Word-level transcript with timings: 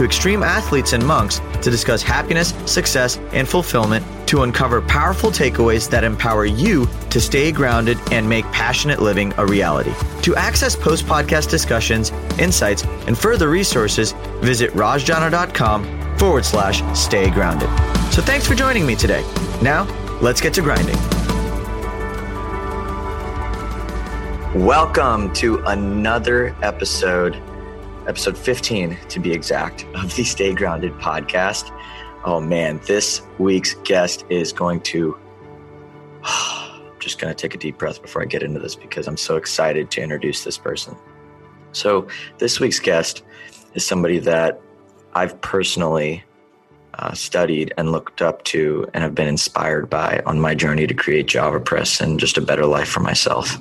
to 0.00 0.06
extreme 0.06 0.42
athletes 0.42 0.94
and 0.94 1.06
monks 1.06 1.42
to 1.60 1.70
discuss 1.70 2.02
happiness, 2.02 2.54
success, 2.64 3.18
and 3.34 3.46
fulfillment 3.46 4.02
to 4.26 4.44
uncover 4.44 4.80
powerful 4.80 5.30
takeaways 5.30 5.90
that 5.90 6.04
empower 6.04 6.46
you 6.46 6.88
to 7.10 7.20
stay 7.20 7.52
grounded 7.52 7.98
and 8.10 8.26
make 8.26 8.46
passionate 8.46 9.02
living 9.02 9.30
a 9.36 9.44
reality. 9.44 9.92
To 10.22 10.34
access 10.36 10.74
post 10.74 11.04
podcast 11.04 11.50
discussions, 11.50 12.12
insights, 12.38 12.82
and 13.06 13.18
further 13.18 13.50
resources, 13.50 14.12
visit 14.40 14.70
rajjana.com 14.70 16.16
forward 16.16 16.46
slash 16.46 16.82
stay 16.98 17.28
grounded. 17.28 17.68
So 18.10 18.22
thanks 18.22 18.46
for 18.46 18.54
joining 18.54 18.86
me 18.86 18.96
today. 18.96 19.20
Now, 19.60 19.84
let's 20.22 20.40
get 20.40 20.54
to 20.54 20.62
grinding. 20.62 20.96
Welcome 24.64 25.30
to 25.34 25.58
another 25.66 26.56
episode, 26.62 27.36
episode 28.06 28.36
15 28.36 28.96
to 29.08 29.20
be 29.20 29.32
exact, 29.32 29.84
of 29.94 30.14
the 30.16 30.24
Stay 30.24 30.54
Grounded 30.54 30.92
podcast. 30.94 31.70
Oh 32.24 32.40
man, 32.40 32.80
this 32.86 33.22
week's 33.38 33.74
guest 33.84 34.24
is 34.28 34.52
going 34.52 34.80
to. 34.82 35.18
I'm 36.24 36.82
just 36.98 37.18
going 37.18 37.34
to 37.34 37.40
take 37.40 37.54
a 37.54 37.58
deep 37.58 37.78
breath 37.78 38.02
before 38.02 38.22
I 38.22 38.24
get 38.24 38.42
into 38.42 38.60
this 38.60 38.74
because 38.74 39.06
I'm 39.06 39.16
so 39.16 39.36
excited 39.36 39.90
to 39.92 40.02
introduce 40.02 40.44
this 40.44 40.58
person. 40.58 40.96
So, 41.72 42.08
this 42.38 42.60
week's 42.60 42.80
guest 42.80 43.22
is 43.74 43.86
somebody 43.86 44.18
that 44.18 44.60
I've 45.14 45.40
personally 45.40 46.24
uh, 46.94 47.12
studied 47.12 47.72
and 47.76 47.92
looked 47.92 48.22
up 48.22 48.44
to 48.44 48.88
and 48.94 49.02
have 49.02 49.14
been 49.14 49.28
inspired 49.28 49.88
by 49.88 50.22
on 50.26 50.40
my 50.40 50.54
journey 50.54 50.86
to 50.86 50.94
create 50.94 51.26
JavaPresse 51.26 52.00
and 52.00 52.18
just 52.18 52.36
a 52.36 52.40
better 52.40 52.66
life 52.66 52.88
for 52.88 53.00
myself. 53.00 53.56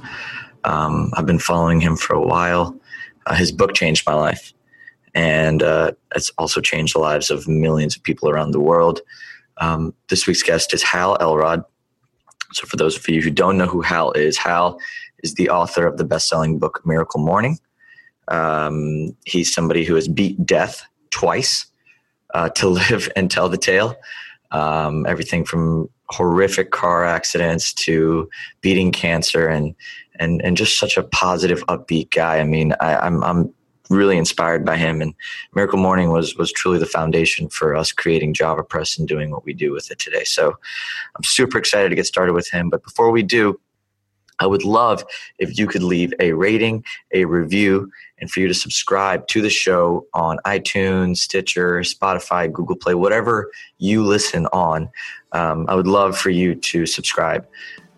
Um, 0.64 1.12
I've 1.16 1.26
been 1.26 1.40
following 1.40 1.80
him 1.80 1.96
for 1.96 2.16
a 2.16 2.22
while. 2.22 2.79
Uh, 3.30 3.36
his 3.36 3.52
book 3.52 3.74
changed 3.74 4.06
my 4.06 4.14
life, 4.14 4.54
and 5.14 5.64
uh, 5.64 5.92
it's 6.16 6.32
also 6.38 6.60
changed 6.60 6.96
the 6.96 7.00
lives 7.00 7.30
of 7.30 7.48
millions 7.48 7.96
of 7.96 8.04
people 8.04 8.30
around 8.30 8.52
the 8.52 8.60
world. 8.60 9.02
Um, 9.58 9.94
this 10.10 10.26
week's 10.26 10.44
guest 10.44 10.74
is 10.74 10.84
Hal 10.84 11.16
Elrod. 11.22 11.64
So, 12.54 12.66
for 12.66 12.76
those 12.76 12.98
of 12.98 13.08
you 13.08 13.22
who 13.22 13.30
don't 13.30 13.58
know 13.58 13.68
who 13.68 13.82
Hal 13.82 14.12
is, 14.14 14.38
Hal 14.38 14.80
is 15.24 15.36
the 15.36 15.50
author 15.50 15.86
of 15.86 15.98
the 15.98 16.04
best 16.04 16.28
selling 16.28 16.58
book 16.58 16.82
Miracle 16.86 17.20
Morning. 17.20 17.60
Um, 18.30 19.16
he's 19.26 19.54
somebody 19.54 19.86
who 19.86 19.96
has 19.96 20.08
beat 20.08 20.44
death 20.46 20.84
twice 21.12 21.68
uh, 22.34 22.50
to 22.50 22.68
live 22.82 23.10
and 23.16 23.30
tell 23.30 23.50
the 23.50 23.58
tale. 23.58 23.96
Um, 24.52 25.06
everything 25.06 25.46
from 25.46 25.90
horrific 26.10 26.72
car 26.72 27.06
accidents 27.06 27.74
to 27.74 28.30
beating 28.62 28.92
cancer 28.92 29.48
and 29.48 29.76
and 30.20 30.42
and 30.42 30.58
just 30.58 30.78
such 30.78 30.98
a 30.98 31.04
positive, 31.04 31.66
upbeat 31.68 32.12
guy. 32.12 32.40
I 32.40 32.44
mean, 32.44 32.74
I, 32.80 32.96
I'm 32.98 33.24
I'm 33.24 33.54
really 33.90 34.18
inspired 34.18 34.64
by 34.64 34.78
him. 34.78 35.02
And 35.02 35.14
miracle 35.56 35.80
morning 35.80 36.12
was 36.12 36.36
was 36.36 36.52
truly 36.52 36.78
the 36.78 36.86
foundation 36.86 37.50
for 37.50 37.76
us 37.76 37.92
creating 37.92 38.34
JavaPresse 38.34 39.00
and 39.00 39.08
doing 39.08 39.32
what 39.32 39.46
we 39.46 39.54
do 39.54 39.72
with 39.72 39.92
it 39.92 40.00
today. 40.00 40.24
So 40.24 40.56
i'm 41.16 41.24
super 41.24 41.58
excited 41.58 41.90
to 41.90 41.96
get 41.96 42.06
started 42.06 42.34
with 42.34 42.50
him. 42.50 42.70
But 42.70 42.84
before 42.84 43.12
we 43.12 43.24
do 43.24 43.60
I 44.40 44.48
would 44.48 44.64
love 44.64 45.04
if 45.38 45.58
you 45.58 45.68
could 45.68 45.84
leave 45.84 46.14
a 46.20 46.34
rating, 46.34 46.84
a 47.14 47.26
review, 47.26 47.92
and 48.20 48.30
for 48.30 48.40
you 48.40 48.48
to 48.48 48.54
subscribe 48.54 49.28
to 49.28 49.42
the 49.42 49.50
show 49.50 50.06
on 50.14 50.38
iTunes, 50.46 51.18
Stitcher, 51.18 51.80
Spotify, 51.82 52.52
Google 52.52 52.76
Play, 52.76 52.96
whatever 52.96 53.52
you 53.78 54.04
listen 54.04 54.46
on. 54.48 54.90
Um, 55.32 55.66
I 55.70 55.76
would 55.76 55.88
love 55.88 56.18
for 56.18 56.30
you 56.30 56.56
to 56.56 56.86
subscribe. 56.86 57.48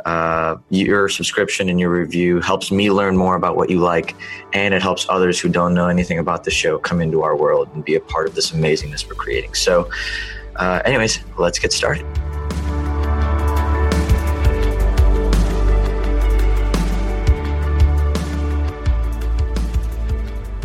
Uh, 0.06 0.58
your 0.70 1.08
subscription 1.10 1.70
and 1.70 1.80
your 1.80 1.92
review 1.92 2.42
helps 2.42 2.72
me 2.72 2.92
learn 2.92 3.16
more 3.16 3.36
about 3.36 3.56
what 3.56 3.70
you 3.70 3.80
like, 3.80 4.16
and 4.54 4.74
it 4.74 4.82
helps 4.82 5.06
others 5.10 5.40
who 5.40 5.48
don't 5.48 5.74
know 5.74 5.88
anything 5.88 6.18
about 6.18 6.44
the 6.44 6.52
show 6.52 6.80
come 6.80 7.02
into 7.02 7.22
our 7.22 7.36
world 7.36 7.70
and 7.74 7.86
be 7.86 7.96
a 7.96 8.00
part 8.00 8.28
of 8.28 8.34
this 8.34 8.52
amazingness 8.52 9.08
we're 9.08 9.16
creating. 9.16 9.54
So, 9.54 9.90
uh, 10.56 10.82
anyways, 10.86 11.20
let's 11.38 11.60
get 11.60 11.72
started. 11.72 12.06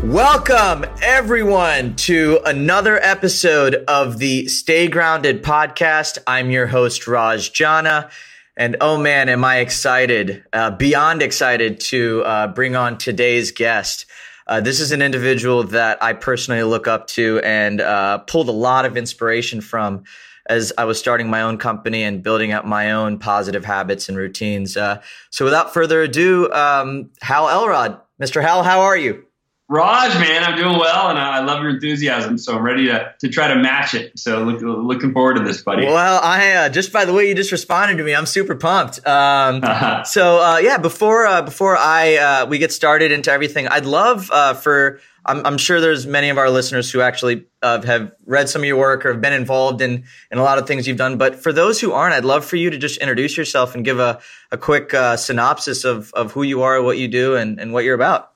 Welcome, 0.06 0.86
everyone, 1.02 1.96
to 1.96 2.38
another 2.46 2.96
episode 3.02 3.74
of 3.88 4.18
the 4.18 4.46
Stay 4.46 4.86
Grounded 4.86 5.42
podcast. 5.42 6.18
I'm 6.28 6.48
your 6.48 6.68
host, 6.68 7.08
Raj 7.08 7.52
Jana. 7.52 8.08
And 8.56 8.76
oh 8.80 8.98
man, 8.98 9.28
am 9.28 9.44
I 9.44 9.56
excited, 9.56 10.44
uh, 10.52 10.70
beyond 10.70 11.22
excited 11.22 11.80
to 11.80 12.22
uh, 12.22 12.46
bring 12.46 12.76
on 12.76 12.98
today's 12.98 13.50
guest. 13.50 14.06
Uh, 14.46 14.60
this 14.60 14.78
is 14.78 14.92
an 14.92 15.02
individual 15.02 15.64
that 15.64 16.00
I 16.00 16.12
personally 16.12 16.62
look 16.62 16.86
up 16.86 17.08
to 17.08 17.40
and 17.40 17.80
uh, 17.80 18.18
pulled 18.18 18.48
a 18.48 18.52
lot 18.52 18.84
of 18.84 18.96
inspiration 18.96 19.60
from 19.60 20.04
as 20.48 20.72
I 20.78 20.84
was 20.84 21.00
starting 21.00 21.28
my 21.28 21.42
own 21.42 21.58
company 21.58 22.04
and 22.04 22.22
building 22.22 22.52
up 22.52 22.64
my 22.64 22.92
own 22.92 23.18
positive 23.18 23.64
habits 23.64 24.08
and 24.08 24.16
routines. 24.16 24.76
Uh, 24.76 25.02
so 25.30 25.44
without 25.44 25.74
further 25.74 26.00
ado, 26.02 26.48
um, 26.52 27.10
Hal 27.22 27.48
Elrod. 27.48 28.00
Mr. 28.22 28.40
Hal, 28.40 28.62
how 28.62 28.82
are 28.82 28.96
you? 28.96 29.24
Raj, 29.68 30.14
man, 30.20 30.44
I'm 30.44 30.56
doing 30.56 30.78
well, 30.78 31.10
and 31.10 31.18
I 31.18 31.40
love 31.40 31.60
your 31.60 31.70
enthusiasm. 31.70 32.38
So 32.38 32.56
I'm 32.56 32.62
ready 32.62 32.86
to, 32.86 33.12
to 33.18 33.28
try 33.28 33.48
to 33.48 33.56
match 33.56 33.94
it. 33.94 34.16
So 34.16 34.44
look, 34.44 34.62
looking 34.62 35.12
forward 35.12 35.38
to 35.38 35.42
this, 35.42 35.60
buddy. 35.60 35.86
Well, 35.86 36.20
I 36.22 36.52
uh, 36.52 36.68
just 36.68 36.92
by 36.92 37.04
the 37.04 37.12
way 37.12 37.28
you 37.28 37.34
just 37.34 37.50
responded 37.50 37.96
to 37.96 38.04
me, 38.04 38.14
I'm 38.14 38.26
super 38.26 38.54
pumped. 38.54 39.04
Um, 39.04 39.60
uh-huh. 39.64 40.04
So 40.04 40.40
uh, 40.40 40.58
yeah, 40.58 40.78
before 40.78 41.26
uh, 41.26 41.42
before 41.42 41.76
I 41.76 42.16
uh, 42.16 42.46
we 42.46 42.58
get 42.58 42.70
started 42.70 43.10
into 43.10 43.32
everything, 43.32 43.66
I'd 43.66 43.86
love 43.86 44.30
uh, 44.30 44.54
for 44.54 45.00
I'm, 45.24 45.44
I'm, 45.44 45.58
sure 45.58 45.80
there's 45.80 46.06
many 46.06 46.28
of 46.28 46.38
our 46.38 46.48
listeners 46.48 46.88
who 46.88 47.00
actually 47.00 47.46
uh, 47.60 47.82
have 47.82 48.12
read 48.24 48.48
some 48.48 48.62
of 48.62 48.66
your 48.66 48.78
work 48.78 49.04
or 49.04 49.14
have 49.14 49.20
been 49.20 49.32
involved 49.32 49.80
in 49.80 50.04
in 50.30 50.38
a 50.38 50.44
lot 50.44 50.58
of 50.58 50.68
things 50.68 50.86
you've 50.86 50.96
done. 50.96 51.18
But 51.18 51.42
for 51.42 51.52
those 51.52 51.80
who 51.80 51.90
aren't, 51.90 52.14
I'd 52.14 52.24
love 52.24 52.44
for 52.44 52.54
you 52.54 52.70
to 52.70 52.78
just 52.78 52.98
introduce 52.98 53.36
yourself 53.36 53.74
and 53.74 53.84
give 53.84 53.98
a 53.98 54.20
a 54.52 54.58
quick 54.58 54.92
synopsis 55.16 55.82
of 55.82 56.12
of 56.12 56.30
who 56.30 56.44
you 56.44 56.62
are, 56.62 56.80
what 56.80 56.98
you 56.98 57.08
do, 57.08 57.34
and 57.34 57.58
and 57.58 57.72
what 57.72 57.82
you're 57.82 57.96
about. 57.96 58.35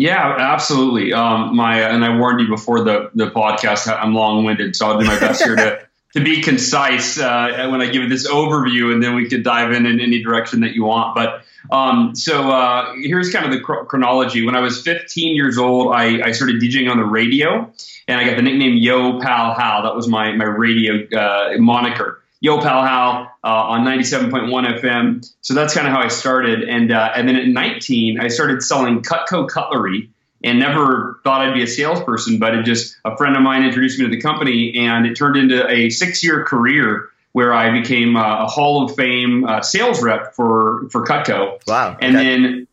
Yeah, 0.00 0.34
absolutely. 0.38 1.12
Um, 1.12 1.54
my 1.54 1.78
and 1.82 2.02
I 2.02 2.16
warned 2.16 2.40
you 2.40 2.48
before 2.48 2.82
the 2.82 3.10
the 3.14 3.30
podcast. 3.30 3.86
I'm 3.86 4.14
long 4.14 4.44
winded, 4.44 4.74
so 4.74 4.86
I'll 4.86 4.98
do 4.98 5.04
my 5.04 5.20
best 5.20 5.44
here 5.44 5.54
to 5.54 5.86
to 6.14 6.24
be 6.24 6.40
concise 6.40 7.18
uh, 7.18 7.68
when 7.68 7.82
I 7.82 7.90
give 7.90 8.08
this 8.08 8.26
overview, 8.26 8.94
and 8.94 9.02
then 9.02 9.14
we 9.14 9.28
could 9.28 9.44
dive 9.44 9.72
in 9.72 9.84
in 9.84 10.00
any 10.00 10.22
direction 10.22 10.60
that 10.60 10.72
you 10.72 10.84
want. 10.84 11.14
But 11.14 11.42
um, 11.70 12.16
so 12.16 12.50
uh, 12.50 12.94
here's 12.94 13.30
kind 13.30 13.44
of 13.44 13.52
the 13.52 13.60
chronology. 13.60 14.42
When 14.42 14.56
I 14.56 14.60
was 14.60 14.80
15 14.80 15.36
years 15.36 15.58
old, 15.58 15.94
I, 15.94 16.22
I, 16.22 16.32
started 16.32 16.62
DJing 16.62 16.90
on 16.90 16.96
the 16.96 17.04
radio, 17.04 17.70
and 18.08 18.18
I 18.18 18.24
got 18.24 18.36
the 18.36 18.42
nickname 18.42 18.78
Yo 18.78 19.20
Pal 19.20 19.52
Hal. 19.52 19.82
That 19.82 19.94
was 19.94 20.08
my 20.08 20.32
my 20.32 20.46
radio 20.46 21.06
uh, 21.14 21.58
moniker. 21.58 22.19
Yo 22.40 22.58
Pal 22.58 22.82
Hal 22.82 23.30
uh, 23.44 23.48
on 23.48 23.84
97.1 23.84 24.80
FM. 24.80 25.30
So 25.42 25.54
that's 25.54 25.74
kind 25.74 25.86
of 25.86 25.92
how 25.92 26.00
I 26.00 26.08
started. 26.08 26.62
And 26.62 26.90
uh, 26.90 27.12
and 27.14 27.28
then 27.28 27.36
at 27.36 27.46
19, 27.46 28.18
I 28.18 28.28
started 28.28 28.62
selling 28.62 29.02
Cutco 29.02 29.46
cutlery 29.46 30.10
and 30.42 30.58
never 30.58 31.20
thought 31.22 31.42
I'd 31.42 31.54
be 31.54 31.62
a 31.62 31.66
salesperson, 31.66 32.38
but 32.38 32.54
it 32.54 32.64
just 32.64 32.96
a 33.04 33.16
friend 33.16 33.36
of 33.36 33.42
mine 33.42 33.62
introduced 33.62 33.98
me 33.98 34.06
to 34.06 34.10
the 34.10 34.20
company, 34.20 34.74
and 34.74 35.06
it 35.06 35.14
turned 35.14 35.36
into 35.36 35.68
a 35.68 35.90
six-year 35.90 36.44
career 36.44 37.10
where 37.32 37.52
I 37.52 37.78
became 37.78 38.16
a 38.16 38.46
Hall 38.46 38.84
of 38.84 38.96
Fame 38.96 39.44
uh, 39.44 39.60
sales 39.60 40.02
rep 40.02 40.34
for 40.34 40.88
for 40.90 41.04
Cutco. 41.04 41.60
Wow! 41.66 41.96
And 42.00 42.16
okay. 42.16 42.24
then 42.24 42.66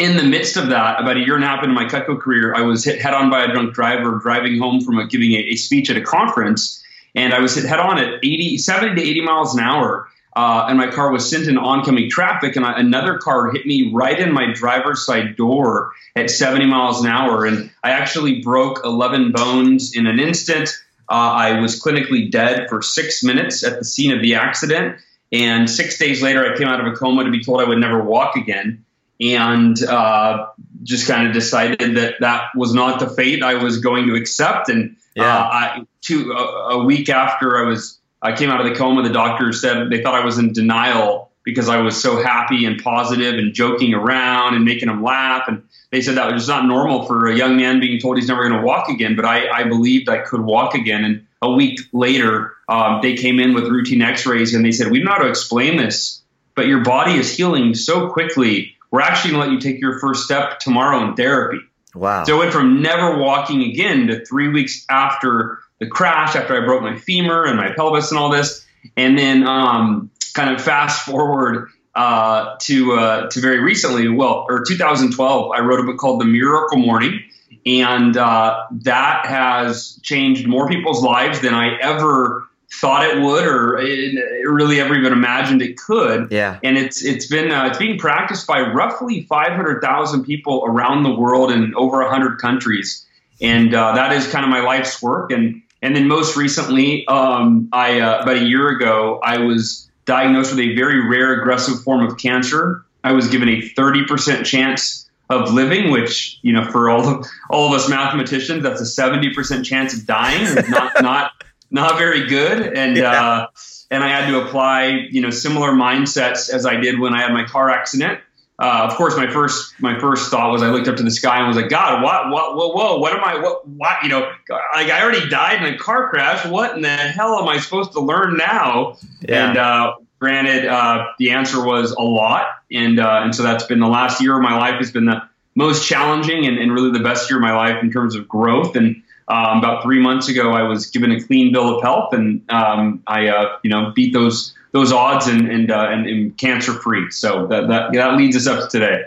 in 0.00 0.16
the 0.16 0.22
midst 0.22 0.56
of 0.56 0.68
that, 0.68 1.00
about 1.00 1.16
a 1.16 1.20
year 1.20 1.36
and 1.36 1.44
a 1.44 1.46
half 1.46 1.62
into 1.62 1.74
my 1.74 1.84
Cutco 1.84 2.18
career, 2.18 2.54
I 2.54 2.62
was 2.62 2.84
hit 2.84 3.00
head 3.00 3.14
on 3.14 3.30
by 3.30 3.44
a 3.44 3.52
drunk 3.52 3.74
driver 3.74 4.18
driving 4.22 4.58
home 4.58 4.80
from 4.80 4.98
a, 4.98 5.06
giving 5.06 5.32
a, 5.32 5.40
a 5.50 5.56
speech 5.56 5.90
at 5.90 5.96
a 5.96 6.02
conference 6.02 6.83
and 7.14 7.32
I 7.32 7.40
was 7.40 7.54
hit 7.54 7.64
head 7.64 7.80
on 7.80 7.98
at 7.98 8.24
80, 8.24 8.58
70 8.58 8.94
to 8.96 9.08
80 9.08 9.20
miles 9.22 9.54
an 9.54 9.60
hour. 9.60 10.08
Uh, 10.36 10.66
and 10.68 10.76
my 10.76 10.90
car 10.90 11.12
was 11.12 11.30
sent 11.30 11.46
in 11.46 11.56
oncoming 11.56 12.10
traffic, 12.10 12.56
and 12.56 12.64
I, 12.64 12.80
another 12.80 13.18
car 13.18 13.52
hit 13.52 13.66
me 13.66 13.92
right 13.94 14.18
in 14.18 14.32
my 14.32 14.52
driver's 14.52 15.06
side 15.06 15.36
door 15.36 15.92
at 16.16 16.28
70 16.28 16.66
miles 16.66 17.04
an 17.04 17.10
hour. 17.10 17.46
And 17.46 17.70
I 17.84 17.90
actually 17.90 18.42
broke 18.42 18.80
11 18.84 19.30
bones 19.30 19.94
in 19.94 20.08
an 20.08 20.18
instant. 20.18 20.70
Uh, 21.08 21.12
I 21.14 21.60
was 21.60 21.80
clinically 21.80 22.30
dead 22.30 22.68
for 22.68 22.82
six 22.82 23.22
minutes 23.22 23.62
at 23.62 23.78
the 23.78 23.84
scene 23.84 24.12
of 24.12 24.22
the 24.22 24.34
accident. 24.34 24.96
And 25.30 25.70
six 25.70 25.98
days 25.98 26.20
later, 26.20 26.52
I 26.52 26.56
came 26.56 26.68
out 26.68 26.80
of 26.80 26.92
a 26.92 26.96
coma 26.96 27.24
to 27.24 27.30
be 27.30 27.42
told 27.42 27.60
I 27.60 27.64
would 27.64 27.78
never 27.78 28.02
walk 28.02 28.36
again. 28.36 28.84
And 29.20 29.80
uh, 29.82 30.48
just 30.82 31.06
kind 31.06 31.26
of 31.28 31.32
decided 31.32 31.96
that 31.96 32.16
that 32.20 32.48
was 32.56 32.74
not 32.74 33.00
the 33.00 33.08
fate 33.08 33.42
I 33.42 33.54
was 33.54 33.78
going 33.78 34.08
to 34.08 34.14
accept. 34.14 34.68
And 34.68 34.96
yeah. 35.14 35.24
Uh, 35.24 35.42
I, 35.42 35.86
two 36.00 36.32
a, 36.32 36.78
a, 36.78 36.84
week 36.84 37.08
after 37.08 37.56
I 37.56 37.68
was 37.68 38.00
I 38.20 38.34
came 38.36 38.50
out 38.50 38.60
of 38.60 38.68
the 38.68 38.74
coma, 38.74 39.02
the 39.02 39.12
doctor 39.12 39.52
said 39.52 39.90
they 39.90 40.02
thought 40.02 40.14
I 40.14 40.24
was 40.24 40.38
in 40.38 40.52
denial 40.52 41.30
because 41.44 41.68
I 41.68 41.82
was 41.82 42.00
so 42.00 42.22
happy 42.22 42.64
and 42.64 42.82
positive 42.82 43.34
and 43.34 43.52
joking 43.52 43.92
around 43.92 44.54
and 44.54 44.64
making 44.64 44.88
them 44.88 45.02
laugh. 45.02 45.44
And 45.46 45.62
they 45.90 46.00
said 46.00 46.16
that 46.16 46.32
was 46.32 46.42
just 46.42 46.48
not 46.48 46.64
normal 46.64 47.04
for 47.04 47.26
a 47.26 47.36
young 47.36 47.56
man 47.56 47.80
being 47.80 48.00
told 48.00 48.16
he's 48.16 48.28
never 48.28 48.48
going 48.48 48.60
to 48.60 48.66
walk 48.66 48.88
again. 48.88 49.14
But 49.14 49.26
I, 49.26 49.48
I 49.50 49.64
believed 49.64 50.08
I 50.08 50.18
could 50.18 50.40
walk 50.40 50.74
again. 50.74 51.04
And 51.04 51.26
a 51.42 51.52
week 51.52 51.80
later, 51.92 52.54
um, 52.68 53.00
they 53.02 53.14
came 53.14 53.38
in 53.38 53.52
with 53.52 53.64
routine 53.64 54.00
X-rays 54.00 54.54
and 54.54 54.64
they 54.64 54.72
said, 54.72 54.90
"We 54.90 54.98
don't 54.98 55.06
know 55.06 55.12
how 55.12 55.22
to 55.22 55.28
explain 55.28 55.76
this, 55.76 56.22
but 56.54 56.66
your 56.66 56.80
body 56.82 57.12
is 57.12 57.36
healing 57.36 57.74
so 57.74 58.08
quickly. 58.08 58.73
We're 58.94 59.00
actually 59.00 59.32
going 59.32 59.42
to 59.42 59.50
let 59.50 59.54
you 59.54 59.72
take 59.72 59.80
your 59.80 59.98
first 59.98 60.22
step 60.22 60.60
tomorrow 60.60 61.04
in 61.04 61.16
therapy." 61.16 61.58
Wow! 61.96 62.22
So 62.22 62.36
I 62.36 62.38
went 62.38 62.52
from 62.52 62.80
never 62.80 63.18
walking 63.18 63.62
again 63.62 64.06
to 64.06 64.24
three 64.24 64.46
weeks 64.46 64.86
after 64.88 65.58
the 65.80 65.88
crash, 65.88 66.36
after 66.36 66.62
I 66.62 66.64
broke 66.64 66.80
my 66.82 66.96
femur 66.96 67.44
and 67.44 67.56
my 67.56 67.72
pelvis 67.74 68.12
and 68.12 68.20
all 68.20 68.30
this, 68.30 68.64
and 68.96 69.18
then 69.18 69.48
um, 69.48 70.12
kind 70.34 70.54
of 70.54 70.62
fast 70.62 71.04
forward 71.04 71.70
uh, 71.96 72.54
to 72.60 72.92
uh, 72.92 73.30
to 73.30 73.40
very 73.40 73.58
recently, 73.58 74.08
well, 74.08 74.46
or 74.48 74.62
2012, 74.64 75.50
I 75.50 75.58
wrote 75.58 75.80
a 75.80 75.82
book 75.82 75.96
called 75.96 76.20
The 76.20 76.26
Miracle 76.26 76.78
Morning, 76.78 77.20
and 77.66 78.16
uh, 78.16 78.66
that 78.82 79.26
has 79.26 79.98
changed 80.04 80.46
more 80.46 80.68
people's 80.68 81.02
lives 81.02 81.40
than 81.40 81.52
I 81.52 81.78
ever 81.80 82.48
thought 82.80 83.04
it 83.04 83.20
would, 83.20 83.46
or 83.46 83.78
it, 83.78 84.14
it 84.14 84.48
really 84.48 84.80
ever 84.80 84.94
even 84.94 85.12
imagined 85.12 85.62
it 85.62 85.76
could. 85.76 86.30
Yeah. 86.30 86.58
And 86.62 86.76
it's 86.76 87.04
it's 87.04 87.26
been 87.26 87.50
uh, 87.50 87.66
it's 87.66 87.78
being 87.78 87.98
practiced 87.98 88.46
by 88.46 88.60
roughly 88.60 89.22
500,000 89.22 90.24
people 90.24 90.64
around 90.66 91.02
the 91.02 91.14
world 91.14 91.50
in 91.50 91.74
over 91.76 92.02
100 92.02 92.38
countries, 92.38 93.06
and 93.40 93.74
uh, 93.74 93.94
that 93.94 94.12
is 94.12 94.30
kind 94.30 94.44
of 94.44 94.50
my 94.50 94.60
life's 94.60 95.00
work. 95.02 95.30
And 95.30 95.62
and 95.82 95.94
then 95.94 96.08
most 96.08 96.36
recently, 96.36 97.06
um, 97.08 97.68
I 97.72 98.00
uh, 98.00 98.22
about 98.22 98.36
a 98.36 98.44
year 98.44 98.68
ago, 98.68 99.20
I 99.22 99.38
was 99.38 99.88
diagnosed 100.04 100.50
with 100.50 100.60
a 100.60 100.74
very 100.74 101.08
rare 101.08 101.40
aggressive 101.40 101.82
form 101.82 102.06
of 102.06 102.18
cancer. 102.18 102.84
I 103.02 103.12
was 103.12 103.28
given 103.28 103.48
a 103.48 103.60
30% 103.60 104.44
chance 104.44 105.08
of 105.30 105.52
living, 105.52 105.90
which, 105.90 106.38
you 106.42 106.52
know, 106.52 106.70
for 106.70 106.90
all 106.90 107.06
of, 107.06 107.26
all 107.50 107.66
of 107.66 107.72
us 107.72 107.88
mathematicians, 107.88 108.62
that's 108.62 108.80
a 108.80 108.84
70% 108.84 109.64
chance 109.64 109.94
of 109.94 110.06
dying. 110.06 110.54
not, 110.68 110.92
not, 111.02 111.32
not 111.74 111.98
very 111.98 112.26
good. 112.26 112.76
And, 112.76 112.96
yeah. 112.96 113.10
uh, 113.10 113.46
and 113.90 114.02
I 114.02 114.08
had 114.08 114.28
to 114.28 114.42
apply, 114.42 115.08
you 115.10 115.20
know, 115.20 115.30
similar 115.30 115.72
mindsets 115.72 116.48
as 116.48 116.64
I 116.64 116.76
did 116.76 116.98
when 116.98 117.12
I 117.12 117.20
had 117.20 117.32
my 117.32 117.44
car 117.44 117.68
accident. 117.68 118.20
Uh, 118.56 118.86
of 118.88 118.94
course, 118.94 119.16
my 119.16 119.28
first 119.28 119.74
my 119.80 119.98
first 119.98 120.30
thought 120.30 120.52
was 120.52 120.62
I 120.62 120.70
looked 120.70 120.86
up 120.86 120.96
to 120.98 121.02
the 121.02 121.10
sky 121.10 121.38
and 121.38 121.48
was 121.48 121.56
like, 121.56 121.68
God, 121.68 122.04
what, 122.04 122.30
what, 122.30 122.54
whoa, 122.54 122.68
whoa, 122.68 122.98
what 122.98 123.12
am 123.12 123.24
I, 123.24 123.42
what, 123.42 123.66
what, 123.66 124.04
you 124.04 124.08
know, 124.08 124.30
like 124.48 124.90
I 124.90 125.02
already 125.02 125.28
died 125.28 125.60
in 125.60 125.74
a 125.74 125.76
car 125.76 126.08
crash. 126.08 126.46
What 126.46 126.76
in 126.76 126.82
the 126.82 126.88
hell 126.88 127.36
am 127.40 127.48
I 127.48 127.58
supposed 127.58 127.92
to 127.92 128.00
learn 128.00 128.36
now? 128.36 128.96
Yeah. 129.28 129.48
And 129.48 129.58
uh, 129.58 129.96
granted, 130.20 130.66
uh, 130.66 131.08
the 131.18 131.30
answer 131.30 131.64
was 131.64 131.90
a 131.90 132.02
lot, 132.02 132.46
and 132.70 133.00
uh, 133.00 133.22
and 133.24 133.34
so 133.34 133.42
that's 133.42 133.64
been 133.64 133.80
the 133.80 133.88
last 133.88 134.20
year 134.20 134.36
of 134.36 134.42
my 134.42 134.56
life 134.56 134.76
has 134.76 134.92
been 134.92 135.06
the 135.06 135.28
most 135.56 135.84
challenging 135.84 136.46
and, 136.46 136.56
and 136.56 136.72
really 136.72 136.92
the 136.92 137.02
best 137.02 137.28
year 137.28 137.38
of 137.38 137.42
my 137.42 137.56
life 137.56 137.82
in 137.82 137.90
terms 137.90 138.14
of 138.14 138.28
growth. 138.28 138.76
And 138.76 139.02
um, 139.28 139.58
about 139.58 139.82
three 139.82 140.00
months 140.00 140.28
ago, 140.28 140.52
I 140.52 140.62
was 140.62 140.86
given 140.86 141.10
a 141.10 141.22
clean 141.22 141.52
bill 141.52 141.76
of 141.76 141.82
health, 141.82 142.12
and 142.12 142.42
um, 142.50 143.02
I 143.06 143.28
uh, 143.28 143.56
you 143.62 143.70
know 143.70 143.92
beat 143.94 144.12
those 144.12 144.54
those 144.72 144.92
odds 144.92 145.26
and 145.26 145.50
and, 145.50 145.70
uh, 145.70 145.88
and, 145.90 146.06
and 146.06 146.36
cancer 146.36 146.72
free. 146.74 147.10
So 147.10 147.46
that, 147.46 147.68
that 147.68 147.92
that 147.92 148.16
leads 148.16 148.36
us 148.36 148.46
up 148.46 148.70
to 148.70 148.78
today. 148.78 149.04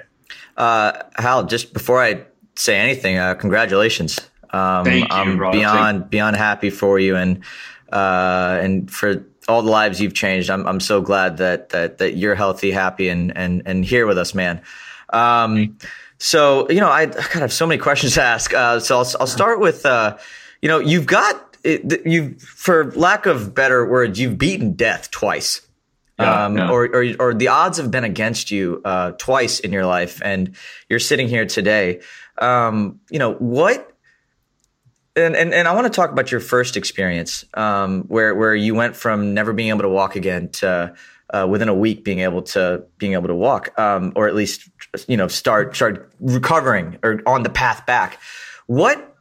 Uh, 0.55 1.03
Hal, 1.17 1.45
just 1.45 1.73
before 1.73 2.01
I 2.01 2.23
say 2.55 2.77
anything, 2.77 3.17
uh, 3.17 3.35
congratulations. 3.35 4.19
Um, 4.49 4.85
Thank 4.85 5.07
you, 5.07 5.15
I'm 5.15 5.37
Rob. 5.37 5.53
beyond 5.53 5.99
Thank 5.99 6.11
beyond 6.11 6.35
happy 6.35 6.71
for 6.71 6.97
you 6.97 7.15
and 7.15 7.43
uh, 7.91 8.57
and 8.61 8.89
for 8.89 9.23
all 9.47 9.61
the 9.61 9.69
lives 9.69 10.01
you've 10.01 10.15
changed. 10.15 10.49
I'm 10.49 10.65
I'm 10.65 10.79
so 10.79 11.01
glad 11.01 11.37
that 11.37 11.69
that 11.69 11.99
that 11.99 12.15
you're 12.15 12.35
healthy, 12.35 12.71
happy, 12.71 13.09
and 13.09 13.35
and 13.37 13.61
and 13.65 13.85
here 13.85 14.07
with 14.07 14.17
us, 14.17 14.33
man. 14.33 14.61
Um, 15.09 15.77
so 16.17 16.69
you 16.69 16.79
know, 16.79 16.89
I, 16.89 17.01
I 17.03 17.05
kind 17.07 17.35
of 17.35 17.41
have 17.41 17.53
so 17.53 17.65
many 17.65 17.79
questions 17.79 18.15
to 18.15 18.23
ask. 18.23 18.53
Uh, 18.53 18.79
so 18.79 18.97
I'll 18.97 19.07
I'll 19.19 19.27
start 19.27 19.59
with 19.59 19.85
uh, 19.85 20.17
you 20.61 20.69
know, 20.69 20.79
you've 20.79 21.05
got 21.05 21.43
you 21.63 22.35
for 22.39 22.91
lack 22.91 23.25
of 23.25 23.53
better 23.53 23.85
words, 23.85 24.19
you've 24.19 24.37
beaten 24.37 24.73
death 24.73 25.11
twice. 25.11 25.61
Yeah, 26.19 26.45
um, 26.45 26.57
yeah. 26.57 26.71
Or, 26.71 26.85
or, 26.85 27.05
or 27.19 27.33
the 27.33 27.49
odds 27.49 27.77
have 27.77 27.91
been 27.91 28.03
against 28.03 28.49
you 28.49 28.81
uh, 28.83 29.11
twice 29.11 29.59
in 29.59 29.71
your 29.71 29.85
life, 29.85 30.19
and 30.23 30.55
you're 30.89 30.99
sitting 30.99 31.27
here 31.27 31.45
today. 31.45 32.01
Um, 32.39 33.01
you 33.11 33.19
know 33.19 33.33
what? 33.33 33.91
And, 35.15 35.35
and 35.35 35.53
and 35.53 35.67
I 35.67 35.73
want 35.73 35.85
to 35.85 35.91
talk 35.91 36.11
about 36.11 36.31
your 36.31 36.39
first 36.39 36.77
experience, 36.77 37.45
um, 37.53 38.03
where 38.03 38.33
where 38.33 38.55
you 38.55 38.73
went 38.73 38.95
from 38.95 39.33
never 39.33 39.53
being 39.53 39.69
able 39.69 39.81
to 39.81 39.89
walk 39.89 40.15
again 40.15 40.49
to 40.53 40.95
uh, 41.33 41.47
within 41.50 41.69
a 41.69 41.75
week 41.75 42.03
being 42.03 42.19
able 42.19 42.41
to 42.41 42.83
being 42.97 43.13
able 43.13 43.27
to 43.27 43.35
walk, 43.35 43.77
um, 43.79 44.13
or 44.15 44.27
at 44.27 44.35
least 44.35 44.69
you 45.07 45.18
know 45.18 45.27
start 45.27 45.75
start 45.75 46.12
recovering 46.19 46.97
or 47.03 47.21
on 47.25 47.44
the 47.44 47.50
path 47.50 47.85
back. 47.85 48.19
What 48.68 49.15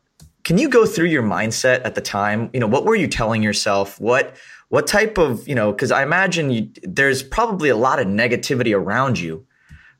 can 0.44 0.58
you 0.58 0.68
go 0.68 0.86
through 0.86 1.06
your 1.06 1.24
mindset 1.24 1.84
at 1.84 1.96
the 1.96 2.00
time? 2.00 2.50
You 2.52 2.60
know, 2.60 2.68
what 2.68 2.84
were 2.84 2.94
you 2.94 3.08
telling 3.08 3.42
yourself? 3.42 4.00
What 4.00 4.36
what 4.68 4.86
type 4.86 5.18
of 5.18 5.46
you 5.48 5.54
know? 5.54 5.72
Because 5.72 5.90
I 5.90 6.02
imagine 6.02 6.50
you, 6.50 6.70
there's 6.82 7.22
probably 7.22 7.68
a 7.68 7.76
lot 7.76 7.98
of 7.98 8.06
negativity 8.06 8.72
around 8.74 9.18
you, 9.18 9.44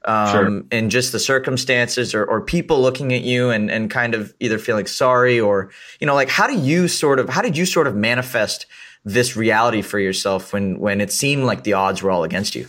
um, 0.05 0.31
sure. 0.31 0.62
and 0.70 0.91
just 0.91 1.11
the 1.11 1.19
circumstances 1.19 2.14
or, 2.14 2.25
or 2.25 2.41
people 2.41 2.81
looking 2.81 3.12
at 3.12 3.23
you 3.23 3.50
and 3.50 3.70
and 3.70 3.91
kind 3.91 4.14
of 4.14 4.35
either 4.38 4.58
feeling 4.58 4.87
sorry 4.87 5.41
or 5.41 5.70
you 6.00 6.06
know, 6.06 6.14
like 6.14 6.29
how 6.29 6.47
do 6.47 6.56
you 6.56 6.87
sort 6.87 7.19
of 7.19 7.29
how 7.29 7.43
did 7.43 7.56
you 7.56 7.67
sort 7.67 7.88
of 7.88 7.97
manifest 7.97 8.67
this 9.06 9.37
reality 9.37 9.82
for 9.82 9.99
yourself 9.99 10.53
when 10.53 10.79
when 10.79 11.00
it 11.00 11.12
seemed 11.12 11.44
like 11.44 11.62
the 11.62 11.73
odds 11.73 12.03
were 12.03 12.11
all 12.11 12.25
against 12.25 12.55
you? 12.55 12.69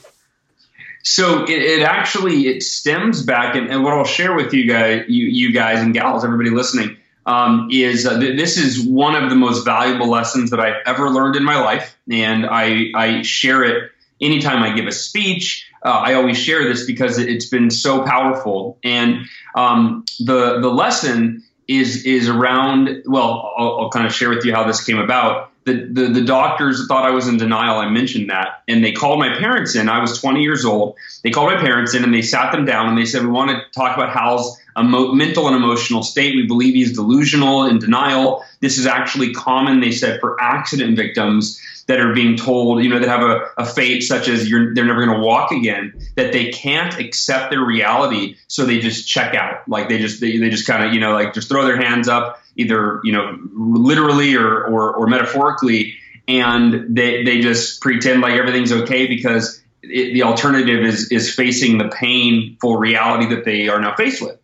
So 1.04 1.44
it, 1.44 1.50
it, 1.50 1.82
actually 1.84 2.48
it 2.48 2.64
stems 2.64 3.24
back, 3.24 3.56
and, 3.56 3.70
and, 3.70 3.84
what 3.84 3.94
I'll 3.94 4.04
share 4.04 4.36
with 4.36 4.54
you 4.54 4.68
guys, 4.68 5.06
you, 5.08 5.26
you 5.26 5.54
guys 5.54 5.80
and 5.80 5.94
gals, 5.94 6.26
everybody 6.26 6.50
listening, 6.50 6.98
um, 7.26 7.70
is 7.72 8.06
uh, 8.06 8.20
th- 8.20 8.38
this 8.38 8.58
is 8.58 8.86
one 8.86 9.16
of 9.16 9.30
the 9.30 9.36
most 9.36 9.64
valuable 9.64 10.10
lessons 10.10 10.50
that 10.50 10.60
I've 10.60 10.82
ever 10.86 11.10
learned 11.10 11.38
in 11.38 11.46
my 11.46 11.62
life, 11.62 11.98
and 12.12 12.46
I, 12.46 12.92
I 12.94 13.22
share 13.22 13.64
it 13.64 13.92
anytime 14.20 14.64
I 14.64 14.76
give 14.76 14.86
a 14.86 14.92
speech. 14.92 15.70
Uh, 15.84 15.90
I 15.90 16.16
always 16.16 16.38
share 16.38 16.68
this 16.68 16.86
because 16.86 17.18
it's 17.20 17.46
been 17.46 17.72
so 17.72 18.04
powerful, 18.04 18.78
and 18.84 19.28
um, 19.56 20.04
the 20.20 20.60
the 20.60 20.70
lesson 20.70 21.44
is 21.70 22.06
is 22.06 22.28
around. 22.28 23.04
Well, 23.06 23.54
I'll, 23.58 23.80
I'll 23.80 23.90
kind 23.92 24.06
of 24.06 24.14
share 24.14 24.30
with 24.30 24.44
you 24.44 24.54
how 24.54 24.66
this 24.66 24.84
came 24.84 25.00
about. 25.00 25.52
The, 25.68 25.86
the, 25.92 26.08
the, 26.08 26.22
doctors 26.22 26.88
thought 26.88 27.04
I 27.04 27.10
was 27.10 27.28
in 27.28 27.36
denial. 27.36 27.78
I 27.78 27.90
mentioned 27.90 28.30
that. 28.30 28.64
And 28.70 28.82
they 28.82 28.94
called 28.94 29.20
my 29.20 29.38
parents 29.38 29.76
in. 29.76 29.90
I 29.90 30.00
was 30.00 30.22
20 30.22 30.42
years 30.42 30.64
old. 30.64 30.96
They 31.24 31.30
called 31.30 31.52
my 31.52 31.60
parents 31.60 31.94
in 31.94 32.06
and 32.06 32.14
they 32.14 32.22
sat 32.22 32.54
them 32.54 32.64
down 32.64 32.88
and 32.88 32.98
they 32.98 33.04
said, 33.04 33.24
We 33.24 33.28
want 33.28 33.52
to 33.52 33.62
talk 33.78 33.98
about 33.98 34.14
Hal's 34.14 34.58
emo- 34.80 35.12
mental 35.12 35.48
and 35.48 35.58
emotional 35.58 36.04
state. 36.04 36.36
We 36.36 36.48
believe 36.48 36.74
he's 36.74 36.94
delusional 36.94 37.64
and 37.64 37.82
denial. 37.82 38.46
This 38.62 38.78
is 38.78 38.88
actually 38.88 39.34
common, 39.34 39.82
they 39.82 39.92
said, 39.92 40.22
for 40.22 40.42
accident 40.42 40.96
victims 40.96 41.62
that 41.88 42.00
are 42.00 42.14
being 42.14 42.38
told, 42.38 42.84
you 42.84 42.90
know, 42.90 43.00
that 43.00 43.08
have 43.08 43.24
a, 43.24 43.50
a 43.58 43.66
fate 43.66 44.04
such 44.04 44.28
as 44.28 44.50
they're 44.50 44.86
never 44.86 45.06
going 45.06 45.18
to 45.18 45.24
walk 45.24 45.52
again, 45.52 45.94
that 46.16 46.34
they 46.34 46.52
can't 46.52 47.00
accept 47.00 47.50
their 47.50 47.64
reality, 47.64 48.36
so 48.48 48.66
they 48.66 48.80
just 48.80 49.08
check 49.08 49.36
out. 49.36 49.68
Like 49.68 49.90
they 49.90 49.98
just 49.98 50.20
they, 50.20 50.38
they 50.38 50.50
just 50.50 50.68
kind 50.68 50.86
of 50.86 50.94
you 50.94 51.00
know 51.00 51.14
like 51.14 51.34
just 51.34 51.50
throw 51.50 51.66
their 51.66 51.78
hands 51.78 52.08
up, 52.08 52.42
either 52.58 53.00
you 53.04 53.14
know 53.14 53.38
literally 53.54 54.36
or 54.36 54.66
or, 54.66 54.94
or 54.94 55.08
metaphorically, 55.08 55.96
and 56.28 56.96
they 56.96 57.24
they 57.24 57.40
just 57.40 57.82
pretend 57.82 58.22
like 58.22 58.34
everything's 58.34 58.72
okay 58.72 59.08
because 59.08 59.62
it, 59.84 60.14
the 60.14 60.24
alternative 60.24 60.84
is 60.84 61.12
is 61.12 61.34
facing 61.34 61.78
the 61.78 61.88
painful 61.88 62.78
reality 62.78 63.34
that 63.34 63.46
they 63.46 63.70
are 63.70 63.80
now 63.80 63.96
faced 63.96 64.22
with. 64.22 64.38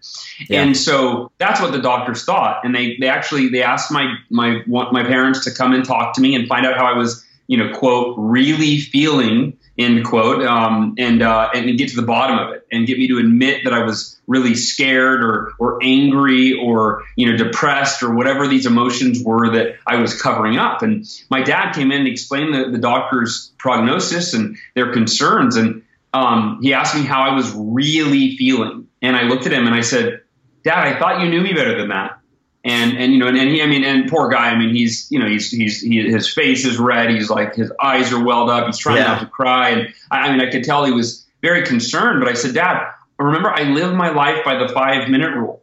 Yeah. 0.50 0.62
And 0.62 0.77
so 0.77 1.32
that's 1.38 1.62
what 1.62 1.72
the 1.72 1.82
doctors 1.82 2.24
thought. 2.24 2.63
And 2.63 2.75
they, 2.75 2.98
they 2.98 3.08
actually 3.08 3.50
they 3.50 3.63
asked 3.63 3.91
my 3.91 4.15
my 4.29 4.62
my 4.67 5.03
parents 5.03 5.43
to 5.46 5.51
come 5.51 5.74
and 5.74 5.86
talk 5.86 6.15
to 6.15 6.22
me 6.22 6.36
and 6.36 6.48
find 6.48 6.65
out 6.65 6.77
how 6.77 6.86
I 6.86 6.98
was, 6.98 7.25
you 7.48 7.58
know, 7.58 7.74
quote, 7.77 8.15
really 8.17 8.79
feeling 8.79 9.58
end 9.77 10.05
quote, 10.05 10.43
um, 10.43 10.95
and 10.97 11.21
uh, 11.21 11.49
and 11.53 11.77
get 11.77 11.89
to 11.89 11.95
the 11.95 12.05
bottom 12.05 12.37
of 12.37 12.53
it 12.53 12.67
and 12.71 12.85
get 12.85 12.97
me 12.97 13.07
to 13.07 13.17
admit 13.17 13.63
that 13.63 13.73
I 13.73 13.83
was 13.83 14.19
really 14.27 14.55
scared 14.55 15.23
or 15.23 15.53
or 15.59 15.79
angry 15.81 16.53
or 16.53 17.03
you 17.15 17.29
know 17.29 17.37
depressed 17.37 18.03
or 18.03 18.13
whatever 18.13 18.47
these 18.47 18.65
emotions 18.65 19.23
were 19.23 19.51
that 19.51 19.75
I 19.87 19.97
was 19.97 20.19
covering 20.21 20.57
up. 20.57 20.81
And 20.81 21.05
my 21.29 21.41
dad 21.41 21.73
came 21.73 21.91
in 21.91 21.99
and 21.99 22.07
explained 22.07 22.53
the, 22.53 22.69
the 22.69 22.77
doctor's 22.77 23.51
prognosis 23.57 24.33
and 24.33 24.57
their 24.75 24.91
concerns, 24.93 25.55
and 25.55 25.83
um, 26.13 26.59
he 26.61 26.73
asked 26.73 26.95
me 26.95 27.01
how 27.01 27.21
I 27.23 27.35
was 27.35 27.51
really 27.55 28.37
feeling, 28.37 28.87
and 29.01 29.15
I 29.15 29.23
looked 29.23 29.45
at 29.45 29.53
him 29.53 29.65
and 29.65 29.75
I 29.75 29.81
said, 29.81 30.21
Dad, 30.63 30.87
I 30.87 30.99
thought 30.99 31.21
you 31.21 31.29
knew 31.29 31.41
me 31.41 31.53
better 31.53 31.77
than 31.77 31.89
that 31.89 32.19
and 32.63 32.98
and 32.98 33.12
you 33.13 33.20
know 33.20 33.27
and, 33.27 33.38
and, 33.38 33.50
he 33.50 33.62
I 33.62 33.67
mean 33.67 33.84
and 33.84 34.10
poor 34.10 34.29
guy 34.29 34.50
I 34.50 34.58
mean 34.58 34.74
he's 34.74 35.08
you 35.12 35.20
know 35.20 35.27
he's 35.27 35.51
he's 35.51 35.82
he, 35.82 36.10
his 36.10 36.32
face 36.32 36.65
is 36.65 36.77
red 36.77 37.10
he's 37.10 37.29
like 37.29 37.55
his 37.55 37.72
eyes 37.82 38.12
are 38.13 38.24
welled 38.24 38.50
up 38.50 38.65
he's 38.67 38.77
trying 38.77 38.98
yeah. 38.98 39.08
not 39.08 39.20
to 39.22 39.27
cry 39.27 39.70
and 39.70 39.93
I, 40.12 40.27
I, 40.27 40.32
mean 40.32 40.46
I 40.46 40.51
could 40.51 40.63
tell 40.63 40.86
he 40.86 40.91
was 40.91 41.25
very 41.41 41.65
concerned 41.65 42.20
but 42.20 42.29
I 42.29 42.34
said 42.34 42.53
Dad 42.53 42.91
remember 43.20 43.50
I 43.50 43.63
live 43.63 43.93
my 43.93 44.10
life 44.10 44.43
by 44.46 44.55
the 44.55 44.70
five 44.70 45.10
minute 45.10 45.36
rule 45.36 45.62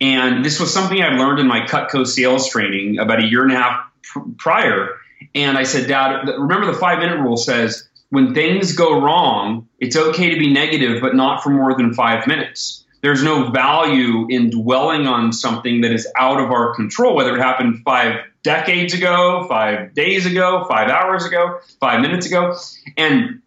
and 0.00 0.44
this 0.44 0.60
was 0.60 0.72
something 0.72 1.02
I 1.02 1.16
learned 1.16 1.40
in 1.40 1.46
my 1.46 1.60
Cutco 1.60 2.06
sales 2.06 2.50
training 2.50 2.98
about 2.98 3.22
a 3.22 3.26
year 3.26 3.42
and 3.42 3.52
a 3.52 3.56
half 3.56 3.90
pr- 4.02 4.20
prior 4.38 4.96
and 5.34 5.56
I 5.56 5.62
said 5.62 5.88
Dad 5.88 6.28
remember 6.38 6.66
the 6.66 6.78
five 6.78 6.98
minute 6.98 7.18
rule 7.18 7.36
says 7.36 7.88
when 8.10 8.34
things 8.34 8.72
go 8.72 9.00
wrong, 9.00 9.68
it's 9.80 9.96
okay 9.96 10.30
to 10.30 10.38
be 10.38 10.52
negative, 10.52 11.00
but 11.00 11.14
not 11.14 11.42
for 11.42 11.50
more 11.50 11.76
than 11.76 11.92
five 11.92 12.26
minutes. 12.26 12.84
There's 13.06 13.22
no 13.22 13.52
value 13.52 14.26
in 14.28 14.50
dwelling 14.50 15.06
on 15.06 15.32
something 15.32 15.82
that 15.82 15.92
is 15.92 16.08
out 16.16 16.40
of 16.40 16.50
our 16.50 16.74
control, 16.74 17.14
whether 17.14 17.36
it 17.36 17.40
happened 17.40 17.82
five 17.84 18.24
decades 18.42 18.94
ago, 18.94 19.46
five 19.48 19.94
days 19.94 20.26
ago, 20.26 20.64
five 20.68 20.90
hours 20.90 21.24
ago, 21.24 21.60
five 21.78 22.00
minutes 22.00 22.26
ago. 22.26 22.56
And 22.96 23.42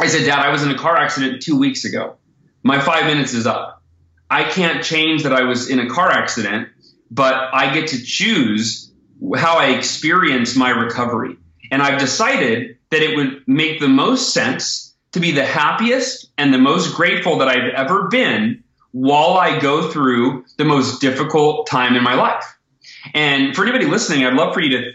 I 0.00 0.08
said, 0.08 0.26
Dad, 0.26 0.40
I 0.40 0.50
was 0.50 0.64
in 0.64 0.72
a 0.72 0.76
car 0.76 0.96
accident 0.96 1.40
two 1.40 1.56
weeks 1.56 1.84
ago. 1.84 2.16
My 2.64 2.80
five 2.80 3.06
minutes 3.06 3.32
is 3.32 3.46
up. 3.46 3.80
I 4.28 4.42
can't 4.42 4.82
change 4.82 5.22
that 5.22 5.32
I 5.32 5.42
was 5.42 5.70
in 5.70 5.78
a 5.78 5.88
car 5.88 6.10
accident, 6.10 6.70
but 7.08 7.32
I 7.32 7.72
get 7.72 7.90
to 7.90 8.02
choose 8.02 8.92
how 9.36 9.58
I 9.58 9.76
experience 9.76 10.56
my 10.56 10.70
recovery. 10.70 11.36
And 11.70 11.80
I've 11.80 12.00
decided 12.00 12.78
that 12.90 13.02
it 13.02 13.14
would 13.14 13.44
make 13.46 13.78
the 13.78 13.86
most 13.86 14.34
sense 14.34 14.96
to 15.12 15.20
be 15.20 15.30
the 15.30 15.46
happiest 15.46 16.26
and 16.36 16.52
the 16.52 16.58
most 16.58 16.96
grateful 16.96 17.38
that 17.38 17.46
I've 17.46 17.72
ever 17.72 18.08
been 18.08 18.64
while 18.96 19.34
I 19.34 19.60
go 19.60 19.90
through 19.90 20.46
the 20.56 20.64
most 20.64 21.02
difficult 21.02 21.66
time 21.66 21.96
in 21.96 22.02
my 22.02 22.14
life. 22.14 22.56
And 23.12 23.54
for 23.54 23.62
anybody 23.62 23.84
listening, 23.84 24.24
I'd 24.24 24.32
love 24.32 24.54
for 24.54 24.62
you 24.62 24.70
to 24.70 24.92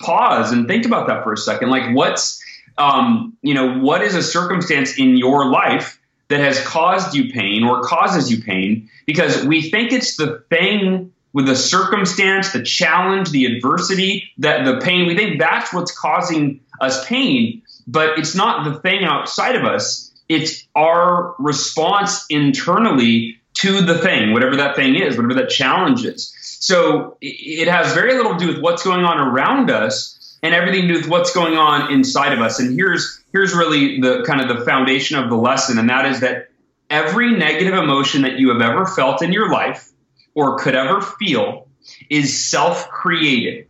pause 0.00 0.50
and 0.50 0.66
think 0.66 0.84
about 0.84 1.06
that 1.06 1.22
for 1.22 1.32
a 1.32 1.36
second. 1.36 1.70
Like, 1.70 1.94
what's, 1.94 2.42
um, 2.78 3.36
you 3.42 3.54
know, 3.54 3.78
what 3.78 4.02
is 4.02 4.16
a 4.16 4.24
circumstance 4.24 4.98
in 4.98 5.16
your 5.16 5.48
life 5.48 6.00
that 6.28 6.40
has 6.40 6.60
caused 6.66 7.14
you 7.14 7.32
pain 7.32 7.62
or 7.62 7.82
causes 7.82 8.28
you 8.28 8.42
pain? 8.42 8.90
Because 9.06 9.44
we 9.44 9.70
think 9.70 9.92
it's 9.92 10.16
the 10.16 10.42
thing 10.50 11.12
with 11.32 11.46
the 11.46 11.54
circumstance, 11.54 12.52
the 12.52 12.62
challenge, 12.64 13.30
the 13.30 13.44
adversity, 13.44 14.32
that 14.38 14.64
the 14.64 14.80
pain. 14.80 15.06
We 15.06 15.14
think 15.14 15.38
that's 15.38 15.72
what's 15.72 15.96
causing 15.96 16.58
us 16.80 17.06
pain, 17.06 17.62
but 17.86 18.18
it's 18.18 18.34
not 18.34 18.64
the 18.64 18.80
thing 18.80 19.04
outside 19.04 19.54
of 19.54 19.64
us. 19.64 20.12
It's 20.28 20.66
our 20.74 21.36
response 21.38 22.26
internally 22.30 23.38
to 23.64 23.82
the 23.82 23.98
thing, 23.98 24.32
whatever 24.32 24.56
that 24.56 24.76
thing 24.76 24.94
is, 24.94 25.16
whatever 25.16 25.34
that 25.34 25.50
challenge 25.50 26.04
is. 26.04 26.34
So 26.60 27.16
it 27.20 27.68
has 27.68 27.92
very 27.92 28.14
little 28.14 28.36
to 28.36 28.38
do 28.38 28.46
with 28.52 28.62
what's 28.62 28.82
going 28.82 29.04
on 29.04 29.18
around 29.18 29.70
us 29.70 30.38
and 30.42 30.54
everything 30.54 30.82
to 30.82 30.94
do 30.94 31.00
with 31.00 31.08
what's 31.08 31.34
going 31.34 31.56
on 31.56 31.92
inside 31.92 32.32
of 32.32 32.40
us. 32.40 32.60
And 32.60 32.74
here's 32.74 33.22
here's 33.32 33.52
really 33.52 34.00
the 34.00 34.22
kind 34.24 34.40
of 34.40 34.56
the 34.56 34.64
foundation 34.64 35.18
of 35.18 35.28
the 35.28 35.36
lesson, 35.36 35.78
and 35.78 35.90
that 35.90 36.06
is 36.06 36.20
that 36.20 36.50
every 36.88 37.36
negative 37.36 37.74
emotion 37.74 38.22
that 38.22 38.38
you 38.38 38.50
have 38.50 38.62
ever 38.62 38.86
felt 38.86 39.22
in 39.22 39.32
your 39.32 39.50
life 39.50 39.90
or 40.34 40.58
could 40.58 40.76
ever 40.76 41.00
feel 41.00 41.66
is 42.08 42.48
self-created. 42.48 43.66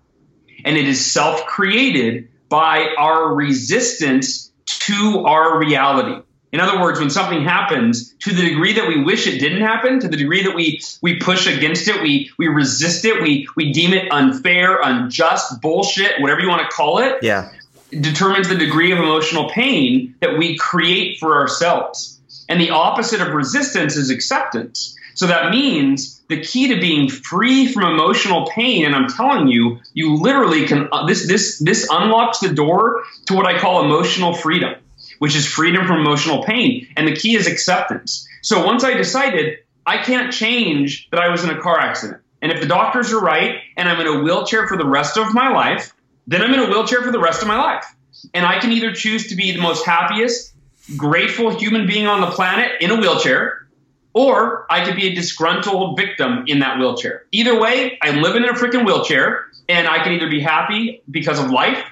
And 0.64 0.76
it 0.76 0.86
is 0.86 1.12
self-created 1.12 2.28
by 2.48 2.94
our 2.98 3.34
resistance 3.34 4.52
to 4.66 5.24
our 5.26 5.58
reality. 5.58 6.23
In 6.54 6.60
other 6.60 6.80
words, 6.80 7.00
when 7.00 7.10
something 7.10 7.42
happens, 7.42 8.14
to 8.20 8.32
the 8.32 8.42
degree 8.42 8.74
that 8.74 8.86
we 8.86 9.02
wish 9.02 9.26
it 9.26 9.40
didn't 9.40 9.62
happen, 9.62 9.98
to 9.98 10.06
the 10.06 10.16
degree 10.16 10.44
that 10.44 10.54
we 10.54 10.80
we 11.02 11.18
push 11.18 11.48
against 11.48 11.88
it, 11.88 12.00
we 12.00 12.30
we 12.38 12.46
resist 12.46 13.04
it, 13.04 13.20
we 13.20 13.48
we 13.56 13.72
deem 13.72 13.92
it 13.92 14.06
unfair, 14.12 14.80
unjust, 14.80 15.60
bullshit, 15.60 16.20
whatever 16.20 16.40
you 16.40 16.48
want 16.48 16.62
to 16.62 16.68
call 16.68 16.98
it. 16.98 17.16
Yeah. 17.22 17.50
Determines 17.90 18.48
the 18.48 18.54
degree 18.54 18.92
of 18.92 19.00
emotional 19.00 19.50
pain 19.50 20.14
that 20.20 20.38
we 20.38 20.56
create 20.56 21.18
for 21.18 21.40
ourselves. 21.40 22.20
And 22.48 22.60
the 22.60 22.70
opposite 22.70 23.20
of 23.20 23.34
resistance 23.34 23.96
is 23.96 24.10
acceptance. 24.10 24.96
So 25.14 25.26
that 25.26 25.50
means 25.50 26.22
the 26.28 26.40
key 26.40 26.68
to 26.68 26.80
being 26.80 27.08
free 27.08 27.66
from 27.66 27.82
emotional 27.82 28.46
pain, 28.46 28.84
and 28.84 28.94
I'm 28.94 29.08
telling 29.08 29.48
you, 29.48 29.80
you 29.92 30.14
literally 30.14 30.68
can. 30.68 30.88
Uh, 30.92 31.04
this 31.06 31.26
this 31.26 31.58
this 31.58 31.88
unlocks 31.90 32.38
the 32.38 32.50
door 32.50 33.02
to 33.26 33.34
what 33.34 33.44
I 33.44 33.58
call 33.58 33.84
emotional 33.84 34.34
freedom 34.34 34.76
which 35.18 35.36
is 35.36 35.46
freedom 35.46 35.86
from 35.86 36.00
emotional 36.00 36.44
pain. 36.44 36.86
And 36.96 37.06
the 37.06 37.14
key 37.14 37.36
is 37.36 37.46
acceptance. 37.46 38.26
So 38.42 38.64
once 38.64 38.84
I 38.84 38.94
decided 38.94 39.58
I 39.86 39.98
can't 39.98 40.32
change 40.32 41.08
that 41.10 41.20
I 41.20 41.28
was 41.28 41.44
in 41.44 41.50
a 41.50 41.60
car 41.60 41.78
accident, 41.78 42.22
and 42.42 42.52
if 42.52 42.60
the 42.60 42.66
doctors 42.66 43.12
are 43.12 43.20
right 43.20 43.60
and 43.76 43.88
I'm 43.88 44.00
in 44.00 44.06
a 44.06 44.22
wheelchair 44.22 44.68
for 44.68 44.76
the 44.76 44.86
rest 44.86 45.16
of 45.16 45.32
my 45.32 45.50
life, 45.50 45.94
then 46.26 46.42
I'm 46.42 46.52
in 46.52 46.60
a 46.60 46.66
wheelchair 46.66 47.02
for 47.02 47.10
the 47.10 47.18
rest 47.18 47.42
of 47.42 47.48
my 47.48 47.56
life. 47.56 47.86
And 48.32 48.44
I 48.46 48.58
can 48.58 48.72
either 48.72 48.92
choose 48.92 49.28
to 49.28 49.36
be 49.36 49.52
the 49.52 49.60
most 49.60 49.84
happiest, 49.84 50.52
grateful 50.96 51.50
human 51.50 51.86
being 51.86 52.06
on 52.06 52.20
the 52.20 52.26
planet 52.28 52.72
in 52.80 52.90
a 52.90 52.96
wheelchair, 52.96 53.66
or 54.12 54.66
I 54.70 54.84
could 54.84 54.96
be 54.96 55.08
a 55.08 55.14
disgruntled 55.14 55.98
victim 55.98 56.44
in 56.46 56.60
that 56.60 56.78
wheelchair. 56.78 57.24
Either 57.32 57.58
way, 57.58 57.98
I'm 58.00 58.22
living 58.22 58.44
in 58.44 58.48
a 58.48 58.52
freaking 58.52 58.86
wheelchair, 58.86 59.46
and 59.68 59.88
I 59.88 60.02
can 60.02 60.12
either 60.12 60.28
be 60.28 60.40
happy 60.40 61.02
because 61.10 61.38
of 61.38 61.50
life 61.50 61.84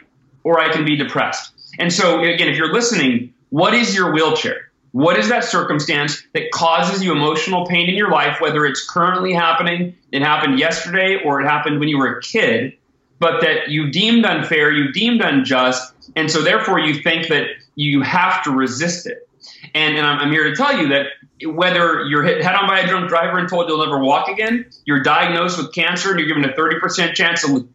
or 0.45 0.61
I 0.61 0.73
can 0.73 0.85
be 0.85 0.97
depressed. 0.97 1.53
And 1.79 1.93
so, 1.93 2.21
again, 2.21 2.49
if 2.49 2.57
you're 2.57 2.73
listening, 2.73 3.33
what 3.51 3.75
is 3.75 3.95
your 3.95 4.13
wheelchair? 4.13 4.71
What 4.93 5.19
is 5.19 5.31
that 5.31 5.45
circumstance 5.45 6.23
that 6.35 6.51
causes 6.53 7.03
you 7.03 7.13
emotional 7.13 7.67
pain 7.67 7.89
in 7.89 7.95
your 7.95 8.11
life, 8.11 8.41
whether 8.41 8.67
it's 8.67 8.87
currently 8.89 9.33
happening, 9.33 9.97
it 10.13 10.21
happened 10.21 10.59
yesterday, 10.59 11.19
or 11.25 11.41
it 11.41 11.45
happened 11.45 11.81
when 11.81 11.89
you 11.89 11.97
were 11.97 12.19
a 12.19 12.21
kid, 12.21 12.77
but 13.19 13.41
that 13.41 13.69
you 13.69 13.91
deemed 13.91 14.27
unfair, 14.27 14.71
you 14.71 14.93
deemed 14.93 15.23
unjust, 15.23 15.95
and 16.15 16.31
so 16.31 16.43
therefore 16.43 16.79
you 16.79 17.03
think 17.03 17.29
that 17.29 17.47
you 17.75 18.03
have 18.03 18.43
to 18.45 18.51
resist 18.51 19.07
it. 19.07 19.27
And, 19.75 19.97
and 19.97 20.07
I'm, 20.07 20.19
I'm 20.19 20.31
here 20.31 20.45
to 20.45 20.55
tell 20.55 20.77
you 20.79 20.89
that 20.89 21.07
whether 21.47 22.05
you're 22.05 22.23
hit 22.23 22.43
head 22.43 22.55
on 22.55 22.69
by 22.69 22.81
a 22.81 22.87
drunk 22.87 23.09
driver 23.09 23.39
and 23.39 23.49
told 23.49 23.69
you'll 23.69 23.85
never 23.85 23.99
walk 23.99 24.29
again, 24.29 24.67
you're 24.85 25.03
diagnosed 25.03 25.59
with 25.59 25.73
cancer 25.75 26.11
and 26.11 26.21
you're 26.21 26.29
given 26.29 26.45
a 26.45 26.53
30% 26.53 27.15
chance 27.15 27.45
of, 27.45 27.67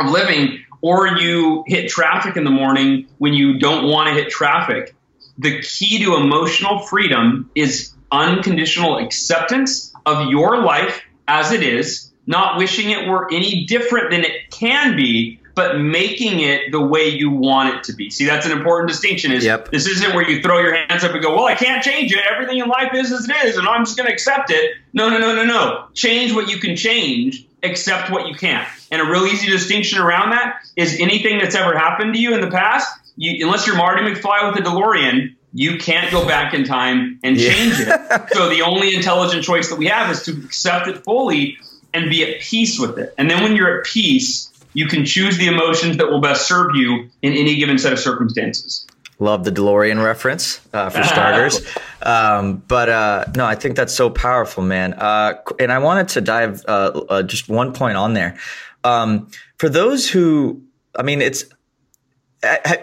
of 0.00 0.10
living, 0.10 0.64
or 0.82 1.06
you 1.06 1.64
hit 1.66 1.88
traffic 1.88 2.36
in 2.36 2.44
the 2.44 2.50
morning 2.50 3.06
when 3.18 3.32
you 3.32 3.58
don't 3.58 3.86
want 3.88 4.08
to 4.08 4.14
hit 4.14 4.30
traffic. 4.30 4.94
The 5.38 5.62
key 5.62 6.02
to 6.04 6.16
emotional 6.16 6.80
freedom 6.80 7.50
is 7.54 7.92
unconditional 8.12 8.98
acceptance 8.98 9.92
of 10.06 10.30
your 10.30 10.62
life 10.62 11.02
as 11.28 11.52
it 11.52 11.62
is, 11.62 12.10
not 12.26 12.58
wishing 12.58 12.90
it 12.90 13.08
were 13.08 13.32
any 13.32 13.64
different 13.64 14.10
than 14.10 14.24
it 14.24 14.50
can 14.50 14.96
be, 14.96 15.40
but 15.54 15.78
making 15.78 16.40
it 16.40 16.72
the 16.72 16.80
way 16.80 17.08
you 17.08 17.30
want 17.30 17.74
it 17.74 17.84
to 17.84 17.92
be. 17.92 18.08
See, 18.10 18.24
that's 18.24 18.46
an 18.46 18.52
important 18.52 18.88
distinction. 18.88 19.32
Is 19.32 19.44
yep. 19.44 19.70
this 19.70 19.86
isn't 19.86 20.14
where 20.14 20.28
you 20.28 20.42
throw 20.42 20.60
your 20.60 20.74
hands 20.74 21.04
up 21.04 21.12
and 21.12 21.22
go, 21.22 21.34
"Well, 21.34 21.46
I 21.46 21.54
can't 21.54 21.82
change 21.82 22.12
it. 22.12 22.18
Everything 22.30 22.58
in 22.58 22.68
life 22.68 22.94
is 22.94 23.12
as 23.12 23.28
it 23.28 23.36
is, 23.44 23.56
and 23.56 23.66
I'm 23.68 23.84
just 23.84 23.96
going 23.96 24.06
to 24.06 24.12
accept 24.12 24.50
it." 24.50 24.76
No, 24.92 25.10
no, 25.10 25.18
no, 25.18 25.34
no, 25.34 25.44
no. 25.44 25.86
Change 25.94 26.32
what 26.32 26.48
you 26.48 26.58
can 26.58 26.76
change 26.76 27.46
accept 27.62 28.10
what 28.10 28.28
you 28.28 28.34
can. 28.34 28.66
And 28.90 29.00
a 29.00 29.04
real 29.04 29.26
easy 29.26 29.48
distinction 29.48 29.98
around 29.98 30.30
that 30.30 30.60
is 30.76 30.98
anything 31.00 31.38
that's 31.38 31.54
ever 31.54 31.76
happened 31.76 32.14
to 32.14 32.20
you 32.20 32.34
in 32.34 32.40
the 32.40 32.50
past, 32.50 32.88
you, 33.16 33.44
unless 33.46 33.66
you're 33.66 33.76
Marty 33.76 34.02
McFly 34.02 34.52
with 34.52 34.64
a 34.64 34.68
DeLorean, 34.68 35.34
you 35.52 35.78
can't 35.78 36.10
go 36.10 36.26
back 36.26 36.54
in 36.54 36.64
time 36.64 37.18
and 37.22 37.36
change 37.38 37.78
yeah. 37.80 38.24
it. 38.24 38.28
so 38.32 38.48
the 38.48 38.62
only 38.62 38.94
intelligent 38.94 39.44
choice 39.44 39.68
that 39.70 39.76
we 39.76 39.86
have 39.86 40.10
is 40.10 40.22
to 40.24 40.32
accept 40.32 40.86
it 40.86 41.04
fully 41.04 41.58
and 41.92 42.08
be 42.08 42.22
at 42.22 42.40
peace 42.40 42.78
with 42.78 42.98
it. 42.98 43.14
And 43.18 43.28
then 43.30 43.42
when 43.42 43.56
you're 43.56 43.80
at 43.80 43.84
peace, 43.84 44.50
you 44.72 44.86
can 44.86 45.04
choose 45.04 45.36
the 45.36 45.48
emotions 45.48 45.96
that 45.96 46.10
will 46.10 46.20
best 46.20 46.46
serve 46.46 46.76
you 46.76 47.10
in 47.22 47.32
any 47.32 47.56
given 47.56 47.78
set 47.78 47.92
of 47.92 47.98
circumstances. 47.98 48.86
Love 49.20 49.44
the 49.44 49.52
DeLorean 49.52 50.02
reference 50.02 50.60
uh, 50.72 50.88
for 50.88 51.04
starters. 51.04 51.60
um, 52.02 52.62
but 52.66 52.88
uh, 52.88 53.24
no, 53.36 53.44
I 53.44 53.54
think 53.54 53.76
that's 53.76 53.92
so 53.94 54.08
powerful, 54.08 54.62
man. 54.62 54.94
Uh, 54.94 55.34
and 55.58 55.70
I 55.70 55.78
wanted 55.78 56.08
to 56.08 56.22
dive 56.22 56.64
uh, 56.66 57.02
uh, 57.08 57.22
just 57.22 57.48
one 57.48 57.74
point 57.74 57.98
on 57.98 58.14
there. 58.14 58.38
Um, 58.82 59.28
for 59.58 59.68
those 59.68 60.08
who, 60.08 60.62
I 60.98 61.02
mean, 61.02 61.20
it's 61.20 61.44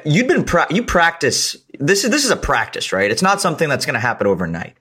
you've 0.05 0.27
been 0.27 0.43
pra- 0.43 0.67
you 0.69 0.83
practice 0.83 1.57
this 1.79 2.03
is 2.03 2.11
this 2.11 2.23
is 2.23 2.31
a 2.31 2.37
practice, 2.37 2.93
right? 2.93 3.09
It's 3.09 3.23
not 3.23 3.41
something 3.41 3.67
that's 3.67 3.85
going 3.85 3.95
to 3.95 3.99
happen 3.99 4.27
overnight. 4.27 4.75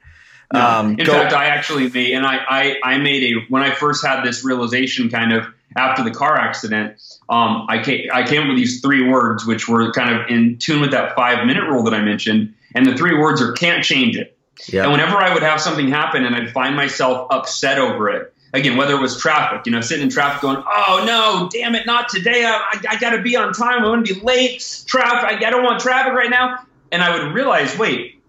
No. 0.53 0.61
Um, 0.61 0.91
in 0.99 1.07
go- 1.07 1.13
fact, 1.13 1.33
I 1.33 1.47
actually 1.47 1.89
made 1.89 2.13
and 2.13 2.27
I, 2.27 2.37
I 2.49 2.77
I 2.83 2.99
made 2.99 3.23
a 3.35 3.41
when 3.49 3.63
I 3.63 3.73
first 3.73 4.05
had 4.05 4.23
this 4.23 4.45
realization, 4.45 5.09
kind 5.09 5.33
of 5.33 5.47
after 5.77 6.03
the 6.05 6.11
car 6.11 6.37
accident 6.37 6.97
um, 7.29 7.67
I, 7.69 7.83
came, 7.83 8.09
I 8.13 8.27
came 8.27 8.43
up 8.43 8.49
with 8.49 8.57
these 8.57 8.81
three 8.81 9.09
words, 9.09 9.45
which 9.47 9.69
were 9.69 9.91
kind 9.93 10.15
of 10.15 10.29
in 10.29 10.59
tune 10.59 10.81
with 10.81 10.93
that 10.93 11.17
five 11.17 11.45
minute 11.47 11.65
rule 11.65 11.83
that 11.85 11.95
I 11.95 12.01
mentioned. 12.01 12.55
And 12.75 12.87
the 12.87 12.97
three 12.97 13.19
words 13.19 13.43
are 13.43 13.53
can't 13.53 13.83
change 13.83 14.17
it. 14.17 14.37
Yep. 14.69 14.85
And 14.85 14.93
whenever 14.93 15.17
I 15.17 15.35
would 15.35 15.43
have 15.43 15.61
something 15.61 15.89
happen 15.89 16.25
and 16.25 16.35
I'd 16.35 16.51
find 16.53 16.77
myself 16.77 17.27
upset 17.31 17.79
over 17.79 18.09
it, 18.09 18.33
again, 18.55 18.77
whether 18.77 18.95
it 18.95 19.01
was 19.01 19.21
traffic, 19.21 19.67
you 19.67 19.73
know, 19.73 19.81
sitting 19.81 20.05
in 20.05 20.11
traffic 20.11 20.41
going, 20.41 20.63
oh 20.67 21.05
no, 21.07 21.49
damn 21.53 21.75
it, 21.75 21.85
not 21.85 22.09
today. 22.09 22.45
I, 22.45 22.53
I, 22.53 22.81
I 22.91 22.97
got 22.99 23.11
to 23.11 23.23
be 23.23 23.37
on 23.37 23.53
time. 23.53 23.79
I'm 23.79 23.83
going 23.83 24.05
to 24.05 24.15
be 24.15 24.21
late. 24.21 24.85
Traffic, 24.87 25.43
I, 25.43 25.47
I 25.47 25.51
don't 25.51 25.65
want 25.65 25.81
traffic 25.81 26.13
right 26.13 26.31
now. 26.31 26.65
And 26.93 27.03
I 27.03 27.19
would 27.19 27.35
realize, 27.35 27.77
wait, 27.77 28.23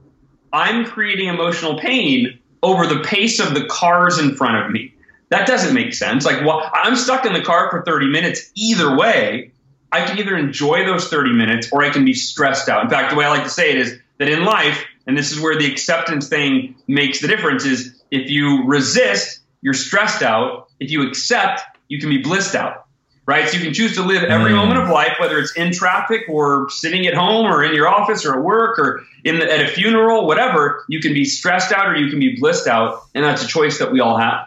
I'm 0.52 0.86
creating 0.86 1.28
emotional 1.28 1.80
pain 1.80 2.40
over 2.64 2.88
the 2.88 3.02
pace 3.02 3.40
of 3.40 3.54
the 3.54 3.66
cars 3.66 4.18
in 4.18 4.36
front 4.36 4.66
of 4.66 4.72
me. 4.72 4.94
That 5.30 5.48
doesn't 5.48 5.74
make 5.74 5.94
sense. 5.94 6.26
Like, 6.26 6.46
well, 6.46 6.70
I'm 6.74 6.96
stuck 6.96 7.26
in 7.26 7.34
the 7.34 7.42
car 7.42 7.70
for 7.70 7.84
30 7.84 8.08
minutes. 8.08 8.50
Either 8.56 8.96
way, 8.96 9.52
I 9.92 10.06
can 10.06 10.18
either 10.20 10.38
enjoy 10.38 10.86
those 10.86 11.10
30 11.10 11.34
minutes 11.34 11.70
or 11.72 11.84
I 11.84 11.90
can 11.90 12.06
be 12.06 12.14
stressed 12.14 12.70
out. 12.70 12.84
In 12.84 12.90
fact, 12.90 13.12
the 13.12 13.18
way 13.18 13.26
I 13.26 13.30
like 13.30 13.44
to 13.44 13.50
say 13.50 13.72
it 13.72 13.78
is 13.78 14.00
that 14.20 14.30
in 14.30 14.46
life, 14.46 14.86
and 15.06 15.18
this 15.18 15.32
is 15.32 15.40
where 15.40 15.58
the 15.58 15.70
acceptance 15.70 16.28
thing 16.28 16.76
makes 16.88 17.22
the 17.22 17.28
difference, 17.28 17.66
is 17.66 18.02
if 18.12 18.30
you 18.30 18.66
resist, 18.66 19.40
you're 19.62 19.74
stressed 19.74 20.22
out. 20.22 20.68
If 20.80 20.92
you 20.92 21.08
accept, 21.08 21.62
you 21.88 22.00
can 22.00 22.10
be 22.10 22.20
blissed 22.20 22.56
out. 22.56 22.86
right? 23.26 23.50
So 23.50 23.58
you 23.58 23.64
can 23.64 23.74
choose 23.74 23.96
to 23.96 24.04
live 24.04 24.24
every 24.24 24.52
mm. 24.52 24.56
moment 24.56 24.80
of 24.80 24.90
life, 24.90 25.18
whether 25.20 25.38
it's 25.38 25.56
in 25.56 25.74
traffic 25.74 26.22
or 26.30 26.70
sitting 26.70 27.06
at 27.08 27.14
home 27.14 27.46
or 27.46 27.64
in 27.64 27.74
your 27.74 27.88
office 27.88 28.26
or 28.26 28.38
at 28.38 28.44
work 28.44 28.80
or 28.80 29.04
in 29.24 29.40
the, 29.40 29.52
at 29.52 29.62
a 29.62 29.68
funeral, 29.68 30.26
whatever. 30.26 30.86
You 30.88 31.02
can 31.02 31.14
be 31.14 31.26
stressed 31.26 31.72
out 31.74 31.88
or 31.88 31.96
you 31.96 32.10
can 32.10 32.20
be 32.20 32.38
blissed 32.40 32.68
out, 32.68 33.04
and 33.14 33.24
that's 33.24 33.44
a 33.44 33.48
choice 33.48 33.80
that 33.80 33.92
we 33.92 34.00
all 34.00 34.18
have. 34.18 34.47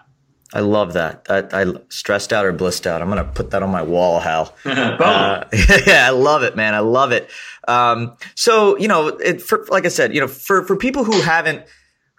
I 0.53 0.61
love 0.61 0.95
that. 0.95 1.27
I, 1.29 1.63
I 1.63 1.75
stressed 1.89 2.33
out 2.33 2.45
or 2.45 2.53
blissed 2.53 2.87
out. 2.87 3.03
I'm 3.03 3.09
gonna 3.09 3.25
put 3.25 3.51
that 3.53 3.63
on 3.63 3.71
my 3.71 3.83
wall, 3.83 4.21
Hal. 4.21 4.55
uh, 4.65 5.45
yeah, 5.87 6.07
I 6.07 6.11
love 6.11 6.43
it, 6.43 6.57
man. 6.57 6.75
I 6.75 6.81
love 6.81 7.13
it. 7.13 7.31
Um, 7.69 8.17
so 8.35 8.77
you 8.79 8.89
know, 8.89 9.09
it, 9.09 9.41
for, 9.41 9.65
like 9.69 9.85
I 9.85 9.89
said, 9.89 10.15
you 10.15 10.21
know, 10.21 10.29
for 10.29 10.65
for 10.65 10.77
people 10.77 11.05
who 11.05 11.21
haven't 11.21 11.65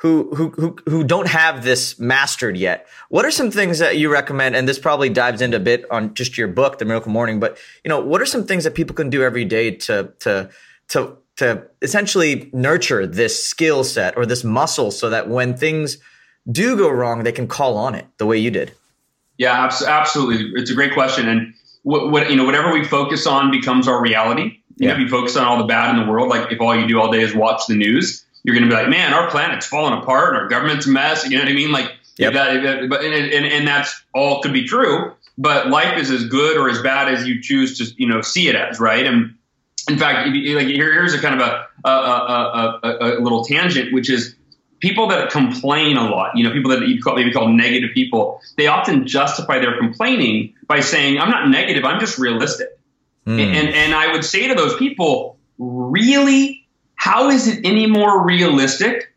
who, 0.01 0.33
who, 0.33 0.49
who, 0.49 0.75
who 0.89 1.03
don't 1.03 1.27
have 1.27 1.63
this 1.63 1.99
mastered 1.99 2.57
yet. 2.57 2.87
What 3.09 3.23
are 3.23 3.29
some 3.29 3.51
things 3.51 3.77
that 3.77 3.99
you 3.99 4.11
recommend? 4.11 4.55
And 4.55 4.67
this 4.67 4.79
probably 4.79 5.09
dives 5.09 5.43
into 5.43 5.57
a 5.57 5.59
bit 5.59 5.85
on 5.91 6.15
just 6.15 6.39
your 6.39 6.47
book, 6.47 6.79
The 6.79 6.85
Miracle 6.85 7.11
Morning, 7.11 7.39
but 7.39 7.59
you 7.83 7.89
know, 7.89 7.99
what 7.99 8.19
are 8.19 8.25
some 8.25 8.47
things 8.47 8.63
that 8.63 8.73
people 8.73 8.95
can 8.95 9.11
do 9.11 9.21
every 9.21 9.45
day 9.45 9.69
to, 9.69 10.11
to, 10.21 10.49
to, 10.87 11.17
to 11.37 11.67
essentially 11.83 12.49
nurture 12.51 13.05
this 13.05 13.43
skill 13.43 13.83
set 13.83 14.17
or 14.17 14.25
this 14.25 14.43
muscle 14.43 14.89
so 14.89 15.07
that 15.11 15.29
when 15.29 15.55
things 15.55 15.99
do 16.49 16.77
go 16.77 16.89
wrong, 16.89 17.23
they 17.23 17.31
can 17.31 17.47
call 17.47 17.77
on 17.77 17.95
it 17.95 18.05
the 18.17 18.25
way 18.25 18.37
you 18.37 18.51
did? 18.51 18.73
Yeah, 19.37 19.69
absolutely. 19.87 20.51
It's 20.61 20.69
a 20.69 20.75
great 20.75 20.93
question. 20.93 21.27
And 21.27 21.53
what, 21.83 22.11
what 22.11 22.29
you 22.29 22.35
know, 22.35 22.45
whatever 22.45 22.71
we 22.71 22.83
focus 22.83 23.25
on 23.25 23.51
becomes 23.51 23.87
our 23.87 24.01
reality. 24.01 24.57
You 24.77 24.87
yeah. 24.87 24.87
know, 24.89 24.93
if 24.95 24.99
you 25.01 25.09
focus 25.09 25.35
on 25.35 25.45
all 25.45 25.57
the 25.57 25.65
bad 25.65 25.95
in 25.95 26.03
the 26.03 26.11
world, 26.11 26.29
like 26.29 26.51
if 26.51 26.61
all 26.61 26.75
you 26.75 26.87
do 26.87 26.99
all 26.99 27.11
day 27.11 27.21
is 27.21 27.35
watch 27.35 27.67
the 27.67 27.75
news, 27.75 28.25
you're 28.43 28.55
going 28.55 28.67
to 28.67 28.69
be 28.69 28.75
like, 28.75 28.89
man, 28.89 29.13
our 29.13 29.29
planet's 29.29 29.65
falling 29.65 29.99
apart 29.99 30.33
and 30.33 30.37
our 30.37 30.47
government's 30.47 30.87
a 30.87 30.89
mess. 30.89 31.23
You 31.25 31.37
know 31.37 31.43
what 31.43 31.49
I 31.49 31.53
mean? 31.53 31.71
Like, 31.71 31.91
yep. 32.17 32.33
that, 32.33 32.89
but 32.89 33.03
and, 33.03 33.13
and, 33.13 33.45
and 33.45 33.67
that's 33.67 34.03
all 34.13 34.41
could 34.41 34.53
be 34.53 34.65
true. 34.65 35.13
But 35.37 35.69
life 35.69 35.97
is 35.97 36.11
as 36.11 36.25
good 36.25 36.57
or 36.57 36.69
as 36.69 36.81
bad 36.81 37.11
as 37.11 37.27
you 37.27 37.41
choose 37.41 37.77
to, 37.79 37.85
you 37.97 38.07
know, 38.07 38.21
see 38.21 38.47
it 38.47 38.55
as, 38.55 38.79
right? 38.79 39.05
And 39.05 39.35
in 39.89 39.97
fact, 39.97 40.27
like 40.27 40.67
here, 40.67 40.93
here's 40.93 41.13
a 41.13 41.19
kind 41.19 41.41
of 41.41 41.47
a, 41.47 41.67
a, 41.87 41.89
a, 41.89 42.79
a, 42.83 43.17
a 43.17 43.21
little 43.21 43.43
tangent, 43.43 43.93
which 43.93 44.09
is 44.09 44.35
people 44.81 45.07
that 45.07 45.31
complain 45.31 45.95
a 45.95 46.09
lot, 46.09 46.35
you 46.35 46.43
know, 46.43 46.51
people 46.51 46.71
that 46.71 46.87
you 46.87 47.01
call, 47.01 47.15
maybe 47.15 47.31
call 47.31 47.47
negative 47.47 47.91
people, 47.93 48.41
they 48.57 48.67
often 48.67 49.07
justify 49.07 49.59
their 49.59 49.77
complaining 49.77 50.53
by 50.67 50.81
saying, 50.81 51.19
I'm 51.19 51.29
not 51.29 51.47
negative, 51.49 51.85
I'm 51.85 51.99
just 51.99 52.17
realistic. 52.17 52.77
Mm. 53.25 53.39
And, 53.39 53.69
and 53.69 53.93
I 53.93 54.11
would 54.11 54.25
say 54.25 54.47
to 54.47 54.55
those 54.55 54.75
people, 54.77 55.37
really? 55.57 56.61
how 57.01 57.31
is 57.31 57.47
it 57.47 57.65
any 57.65 57.87
more 57.87 58.23
realistic 58.23 59.11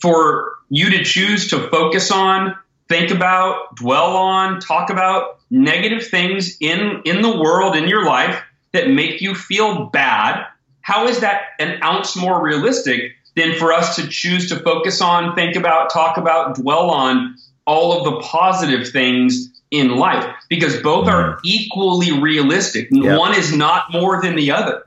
for 0.00 0.52
you 0.68 0.88
to 0.90 1.02
choose 1.02 1.48
to 1.50 1.68
focus 1.68 2.12
on, 2.12 2.54
think 2.88 3.10
about, 3.10 3.74
dwell 3.74 4.16
on, 4.16 4.60
talk 4.60 4.88
about 4.88 5.40
negative 5.50 6.06
things 6.06 6.56
in, 6.60 7.02
in 7.04 7.22
the 7.22 7.36
world, 7.36 7.74
in 7.74 7.88
your 7.88 8.04
life 8.04 8.40
that 8.70 8.88
make 8.88 9.20
you 9.20 9.34
feel 9.34 9.86
bad? 9.86 10.46
How 10.80 11.08
is 11.08 11.22
that 11.22 11.40
an 11.58 11.82
ounce 11.82 12.14
more 12.14 12.40
realistic 12.40 13.16
than 13.36 13.56
for 13.56 13.72
us 13.72 13.96
to 13.96 14.06
choose 14.08 14.48
to 14.48 14.58
focus 14.60 15.00
on, 15.00 15.34
think 15.34 15.56
about, 15.56 15.90
talk 15.90 16.16
about, 16.16 16.56
dwell 16.56 16.90
on 16.90 17.36
all 17.66 17.98
of 17.98 18.04
the 18.04 18.20
positive 18.20 18.88
things 18.88 19.50
in 19.70 19.96
life? 19.96 20.34
Because 20.48 20.80
both 20.80 21.08
are 21.08 21.32
mm-hmm. 21.32 21.40
equally 21.44 22.20
realistic. 22.20 22.88
Yep. 22.90 23.18
One 23.18 23.34
is 23.34 23.54
not 23.56 23.92
more 23.92 24.20
than 24.22 24.36
the 24.36 24.52
other. 24.52 24.84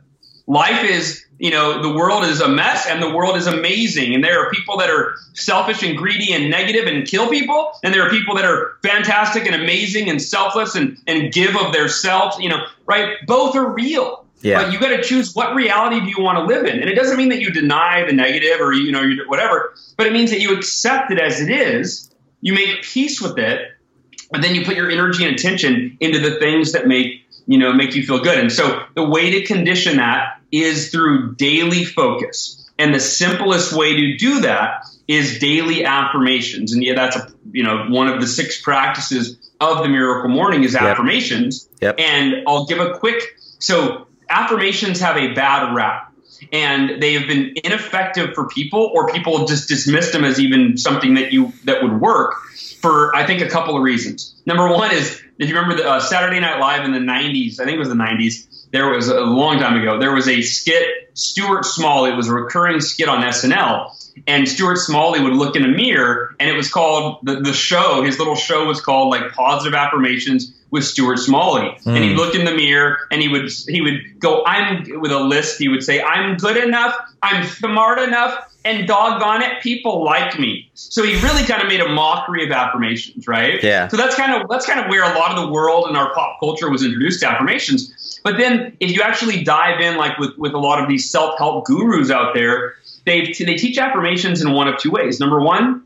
Life 0.48 0.84
is 0.84 1.26
you 1.40 1.52
know, 1.52 1.82
the 1.82 1.96
world 1.96 2.24
is 2.24 2.42
a 2.42 2.48
mess 2.48 2.88
and 2.88 3.02
the 3.02 3.14
world 3.14 3.38
is 3.38 3.48
amazing. 3.48 4.16
And 4.16 4.24
there 4.24 4.44
are 4.44 4.50
people 4.52 4.78
that 4.78 4.90
are 4.90 5.16
selfish 5.34 5.84
and 5.84 5.96
greedy 5.96 6.34
and 6.34 6.50
negative 6.50 6.88
and 6.88 7.06
kill 7.06 7.30
people. 7.30 7.72
And 7.84 7.94
there 7.94 8.06
are 8.06 8.10
people 8.10 8.36
that 8.36 8.46
are 8.46 8.78
fantastic 8.82 9.46
and 9.46 9.54
amazing 9.54 10.10
and 10.10 10.22
selfless 10.22 10.76
and, 10.76 10.98
and 11.06 11.32
give 11.32 11.56
of 11.56 11.74
their 11.74 11.90
self, 11.90 12.40
you 12.40 12.50
know, 12.50 12.66
right? 12.86 13.18
Both 13.28 13.56
are 13.56 13.72
real. 13.72 14.26
Yeah. 14.42 14.64
But 14.64 14.72
you 14.72 14.80
got 14.80 14.96
to 14.96 15.02
choose 15.02 15.34
what 15.34 15.56
reality 15.56 16.00
do 16.00 16.08
you 16.08 16.24
want 16.24 16.38
to 16.38 16.46
live 16.46 16.66
in. 16.66 16.80
And 16.80 16.90
it 16.90 16.96
doesn't 16.96 17.18
mean 17.18 17.30
that 17.30 17.40
you 17.40 17.52
deny 17.52 18.06
the 18.06 18.14
negative 18.14 18.62
or, 18.62 18.72
you 18.74 18.92
know, 18.92 19.04
whatever, 19.26 19.74
but 19.98 20.06
it 20.06 20.14
means 20.14 20.30
that 20.30 20.40
you 20.40 20.56
accept 20.56 21.12
it 21.12 21.20
as 21.20 21.42
it 21.42 21.50
is. 21.50 22.14
You 22.42 22.54
make 22.54 22.84
peace 22.84 23.20
with 23.22 23.38
it. 23.40 23.72
And 24.34 24.44
then 24.44 24.54
you 24.54 24.66
put 24.66 24.76
your 24.76 24.92
energy 24.92 25.26
and 25.26 25.34
attention 25.34 25.98
into 26.02 26.20
the 26.20 26.38
things 26.38 26.74
that 26.74 26.86
make 26.86 27.28
you 27.48 27.58
know, 27.58 27.74
make 27.74 27.96
you 27.96 28.06
feel 28.06 28.20
good. 28.20 28.38
And 28.38 28.52
so 28.52 28.84
the 28.94 29.04
way 29.04 29.32
to 29.32 29.46
condition 29.46 29.98
that 29.98 30.40
is 30.52 30.92
through 30.92 31.36
daily 31.36 31.86
focus. 31.86 32.70
And 32.78 32.94
the 32.94 33.00
simplest 33.00 33.74
way 33.74 33.96
to 33.96 34.18
do 34.18 34.42
that 34.42 34.86
is 35.08 35.40
daily 35.40 35.84
affirmations. 35.86 36.74
And 36.74 36.84
yeah, 36.84 36.94
that's 36.94 37.16
a, 37.16 37.34
you 37.52 37.64
know, 37.64 37.86
one 37.88 38.08
of 38.08 38.22
the 38.22 38.28
six 38.28 38.62
practices 38.62 39.38
of 39.60 39.80
the 39.80 39.90
miracle 39.90 40.30
morning 40.30 40.64
is 40.64 40.76
affirmations. 40.76 41.68
Yep. 41.82 42.00
And 42.00 42.44
I'll 42.46 42.66
give 42.66 42.80
a 42.80 43.00
quick, 43.00 43.24
so 43.60 44.07
affirmations 44.30 45.00
have 45.00 45.18
a 45.18 45.34
bad 45.34 45.74
rap 45.74 46.14
and 46.52 47.02
they 47.02 47.14
have 47.14 47.28
been 47.28 47.54
ineffective 47.64 48.34
for 48.34 48.48
people 48.48 48.92
or 48.94 49.12
people 49.12 49.46
just 49.46 49.68
dismissed 49.68 50.12
them 50.12 50.24
as 50.24 50.40
even 50.40 50.78
something 50.78 51.16
that 51.16 51.32
you, 51.32 51.52
that 51.66 51.82
would 51.82 52.00
work 52.00 52.36
for, 52.82 53.16
I 53.16 53.26
think 53.26 53.42
a 53.42 53.50
couple 53.50 53.76
of 53.76 53.84
reasons. 53.84 54.36
Number 54.46 54.68
one 54.70 54.94
is 54.94 55.22
if 55.40 55.50
you 55.50 55.56
remember 55.56 55.82
the 55.82 55.90
uh, 55.90 56.00
Saturday 56.00 56.40
Night 56.40 56.60
Live 56.60 56.86
in 56.86 56.92
the 56.92 57.00
90s, 57.00 57.60
I 57.60 57.66
think 57.66 57.76
it 57.76 57.80
was 57.80 57.90
the 57.90 57.96
90s, 57.96 58.70
there 58.72 58.90
was 58.90 59.08
a 59.08 59.22
long 59.22 59.60
time 59.60 59.80
ago, 59.82 60.00
there 60.00 60.14
was 60.14 60.28
a 60.28 60.42
skit, 60.42 61.10
Stuart 61.14 61.66
Smalley, 61.66 62.12
it 62.12 62.16
was 62.16 62.28
a 62.28 62.34
recurring 62.34 62.82
skit 62.82 63.08
on 63.08 63.24
SNL. 63.24 63.94
And 64.26 64.50
Stuart 64.50 64.78
Smalley 64.78 65.22
would 65.22 65.34
look 65.34 65.56
in 65.56 65.64
a 65.64 65.68
mirror, 65.68 66.36
and 66.40 66.50
it 66.50 66.54
was 66.54 66.72
called 66.72 67.20
the, 67.22 67.40
the 67.40 67.54
show. 67.54 68.04
His 68.04 68.18
little 68.18 68.36
show 68.36 68.66
was 68.66 68.82
called 68.82 69.12
like 69.12 69.32
Positive 69.34 69.76
Affirmations 69.76 70.57
with 70.70 70.84
Stuart 70.84 71.18
Smalley. 71.18 71.62
Mm. 71.62 71.88
And 71.88 71.98
he'd 72.04 72.12
hmm. 72.12 72.18
look 72.18 72.36
in 72.36 72.46
the 72.46 72.54
mirror, 72.54 72.98
and 73.12 73.22
he 73.22 73.28
would 73.28 73.50
he 73.68 73.82
would 73.82 74.20
go, 74.20 74.44
"I'm 74.46 74.86
with 75.00 75.12
a 75.12 75.20
list." 75.20 75.60
He 75.60 75.68
would 75.68 75.84
say, 75.84 76.02
"I'm 76.02 76.38
good 76.38 76.58
enough. 76.58 76.96
I'm 77.22 77.46
smart 77.46 78.00
enough 78.00 78.48
and 78.68 78.88
doggone 78.88 79.42
it, 79.42 79.62
people 79.62 80.04
like 80.04 80.38
me. 80.38 80.70
So 80.74 81.04
he 81.04 81.16
really 81.22 81.44
kind 81.44 81.62
of 81.62 81.70
made 81.70 81.80
a 81.80 81.88
mockery 81.88 82.44
of 82.44 82.52
affirmations, 82.52 83.28
right? 83.28 83.64
Yeah. 83.64 83.88
So 83.88 83.96
that's 83.96 84.16
kind 84.16 84.42
of 84.42 84.50
that's 84.50 84.66
kind 84.66 84.80
of 84.80 84.88
where 84.88 85.04
a 85.04 85.18
lot 85.18 85.32
of 85.32 85.46
the 85.46 85.52
world 85.52 85.88
and 85.88 85.96
our 85.96 86.14
pop 86.14 86.40
culture 86.40 86.70
was 86.70 86.84
introduced 86.84 87.22
to 87.22 87.30
affirmations. 87.30 88.20
But 88.24 88.38
then 88.38 88.76
if 88.80 88.92
you 88.92 89.02
actually 89.02 89.44
dive 89.44 89.80
in, 89.80 89.96
like 89.98 90.18
with 90.18 90.38
with 90.38 90.54
a 90.54 90.58
lot 90.58 90.82
of 90.82 90.90
these 90.90 91.10
self 91.10 91.38
help 91.38 91.66
gurus 91.66 92.12
out 92.12 92.34
there, 92.34 92.76
they 93.06 93.34
they 93.40 93.56
teach 93.56 93.78
affirmations 93.78 94.42
in 94.42 94.52
one 94.52 94.68
of 94.68 94.78
two 94.78 94.92
ways. 94.92 95.20
Number 95.20 95.40
one 95.40 95.84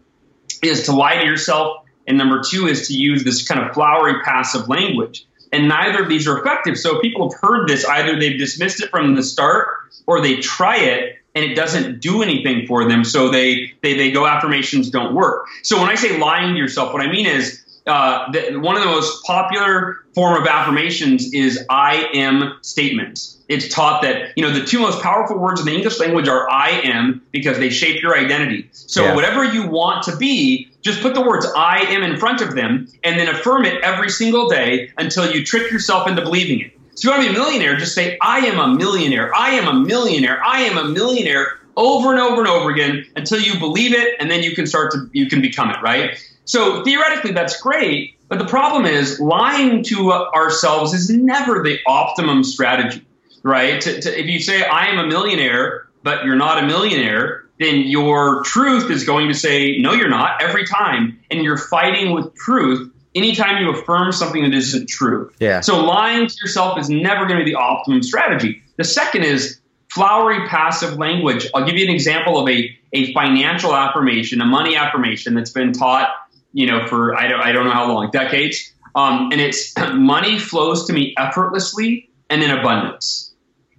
is 0.64 0.86
to 0.86 0.92
lie 0.92 1.18
to 1.18 1.26
yourself, 1.26 1.86
and 2.08 2.18
number 2.18 2.42
two 2.42 2.68
is 2.68 2.88
to 2.88 2.94
use 2.94 3.24
this 3.24 3.48
kind 3.48 3.62
of 3.62 3.74
flowery 3.74 4.22
passive 4.24 4.68
language. 4.68 5.26
And 5.52 5.68
neither 5.68 6.04
of 6.04 6.10
these 6.10 6.28
are 6.28 6.40
effective. 6.40 6.78
So 6.78 7.00
people 7.00 7.30
have 7.30 7.40
heard 7.40 7.68
this, 7.68 7.86
either 7.86 8.18
they've 8.18 8.38
dismissed 8.38 8.82
it 8.82 8.90
from 8.90 9.16
the 9.16 9.24
start 9.24 9.68
or 10.08 10.22
they 10.22 10.38
try 10.38 10.78
it 10.78 11.18
and 11.36 11.46
it 11.46 11.56
doesn't 11.56 12.02
do 12.02 12.22
anything 12.24 12.68
for 12.68 12.88
them. 12.88 13.04
So 13.04 13.30
they, 13.30 13.74
they, 13.82 13.96
they 13.96 14.12
go 14.12 14.26
affirmations 14.26 14.90
don't 14.90 15.14
work. 15.14 15.48
So 15.64 15.80
when 15.80 15.90
I 15.90 15.96
say 15.96 16.18
lying 16.18 16.54
to 16.54 16.60
yourself, 16.60 16.94
what 16.94 17.02
I 17.02 17.12
mean 17.12 17.26
is 17.26 17.62
uh, 17.88 18.32
the, 18.32 18.58
one 18.58 18.76
of 18.76 18.84
the 18.84 18.90
most 18.90 19.24
popular 19.24 19.98
form 20.14 20.40
of 20.40 20.48
affirmations 20.48 21.34
is 21.34 21.66
I 21.70 22.10
am 22.14 22.60
statements. 22.62 23.38
It's 23.48 23.74
taught 23.74 24.04
that 24.04 24.38
you 24.38 24.44
know 24.44 24.54
the 24.54 24.66
two 24.66 24.80
most 24.80 25.02
powerful 25.02 25.38
words 25.38 25.60
in 25.60 25.66
the 25.66 25.74
English 25.74 26.00
language 26.00 26.28
are 26.28 26.50
I 26.50 26.70
am 26.84 27.22
because 27.32 27.58
they 27.58 27.70
shape 27.70 28.02
your 28.02 28.18
identity. 28.18 28.70
So 28.72 29.04
yeah. 29.04 29.16
whatever 29.16 29.44
you 29.44 29.68
want 29.68 30.04
to 30.04 30.16
be, 30.16 30.71
just 30.82 31.02
put 31.02 31.14
the 31.14 31.22
words 31.22 31.46
I 31.56 31.80
am 31.80 32.04
in 32.04 32.18
front 32.18 32.42
of 32.42 32.56
them 32.56 32.88
and 33.04 33.20
then 33.20 33.28
affirm 33.28 33.66
it 33.66 33.82
every 33.84 34.10
single 34.10 34.50
day 34.50 34.92
until 34.98 35.32
you 35.32 35.46
trick 35.46 35.72
yourself 35.72 36.08
into 36.08 36.22
believing 36.22 36.62
it. 36.62 36.72
So 36.96 37.08
you 37.08 37.18
want 37.18 37.24
to 37.24 37.30
be 37.30 37.36
a 37.36 37.40
millionaire, 37.40 37.78
just 37.78 37.96
say, 37.96 38.18
I 38.22 38.40
am 38.40 38.60
a 38.60 38.76
millionaire. 38.76 39.34
I 39.36 39.52
am 39.52 39.68
a 39.68 39.80
millionaire. 39.80 40.44
I 40.44 40.62
am 40.62 40.78
a 40.78 40.90
millionaire 40.90 41.60
over 41.78 42.12
and 42.12 42.20
over 42.20 42.42
and 42.42 42.50
over 42.50 42.70
again 42.70 43.06
until 43.16 43.40
you 43.40 43.58
believe 43.60 43.94
it 43.94 44.16
and 44.20 44.30
then 44.30 44.44
you 44.44 44.54
can 44.56 44.68
start 44.68 44.92
to 44.92 45.10
you 45.14 45.28
can 45.28 45.42
become 45.42 45.70
it, 45.70 45.82
right? 45.82 46.22
So 46.46 46.84
theoretically 46.84 47.32
that's 47.32 47.60
great, 47.62 48.18
but 48.28 48.40
the 48.40 48.46
problem 48.46 48.86
is 48.86 49.20
lying 49.20 49.84
to 49.86 50.12
ourselves 50.12 50.94
is 50.94 51.10
never 51.10 51.64
the 51.64 51.80
optimum 51.88 52.44
strategy, 52.44 53.06
right? 53.44 53.80
To, 53.82 54.02
to, 54.02 54.20
if 54.20 54.26
you 54.28 54.40
say 54.40 54.66
I 54.66 54.88
am 54.88 55.00
a 55.00 55.08
millionaire, 55.08 55.88
but 56.04 56.26
you're 56.26 56.36
not 56.36 56.62
a 56.62 56.68
millionaire, 56.68 57.46
then 57.62 57.82
your 57.82 58.44
truth 58.44 58.90
is 58.90 59.04
going 59.04 59.28
to 59.28 59.34
say 59.34 59.78
no 59.78 59.94
you're 59.94 60.10
not 60.10 60.42
every 60.42 60.66
time 60.66 61.20
and 61.30 61.44
you're 61.44 61.58
fighting 61.58 62.12
with 62.12 62.34
truth 62.36 62.92
anytime 63.16 63.64
you 63.64 63.72
affirm 63.72 64.12
something 64.12 64.44
that 64.44 64.54
isn't 64.54 64.88
true. 64.88 65.32
Yeah. 65.40 65.62
So 65.62 65.84
lying 65.84 66.28
to 66.28 66.36
yourself 66.42 66.80
is 66.80 66.90
never 66.90 67.26
going 67.26 67.40
to 67.40 67.46
be 67.46 67.52
the 67.52 67.58
optimum 67.58 68.04
strategy. 68.04 68.62
The 68.78 68.84
second 68.84 69.24
is 69.24 69.60
flowery 69.90 70.48
passive 70.48 70.98
language. 70.98 71.48
I'll 71.54 71.66
give 71.66 71.76
you 71.76 71.86
an 71.86 71.94
example 71.94 72.40
of 72.40 72.48
a, 72.48 72.78
a 72.94 73.14
financial 73.14 73.76
affirmation, 73.76 74.42
a 74.42 74.46
money 74.46 74.76
affirmation 74.76 75.34
that's 75.34 75.52
been 75.52 75.74
taught, 75.74 76.10
you 76.54 76.68
know, 76.68 76.88
for 76.88 77.16
I 77.16 77.28
don't, 77.28 77.42
I 77.42 77.52
don't 77.52 77.66
know 77.66 77.72
how 77.72 77.92
long, 77.92 78.10
decades. 78.12 78.74
Um, 78.96 79.30
and 79.32 79.42
it's 79.42 79.74
money 79.94 80.40
flows 80.40 80.88
to 80.88 80.94
me 80.94 81.14
effortlessly 81.18 82.10
and 82.30 82.42
in 82.42 82.52
abundance. 82.52 83.31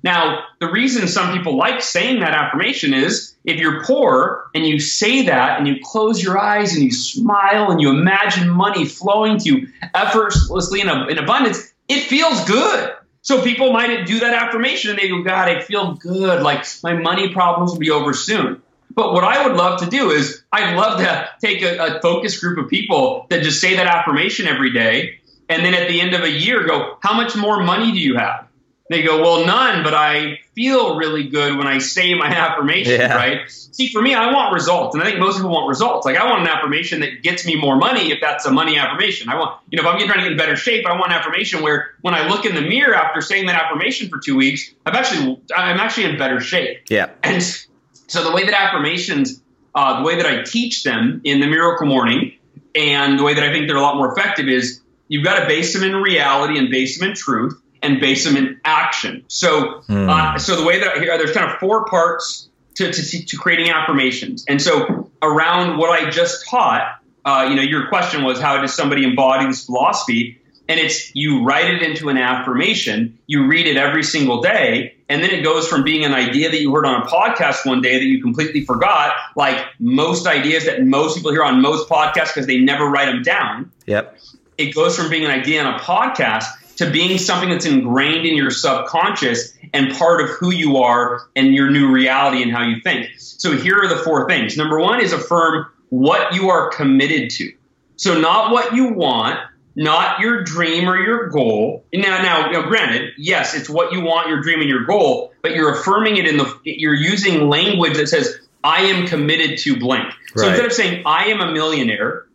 Now, 0.03 0.45
the 0.59 0.71
reason 0.71 1.07
some 1.07 1.33
people 1.33 1.57
like 1.57 1.81
saying 1.81 2.21
that 2.21 2.31
affirmation 2.31 2.93
is 2.93 3.37
if 3.45 3.59
you're 3.59 3.85
poor 3.85 4.51
and 4.55 4.67
you 4.67 4.81
say 4.81 5.27
that 5.27 5.59
and 5.59 5.69
you 5.69 5.77
close 5.83 6.23
your 6.23 6.39
eyes 6.39 6.75
and 6.75 6.83
you 6.83 6.93
smile 6.93 7.71
and 7.71 7.81
you 7.81 7.91
imagine 7.91 8.49
money 8.49 8.85
flowing 8.85 9.39
to 9.39 9.49
you 9.49 9.69
effortlessly 9.95 10.81
in, 10.81 10.89
in 10.89 11.19
abundance, 11.19 11.73
it 11.89 12.05
feels 12.05 12.45
good. 12.45 12.93
So 13.23 13.43
people 13.43 13.73
might 13.73 14.05
do 14.07 14.19
that 14.21 14.35
affirmation 14.35 14.91
and 14.91 14.99
they 14.99 15.09
go, 15.09 15.23
God, 15.23 15.49
I 15.49 15.61
feel 15.61 15.95
good. 15.95 16.43
Like 16.43 16.67
my 16.83 16.95
money 16.95 17.33
problems 17.33 17.71
will 17.71 17.79
be 17.79 17.91
over 17.91 18.13
soon. 18.15 18.61
But 18.95 19.13
what 19.13 19.25
I 19.25 19.47
would 19.47 19.57
love 19.57 19.81
to 19.81 19.87
do 19.87 20.11
is 20.11 20.43
I'd 20.53 20.77
love 20.77 20.99
to 20.99 21.29
take 21.41 21.63
a, 21.63 21.97
a 21.97 22.01
focus 22.01 22.39
group 22.41 22.59
of 22.59 22.69
people 22.69 23.27
that 23.31 23.43
just 23.43 23.61
say 23.61 23.77
that 23.77 23.87
affirmation 23.87 24.47
every 24.47 24.73
day. 24.73 25.21
And 25.49 25.65
then 25.65 25.75
at 25.75 25.89
the 25.89 26.01
end 26.01 26.15
of 26.15 26.23
a 26.23 26.31
year, 26.31 26.67
go, 26.67 26.99
how 27.01 27.15
much 27.15 27.37
more 27.37 27.63
money 27.63 27.93
do 27.93 27.99
you 27.99 28.17
have? 28.17 28.49
They 28.93 29.03
go, 29.03 29.21
well, 29.21 29.47
none, 29.47 29.83
but 29.83 29.95
I 29.95 30.39
feel 30.55 30.97
really 30.97 31.29
good 31.29 31.57
when 31.57 31.67
I 31.67 31.79
say 31.79 32.15
my 32.15 32.27
affirmation, 32.29 33.01
yeah. 33.01 33.15
right? 33.15 33.51
See, 33.51 33.89
for 33.89 34.03
me, 34.03 34.15
I 34.15 34.33
want 34.33 34.53
results. 34.53 34.95
And 34.95 35.03
I 35.03 35.07
think 35.07 35.19
most 35.19 35.37
people 35.37 35.51
want 35.51 35.69
results. 35.69 36.05
Like, 36.05 36.17
I 36.17 36.29
want 36.29 36.43
an 36.43 36.49
affirmation 36.49 37.01
that 37.01 37.23
gets 37.23 37.47
me 37.47 37.57
more 37.57 37.77
money 37.77 38.13
if 38.13 38.21
that's 38.21 38.45
a 38.45 38.51
money 38.51 38.79
affirmation. 38.79 39.29
I 39.29 39.37
want, 39.37 39.61
you 39.71 39.81
know, 39.81 39.89
if 39.89 39.95
I'm 39.95 40.07
trying 40.07 40.19
to 40.19 40.25
get 40.25 40.33
in 40.33 40.39
better 40.39 40.57
shape, 40.57 40.87
I 40.87 40.93
want 40.93 41.13
an 41.13 41.19
affirmation 41.19 41.63
where 41.63 41.95
when 42.03 42.15
I 42.15 42.29
look 42.29 42.45
in 42.45 42.55
the 42.55 42.61
mirror 42.61 42.95
after 42.95 43.21
saying 43.21 43.47
that 43.47 43.61
affirmation 43.61 44.09
for 44.09 44.19
two 44.19 44.37
weeks, 44.37 44.71
I've 44.85 44.95
actually, 44.95 45.41
I'm 45.55 45.81
actually 45.81 46.05
in 46.05 46.19
better 46.19 46.41
shape. 46.41 46.83
Yeah. 46.89 47.11
And 47.23 47.43
so 47.43 48.25
the 48.25 48.33
way 48.33 48.45
that 48.45 48.55
affirmations, 48.55 49.41
uh, 49.75 50.01
the 50.01 50.07
way 50.07 50.17
that 50.17 50.27
I 50.27 50.43
teach 50.43 50.83
them 50.83 51.23
in 51.25 51.41
the 51.41 51.47
Miracle 51.47 51.87
Morning, 51.87 52.35
and 52.75 53.19
the 53.19 53.23
way 53.23 53.35
that 53.35 53.43
I 53.43 53.53
think 53.53 53.69
they're 53.69 53.77
a 53.77 53.83
lot 53.83 53.97
more 53.97 54.13
effective 54.13 54.49
is 54.49 54.81
you've 55.09 55.25
got 55.25 55.41
to 55.41 55.47
base 55.47 55.75
them 55.75 55.83
in 55.83 55.97
reality 55.97 56.59
and 56.59 56.71
base 56.71 56.99
them 56.99 57.11
in 57.11 57.15
truth 57.15 57.62
and 57.83 58.01
base 58.01 58.25
them 58.25 58.37
in 58.37 58.61
action. 58.65 59.25
So, 59.29 59.83
mm. 59.89 60.09
uh, 60.09 60.39
so 60.39 60.57
the 60.57 60.65
way 60.65 60.79
that 60.81 60.97
I, 60.97 61.01
hear 61.01 61.19
there's 61.19 61.33
kind 61.33 61.51
of 61.51 61.59
four 61.59 61.85
parts 61.87 62.49
to, 62.77 62.93
to, 62.93 63.27
to, 63.27 63.37
creating 63.37 63.71
affirmations. 63.71 64.45
And 64.49 64.63
so 64.63 65.11
around 65.21 65.79
what 65.79 65.91
I 65.91 66.11
just 66.11 66.47
taught, 66.49 67.01
uh, 67.25 67.47
you 67.51 67.57
know, 67.57 67.63
your 67.63 67.89
question 67.89 68.25
was 68.25 68.41
how 68.41 68.61
does 68.61 68.75
somebody 68.75 69.05
embody 69.05 69.47
this 69.47 69.67
philosophy? 69.67 70.39
And 70.69 70.79
it's 70.81 71.15
you 71.15 71.45
write 71.45 71.75
it 71.75 71.83
into 71.83 72.09
an 72.09 72.17
affirmation, 72.17 73.19
you 73.27 73.47
read 73.47 73.67
it 73.67 73.77
every 73.77 74.05
single 74.05 74.41
day, 74.41 74.95
and 75.09 75.23
then 75.23 75.31
it 75.31 75.43
goes 75.43 75.69
from 75.69 75.83
being 75.83 76.05
an 76.05 76.15
idea 76.15 76.51
that 76.51 76.61
you 76.61 76.73
heard 76.73 76.87
on 76.87 77.03
a 77.03 77.05
podcast 77.05 77.67
one 77.67 77.83
day 77.83 77.99
that 77.99 78.05
you 78.05 78.23
completely 78.23 78.65
forgot, 78.65 79.13
like 79.37 79.63
most 79.79 80.27
ideas 80.27 80.65
that 80.65 80.83
most 80.83 81.17
people 81.17 81.33
hear 81.33 81.43
on 81.43 81.61
most 81.61 81.89
podcasts 81.89 82.33
because 82.33 82.47
they 82.47 82.59
never 82.59 82.87
write 82.87 83.07
them 83.07 83.23
down. 83.23 83.71
Yep. 83.87 84.19
It 84.57 84.75
goes 84.75 84.97
from 84.97 85.11
being 85.11 85.25
an 85.25 85.31
idea 85.31 85.63
on 85.63 85.75
a 85.75 85.79
podcast 85.79 86.47
to 86.85 86.91
being 86.91 87.19
something 87.19 87.51
that's 87.51 87.67
ingrained 87.67 88.27
in 88.27 88.37
your 88.37 88.51
subconscious 88.51 89.57
and 89.73 89.93
part 89.95 90.21
of 90.23 90.31
who 90.31 90.51
you 90.51 90.79
are 90.79 91.23
and 91.37 91.55
your 91.55 91.71
new 91.71 91.91
reality 91.91 92.43
and 92.43 92.53
how 92.53 92.63
you 92.63 92.81
think. 92.81 93.11
So 93.19 93.57
here 93.57 93.79
are 93.83 93.89
the 93.89 93.97
four 93.97 94.29
things. 94.29 94.57
Number 94.57 94.81
one 94.81 95.01
is 95.01 95.13
affirm 95.13 95.67
what 95.91 96.35
you 96.35 96.51
are 96.51 96.71
committed 96.71 97.31
to. 97.31 97.53
So 97.97 98.21
not 98.21 98.51
what 98.51 98.75
you 98.75 98.89
want, 98.93 99.39
not 99.75 100.21
your 100.21 100.43
dream 100.43 100.89
or 100.89 100.97
your 100.97 101.29
goal. 101.29 101.85
Now, 101.93 102.23
now, 102.23 102.63
granted, 102.63 103.13
yes, 103.17 103.55
it's 103.55 103.71
what 103.71 103.93
you 103.93 104.01
want, 104.01 104.29
your 104.29 104.41
dream, 104.41 104.61
and 104.61 104.69
your 104.69 104.85
goal, 104.85 105.33
but 105.43 105.55
you're 105.55 105.73
affirming 105.73 106.17
it 106.17 106.27
in 106.27 106.37
the. 106.37 106.61
You're 106.65 106.95
using 106.95 107.49
language 107.49 107.97
that 107.97 108.09
says, 108.09 108.39
"I 108.65 108.83
am 108.83 109.07
committed 109.07 109.59
to 109.61 109.79
blank." 109.79 110.13
Right. 110.35 110.43
So 110.43 110.49
instead 110.49 110.67
of 110.67 110.73
saying 110.73 111.03
"I 111.07 111.27
am 111.27 111.41
a 111.41 111.53
millionaire," 111.53 112.27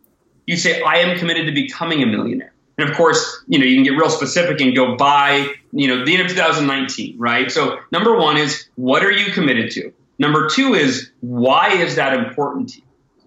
you 0.47 0.57
say, 0.57 0.81
"I 0.81 0.97
am 0.97 1.19
committed 1.19 1.45
to 1.47 1.51
becoming 1.51 2.01
a 2.01 2.07
millionaire." 2.07 2.53
And 2.77 2.89
of 2.89 2.95
course, 2.95 3.43
you 3.47 3.57
know, 3.57 3.65
you 3.65 3.75
can 3.75 3.83
get 3.83 3.91
real 3.91 4.09
specific 4.09 4.61
and 4.61 4.75
go 4.75 4.95
by, 4.95 5.51
you 5.71 5.87
know, 5.87 6.05
the 6.05 6.13
end 6.13 6.23
of 6.23 6.29
2019, 6.29 7.17
right? 7.17 7.51
So 7.51 7.79
number 7.91 8.15
one 8.15 8.37
is 8.37 8.67
what 8.75 9.03
are 9.03 9.11
you 9.11 9.31
committed 9.31 9.71
to? 9.71 9.91
Number 10.19 10.47
two 10.47 10.73
is 10.73 11.11
why 11.21 11.73
is 11.73 11.95
that 11.95 12.13
important 12.13 12.69
to 12.69 12.77
you? 12.77 12.83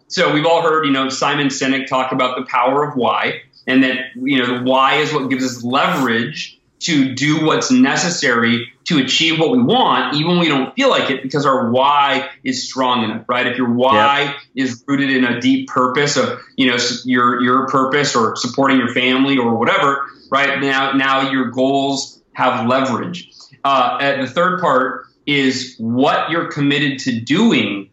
So 0.09 0.33
we've 0.33 0.47
all 0.47 0.63
heard, 0.63 0.87
you 0.87 0.93
know, 0.93 1.09
Simon 1.09 1.49
Sinek 1.49 1.87
talk 1.87 2.13
about 2.13 2.37
the 2.37 2.45
power 2.47 2.89
of 2.89 2.97
why 2.97 3.43
and 3.67 3.85
that 3.85 4.07
you 4.17 4.39
know 4.39 4.59
the 4.59 4.65
why 4.65 4.97
is 4.97 5.13
what 5.13 5.31
gives 5.31 5.45
us 5.45 5.63
leverage 5.63 6.59
to 6.81 7.15
do 7.15 7.45
what's 7.45 7.71
necessary 7.71 8.73
to 8.91 8.99
achieve 8.99 9.39
what 9.39 9.53
we 9.53 9.63
want, 9.63 10.17
even 10.17 10.33
when 10.33 10.41
we 10.41 10.49
don't 10.49 10.75
feel 10.75 10.91
like 10.91 11.11
it, 11.11 11.23
because 11.23 11.47
our 11.47 11.71
why 11.71 12.29
is 12.43 12.69
strong 12.69 13.05
enough, 13.05 13.25
right? 13.29 13.47
If 13.47 13.57
your 13.57 13.73
why 13.73 14.23
yep. 14.23 14.37
is 14.67 14.85
rooted 14.87 15.11
in 15.11 15.25
a 15.25 15.41
deep 15.41 15.69
purpose 15.69 16.17
of, 16.17 16.41
you 16.57 16.67
know, 16.69 16.77
your 17.05 17.41
your 17.41 17.69
purpose 17.69 18.17
or 18.17 18.35
supporting 18.35 18.79
your 18.79 18.93
family 18.93 19.39
or 19.39 19.55
whatever, 19.55 20.07
right? 20.31 20.61
Now, 20.61 20.93
now 20.93 21.31
your 21.31 21.51
goals 21.51 22.21
have 22.33 22.67
leverage. 22.67 23.31
Uh, 23.63 24.21
the 24.23 24.27
third 24.27 24.61
part 24.61 25.07
is 25.25 25.77
what 25.79 26.31
you're 26.31 26.51
committed 26.51 26.99
to 27.01 27.21
doing 27.21 27.91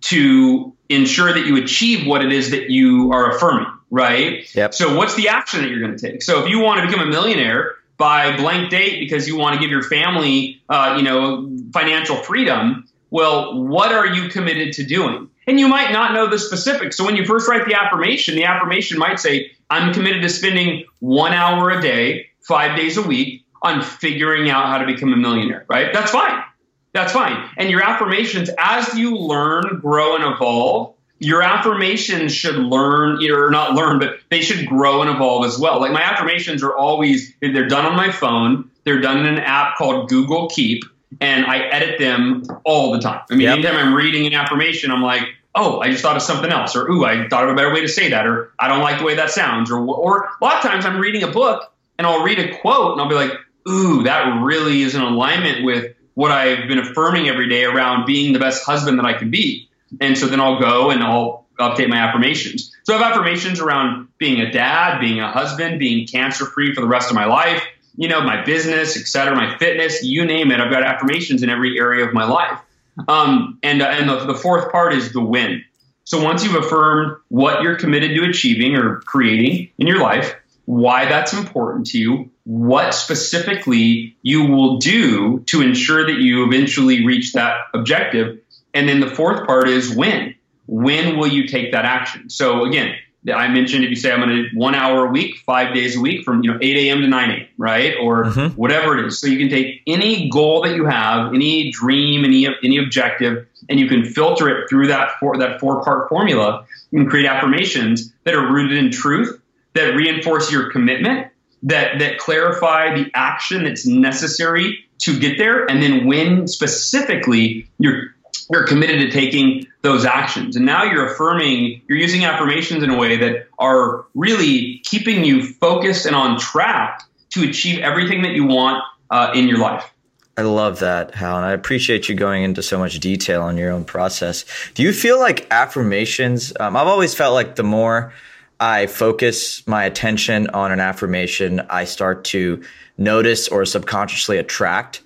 to 0.00 0.74
ensure 0.88 1.30
that 1.30 1.44
you 1.44 1.56
achieve 1.56 2.06
what 2.06 2.24
it 2.24 2.32
is 2.32 2.52
that 2.52 2.70
you 2.70 3.12
are 3.12 3.36
affirming 3.36 3.66
right? 3.90 4.54
Yep. 4.54 4.74
So 4.74 4.96
what's 4.96 5.14
the 5.14 5.28
action 5.28 5.62
that 5.62 5.70
you're 5.70 5.80
going 5.80 5.96
to 5.96 6.10
take? 6.10 6.22
So 6.22 6.44
if 6.44 6.50
you 6.50 6.60
want 6.60 6.82
to 6.82 6.86
become 6.86 7.06
a 7.06 7.10
millionaire 7.10 7.77
by 7.98 8.36
blank 8.36 8.70
date 8.70 9.00
because 9.00 9.28
you 9.28 9.36
want 9.36 9.54
to 9.54 9.60
give 9.60 9.70
your 9.70 9.82
family, 9.82 10.62
uh, 10.68 10.94
you 10.96 11.02
know, 11.02 11.50
financial 11.72 12.16
freedom, 12.16 12.88
well, 13.10 13.62
what 13.64 13.92
are 13.92 14.06
you 14.06 14.28
committed 14.28 14.72
to 14.74 14.84
doing? 14.84 15.28
And 15.46 15.58
you 15.58 15.66
might 15.66 15.92
not 15.92 16.12
know 16.12 16.28
the 16.28 16.38
specifics. 16.38 16.96
So 16.96 17.04
when 17.04 17.16
you 17.16 17.24
first 17.24 17.48
write 17.48 17.66
the 17.66 17.74
affirmation, 17.74 18.36
the 18.36 18.44
affirmation 18.44 18.98
might 18.98 19.18
say, 19.18 19.52
I'm 19.70 19.92
committed 19.92 20.22
to 20.22 20.28
spending 20.28 20.84
one 21.00 21.32
hour 21.32 21.70
a 21.70 21.80
day, 21.80 22.26
five 22.40 22.76
days 22.76 22.96
a 22.96 23.02
week 23.02 23.44
on 23.62 23.82
figuring 23.82 24.48
out 24.48 24.66
how 24.66 24.78
to 24.78 24.86
become 24.86 25.12
a 25.12 25.16
millionaire, 25.16 25.66
right? 25.68 25.92
That's 25.92 26.10
fine. 26.10 26.44
That's 26.92 27.12
fine. 27.12 27.50
And 27.56 27.70
your 27.70 27.82
affirmations, 27.82 28.50
as 28.58 28.94
you 28.94 29.16
learn, 29.16 29.80
grow, 29.80 30.16
and 30.16 30.24
evolve, 30.24 30.94
your 31.20 31.42
affirmations 31.42 32.32
should 32.32 32.56
learn 32.56 33.18
or 33.30 33.50
not 33.50 33.74
learn 33.74 33.98
but 33.98 34.20
they 34.30 34.40
should 34.40 34.66
grow 34.66 35.02
and 35.02 35.10
evolve 35.10 35.44
as 35.44 35.58
well. 35.58 35.80
Like 35.80 35.92
my 35.92 36.02
affirmations 36.02 36.62
are 36.62 36.76
always 36.76 37.34
they're 37.40 37.68
done 37.68 37.86
on 37.86 37.96
my 37.96 38.12
phone. 38.12 38.70
They're 38.84 39.00
done 39.00 39.18
in 39.18 39.26
an 39.26 39.38
app 39.38 39.76
called 39.76 40.08
google 40.08 40.48
keep 40.48 40.84
and 41.20 41.46
i 41.46 41.58
edit 41.58 41.98
them 41.98 42.44
all 42.64 42.92
the 42.92 42.98
time. 42.98 43.20
I 43.30 43.34
mean 43.34 43.42
yep. 43.42 43.54
anytime 43.54 43.76
i'm 43.76 43.94
reading 43.94 44.26
an 44.26 44.34
affirmation 44.34 44.90
i'm 44.90 45.02
like 45.02 45.22
oh 45.54 45.80
i 45.80 45.90
just 45.90 46.02
thought 46.02 46.16
of 46.16 46.22
something 46.22 46.50
else 46.50 46.76
or 46.76 46.88
ooh 46.90 47.04
i 47.04 47.28
thought 47.28 47.44
of 47.44 47.50
a 47.50 47.54
better 47.54 47.72
way 47.72 47.80
to 47.80 47.88
say 47.88 48.10
that 48.10 48.26
or 48.26 48.52
i 48.58 48.68
don't 48.68 48.80
like 48.80 48.98
the 48.98 49.04
way 49.04 49.14
that 49.14 49.30
sounds 49.30 49.70
or 49.70 49.78
or 49.78 50.24
a 50.40 50.44
lot 50.44 50.56
of 50.56 50.62
times 50.62 50.84
i'm 50.84 50.98
reading 50.98 51.22
a 51.22 51.28
book 51.28 51.72
and 51.98 52.06
i'll 52.06 52.22
read 52.22 52.38
a 52.38 52.56
quote 52.58 52.92
and 52.92 53.00
i'll 53.00 53.08
be 53.08 53.14
like 53.14 53.32
ooh 53.68 54.02
that 54.02 54.42
really 54.42 54.82
is 54.82 54.94
in 54.94 55.00
alignment 55.00 55.64
with 55.64 55.94
what 56.14 56.30
i've 56.30 56.68
been 56.68 56.78
affirming 56.78 57.28
every 57.28 57.48
day 57.48 57.64
around 57.64 58.04
being 58.06 58.32
the 58.32 58.38
best 58.38 58.64
husband 58.64 58.98
that 58.98 59.06
i 59.06 59.12
can 59.12 59.30
be 59.30 59.67
and 60.00 60.16
so 60.16 60.26
then 60.26 60.40
I'll 60.40 60.60
go 60.60 60.90
and 60.90 61.02
I'll 61.02 61.46
update 61.58 61.88
my 61.88 61.98
affirmations. 61.98 62.72
So 62.84 62.94
I 62.94 62.98
have 62.98 63.12
affirmations 63.12 63.60
around 63.60 64.08
being 64.18 64.40
a 64.40 64.50
dad, 64.50 65.00
being 65.00 65.20
a 65.20 65.30
husband, 65.30 65.78
being 65.78 66.06
cancer 66.06 66.46
free 66.46 66.74
for 66.74 66.80
the 66.80 66.86
rest 66.86 67.10
of 67.10 67.16
my 67.16 67.24
life, 67.24 67.62
you 67.96 68.08
know, 68.08 68.20
my 68.20 68.44
business, 68.44 68.96
et 68.96 69.06
cetera, 69.06 69.34
my 69.34 69.58
fitness, 69.58 70.04
you 70.04 70.24
name 70.24 70.52
it. 70.52 70.60
I've 70.60 70.70
got 70.70 70.84
affirmations 70.84 71.42
in 71.42 71.50
every 71.50 71.78
area 71.78 72.06
of 72.06 72.14
my 72.14 72.24
life. 72.24 72.60
Um, 73.08 73.58
and 73.62 73.82
uh, 73.82 73.86
and 73.86 74.08
the, 74.08 74.26
the 74.26 74.34
fourth 74.34 74.72
part 74.72 74.92
is 74.92 75.12
the 75.12 75.20
win. 75.20 75.64
So 76.04 76.22
once 76.22 76.42
you've 76.42 76.54
affirmed 76.54 77.18
what 77.28 77.62
you're 77.62 77.76
committed 77.76 78.16
to 78.16 78.24
achieving 78.24 78.76
or 78.76 79.00
creating 79.00 79.70
in 79.78 79.86
your 79.86 80.00
life, 80.00 80.34
why 80.64 81.06
that's 81.06 81.32
important 81.32 81.86
to 81.88 81.98
you, 81.98 82.30
what 82.44 82.94
specifically 82.94 84.16
you 84.22 84.46
will 84.46 84.78
do 84.78 85.40
to 85.46 85.60
ensure 85.60 86.06
that 86.06 86.18
you 86.18 86.44
eventually 86.44 87.04
reach 87.04 87.34
that 87.34 87.56
objective, 87.74 88.38
and 88.78 88.88
then 88.88 89.00
the 89.00 89.10
fourth 89.10 89.44
part 89.44 89.68
is 89.68 89.94
when. 89.94 90.36
When 90.66 91.18
will 91.18 91.26
you 91.26 91.48
take 91.48 91.72
that 91.72 91.84
action? 91.84 92.30
So 92.30 92.64
again, 92.64 92.94
I 93.28 93.48
mentioned 93.48 93.82
if 93.82 93.90
you 93.90 93.96
say 93.96 94.12
I'm 94.12 94.20
going 94.20 94.30
to 94.30 94.56
one 94.56 94.76
hour 94.76 95.06
a 95.06 95.10
week, 95.10 95.38
five 95.38 95.74
days 95.74 95.96
a 95.96 96.00
week 96.00 96.24
from 96.24 96.44
you 96.44 96.52
know 96.52 96.58
8 96.62 96.76
a.m. 96.76 97.00
to 97.00 97.08
9 97.08 97.30
a.m. 97.30 97.46
right 97.56 97.94
or 98.00 98.26
mm-hmm. 98.26 98.54
whatever 98.54 98.96
it 98.96 99.06
is. 99.06 99.20
So 99.20 99.26
you 99.26 99.36
can 99.36 99.48
take 99.48 99.82
any 99.88 100.28
goal 100.30 100.62
that 100.62 100.76
you 100.76 100.84
have, 100.84 101.34
any 101.34 101.72
dream, 101.72 102.24
any 102.24 102.46
any 102.62 102.78
objective, 102.78 103.48
and 103.68 103.80
you 103.80 103.88
can 103.88 104.04
filter 104.04 104.48
it 104.48 104.68
through 104.68 104.86
that 104.88 105.18
four 105.18 105.36
that 105.38 105.58
four 105.58 105.82
part 105.82 106.08
formula. 106.08 106.64
You 106.92 107.00
can 107.00 107.10
create 107.10 107.26
affirmations 107.26 108.12
that 108.22 108.34
are 108.34 108.52
rooted 108.52 108.78
in 108.78 108.92
truth, 108.92 109.40
that 109.74 109.96
reinforce 109.96 110.52
your 110.52 110.70
commitment, 110.70 111.32
that 111.64 111.98
that 111.98 112.18
clarify 112.18 112.94
the 112.94 113.10
action 113.14 113.64
that's 113.64 113.84
necessary 113.84 114.84
to 115.00 115.18
get 115.18 115.38
there, 115.38 115.64
and 115.70 115.82
then 115.82 116.06
when 116.06 116.46
specifically 116.46 117.68
you're 117.78 118.14
you're 118.50 118.66
committed 118.66 119.00
to 119.00 119.10
taking 119.10 119.66
those 119.82 120.04
actions. 120.04 120.56
And 120.56 120.64
now 120.64 120.84
you're 120.84 121.06
affirming, 121.06 121.82
you're 121.88 121.98
using 121.98 122.24
affirmations 122.24 122.82
in 122.82 122.90
a 122.90 122.96
way 122.96 123.16
that 123.16 123.46
are 123.58 124.06
really 124.14 124.80
keeping 124.84 125.24
you 125.24 125.44
focused 125.54 126.06
and 126.06 126.16
on 126.16 126.38
track 126.38 127.02
to 127.30 127.48
achieve 127.48 127.80
everything 127.80 128.22
that 128.22 128.32
you 128.32 128.44
want 128.44 128.82
uh, 129.10 129.32
in 129.34 129.48
your 129.48 129.58
life. 129.58 129.92
I 130.36 130.42
love 130.42 130.78
that, 130.78 131.16
Hal, 131.16 131.36
and 131.36 131.44
I 131.44 131.52
appreciate 131.52 132.08
you 132.08 132.14
going 132.14 132.44
into 132.44 132.62
so 132.62 132.78
much 132.78 133.00
detail 133.00 133.42
on 133.42 133.56
your 133.56 133.72
own 133.72 133.84
process. 133.84 134.44
Do 134.74 134.84
you 134.84 134.92
feel 134.92 135.18
like 135.18 135.48
affirmations? 135.50 136.52
Um, 136.60 136.76
I've 136.76 136.86
always 136.86 137.12
felt 137.12 137.34
like 137.34 137.56
the 137.56 137.64
more 137.64 138.12
I 138.60 138.86
focus 138.86 139.66
my 139.66 139.84
attention 139.84 140.48
on 140.50 140.70
an 140.70 140.78
affirmation, 140.78 141.60
I 141.68 141.84
start 141.84 142.24
to 142.26 142.62
notice 142.96 143.48
or 143.48 143.64
subconsciously 143.64 144.38
attract 144.38 145.02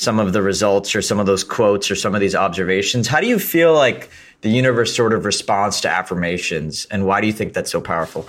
some 0.00 0.18
of 0.18 0.32
the 0.32 0.40
results 0.40 0.96
or 0.96 1.02
some 1.02 1.20
of 1.20 1.26
those 1.26 1.44
quotes 1.44 1.90
or 1.90 1.94
some 1.94 2.14
of 2.14 2.22
these 2.22 2.34
observations. 2.34 3.06
How 3.06 3.20
do 3.20 3.26
you 3.26 3.38
feel 3.38 3.74
like 3.74 4.08
the 4.40 4.48
universe 4.48 4.96
sort 4.96 5.12
of 5.12 5.26
responds 5.26 5.82
to 5.82 5.90
affirmations, 5.90 6.86
and 6.90 7.04
why 7.04 7.20
do 7.20 7.26
you 7.26 7.34
think 7.34 7.52
that's 7.52 7.70
so 7.70 7.82
powerful? 7.82 8.26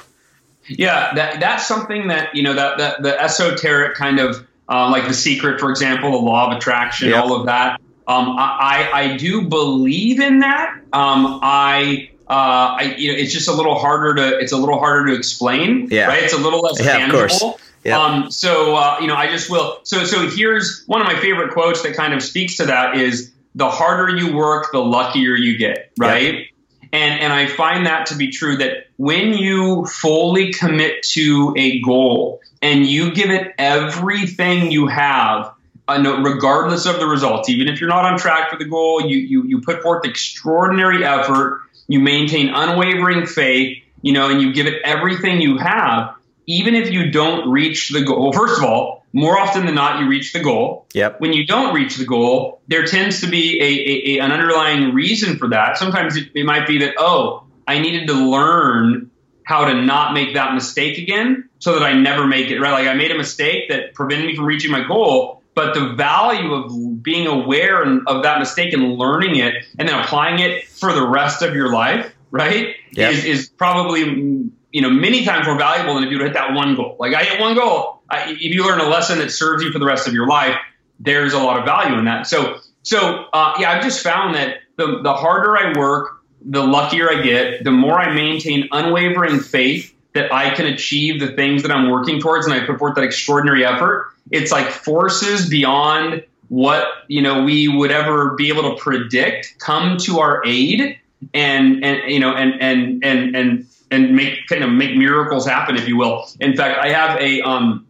Yeah, 0.67 1.13
that 1.15 1.39
that's 1.39 1.65
something 1.65 2.09
that 2.09 2.35
you 2.35 2.43
know 2.43 2.53
that 2.53 2.77
that 2.77 3.01
the 3.01 3.17
esoteric 3.17 3.95
kind 3.95 4.19
of 4.19 4.45
uh, 4.67 4.91
like 4.91 5.07
the 5.07 5.13
secret, 5.13 5.61
for 5.61 5.69
example, 5.69 6.11
the 6.11 6.17
law 6.17 6.51
of 6.51 6.57
attraction, 6.57 7.09
yep. 7.09 7.23
all 7.23 7.39
of 7.39 7.45
that. 7.45 7.79
Um, 8.05 8.35
I, 8.37 8.89
I 8.93 9.17
do 9.17 9.47
believe 9.47 10.19
in 10.19 10.39
that. 10.39 10.75
Um, 10.91 11.39
I 11.41 12.09
uh, 12.27 12.75
I, 12.79 12.95
you 12.97 13.13
know, 13.13 13.17
it's 13.17 13.31
just 13.31 13.47
a 13.47 13.53
little 13.53 13.75
harder 13.75 14.15
to 14.15 14.39
it's 14.39 14.51
a 14.51 14.57
little 14.57 14.79
harder 14.79 15.07
to 15.07 15.13
explain. 15.13 15.87
Yeah. 15.89 16.07
Right. 16.07 16.23
It's 16.23 16.33
a 16.33 16.37
little 16.37 16.59
less 16.59 16.83
yeah, 16.83 16.97
tangible. 16.97 17.59
Yep. 17.83 17.97
Um, 17.97 18.31
so 18.31 18.75
uh, 18.75 18.97
you 19.01 19.07
know, 19.07 19.15
I 19.15 19.27
just 19.27 19.49
will. 19.49 19.79
So 19.83 20.05
so 20.05 20.29
here's 20.29 20.83
one 20.85 21.01
of 21.01 21.07
my 21.07 21.19
favorite 21.19 21.53
quotes 21.53 21.81
that 21.83 21.95
kind 21.95 22.13
of 22.13 22.21
speaks 22.21 22.57
to 22.57 22.65
that 22.65 22.95
is 22.95 23.31
the 23.55 23.69
harder 23.69 24.15
you 24.15 24.35
work, 24.35 24.71
the 24.71 24.79
luckier 24.79 25.35
you 25.35 25.57
get. 25.57 25.91
Right. 25.97 26.33
Yep. 26.33 26.47
And 26.93 27.21
and 27.21 27.33
I 27.33 27.47
find 27.47 27.85
that 27.85 28.07
to 28.07 28.15
be 28.15 28.29
true 28.29 28.57
that 28.57 28.87
when 28.97 29.33
you 29.33 29.85
fully 29.85 30.53
commit 30.53 31.03
to 31.03 31.53
a 31.57 31.81
goal 31.81 32.41
and 32.61 32.85
you 32.85 33.13
give 33.13 33.31
it 33.31 33.53
everything 33.57 34.71
you 34.71 34.87
have, 34.87 35.53
uh, 35.87 36.21
regardless 36.23 36.85
of 36.85 36.99
the 36.99 37.07
results, 37.07 37.49
even 37.49 37.67
if 37.67 37.79
you're 37.79 37.89
not 37.89 38.05
on 38.05 38.19
track 38.19 38.51
for 38.51 38.57
the 38.57 38.65
goal, 38.65 39.01
you 39.01 39.17
you 39.17 39.43
you 39.43 39.61
put 39.61 39.81
forth 39.81 40.05
extraordinary 40.05 41.03
effort 41.03 41.61
you 41.91 41.99
maintain 41.99 42.49
unwavering 42.49 43.25
faith, 43.25 43.83
you 44.01 44.13
know, 44.13 44.29
and 44.29 44.41
you 44.41 44.53
give 44.53 44.65
it 44.65 44.81
everything 44.83 45.41
you 45.41 45.57
have, 45.57 46.15
even 46.45 46.75
if 46.75 46.91
you 46.91 47.11
don't 47.11 47.49
reach 47.49 47.89
the 47.89 48.03
goal. 48.03 48.23
Well, 48.23 48.31
first 48.31 48.57
of 48.57 48.63
all, 48.63 49.05
more 49.13 49.37
often 49.37 49.65
than 49.65 49.75
not, 49.75 49.99
you 49.99 50.07
reach 50.07 50.33
the 50.33 50.39
goal. 50.39 50.85
Yep. 50.93 51.19
When 51.19 51.33
you 51.33 51.45
don't 51.45 51.73
reach 51.73 51.97
the 51.97 52.05
goal, 52.05 52.61
there 52.67 52.85
tends 52.85 53.21
to 53.21 53.27
be 53.27 53.59
a, 53.59 53.63
a, 53.63 54.19
a 54.19 54.25
an 54.25 54.31
underlying 54.31 54.93
reason 54.93 55.37
for 55.37 55.49
that. 55.49 55.77
Sometimes 55.77 56.15
it, 56.15 56.29
it 56.33 56.45
might 56.45 56.67
be 56.67 56.79
that, 56.79 56.95
oh, 56.97 57.45
I 57.67 57.79
needed 57.79 58.07
to 58.07 58.13
learn 58.13 59.11
how 59.43 59.65
to 59.65 59.81
not 59.81 60.13
make 60.13 60.35
that 60.35 60.53
mistake 60.53 60.97
again 60.97 61.49
so 61.59 61.73
that 61.73 61.83
I 61.83 61.93
never 61.93 62.25
make 62.25 62.49
it, 62.49 62.59
right? 62.59 62.71
Like 62.71 62.87
I 62.87 62.93
made 62.93 63.11
a 63.11 63.17
mistake 63.17 63.69
that 63.69 63.93
prevented 63.93 64.27
me 64.27 64.35
from 64.35 64.45
reaching 64.45 64.71
my 64.71 64.87
goal 64.87 65.41
but 65.53 65.73
the 65.73 65.93
value 65.93 66.53
of 66.53 67.03
being 67.03 67.27
aware 67.27 67.83
of 67.83 68.23
that 68.23 68.39
mistake 68.39 68.73
and 68.73 68.97
learning 68.97 69.35
it 69.35 69.65
and 69.77 69.87
then 69.87 69.99
applying 69.99 70.39
it 70.39 70.67
for 70.67 70.93
the 70.93 71.05
rest 71.05 71.41
of 71.41 71.53
your 71.53 71.73
life, 71.73 72.13
right, 72.31 72.75
yep. 72.91 73.13
is, 73.13 73.25
is 73.25 73.49
probably 73.49 74.49
you 74.71 74.81
know 74.81 74.89
many 74.89 75.25
times 75.25 75.47
more 75.47 75.57
valuable 75.57 75.95
than 75.95 76.03
if 76.03 76.11
you 76.11 76.19
hit 76.19 76.33
that 76.33 76.53
one 76.53 76.75
goal. 76.75 76.95
Like 76.99 77.13
I 77.13 77.23
hit 77.23 77.39
one 77.39 77.55
goal, 77.55 78.01
I, 78.09 78.31
if 78.31 78.41
you 78.41 78.65
learn 78.65 78.79
a 78.79 78.87
lesson 78.87 79.19
that 79.19 79.31
serves 79.31 79.63
you 79.63 79.71
for 79.71 79.79
the 79.79 79.85
rest 79.85 80.07
of 80.07 80.13
your 80.13 80.27
life, 80.27 80.55
there's 80.99 81.33
a 81.33 81.39
lot 81.39 81.59
of 81.59 81.65
value 81.65 81.97
in 81.97 82.05
that. 82.05 82.27
So 82.27 82.59
so 82.83 83.25
uh, 83.33 83.53
yeah, 83.59 83.71
I've 83.71 83.83
just 83.83 84.01
found 84.01 84.35
that 84.35 84.57
the 84.77 85.01
the 85.01 85.13
harder 85.13 85.57
I 85.57 85.77
work, 85.77 86.21
the 86.43 86.63
luckier 86.63 87.09
I 87.09 87.21
get, 87.21 87.63
the 87.63 87.71
more 87.71 87.99
I 87.99 88.13
maintain 88.13 88.67
unwavering 88.71 89.39
faith 89.39 89.95
that 90.13 90.33
I 90.33 90.53
can 90.53 90.65
achieve 90.65 91.21
the 91.21 91.31
things 91.33 91.61
that 91.61 91.71
I'm 91.71 91.89
working 91.89 92.19
towards, 92.19 92.45
and 92.45 92.53
I 92.53 92.65
put 92.65 92.79
forth 92.79 92.95
that 92.95 93.03
extraordinary 93.03 93.65
effort 93.65 94.11
it's 94.29 94.51
like 94.51 94.67
forces 94.67 95.49
beyond 95.49 96.23
what 96.49 96.87
you 97.07 97.21
know 97.21 97.43
we 97.43 97.67
would 97.67 97.91
ever 97.91 98.35
be 98.35 98.49
able 98.49 98.75
to 98.75 98.81
predict 98.81 99.55
come 99.59 99.97
to 99.97 100.19
our 100.19 100.41
aid 100.45 100.99
and 101.33 101.83
and 101.83 102.11
you 102.11 102.19
know 102.19 102.33
and 102.33 102.61
and 102.61 103.03
and 103.03 103.35
and 103.35 103.67
and 103.91 104.15
make 104.15 104.47
kind 104.47 104.63
of 104.63 104.71
make 104.71 104.95
miracles 104.95 105.45
happen 105.45 105.75
if 105.75 105.87
you 105.87 105.97
will 105.97 106.27
in 106.39 106.55
fact 106.55 106.79
i 106.79 106.89
have 106.89 107.19
a 107.19 107.41
um 107.41 107.87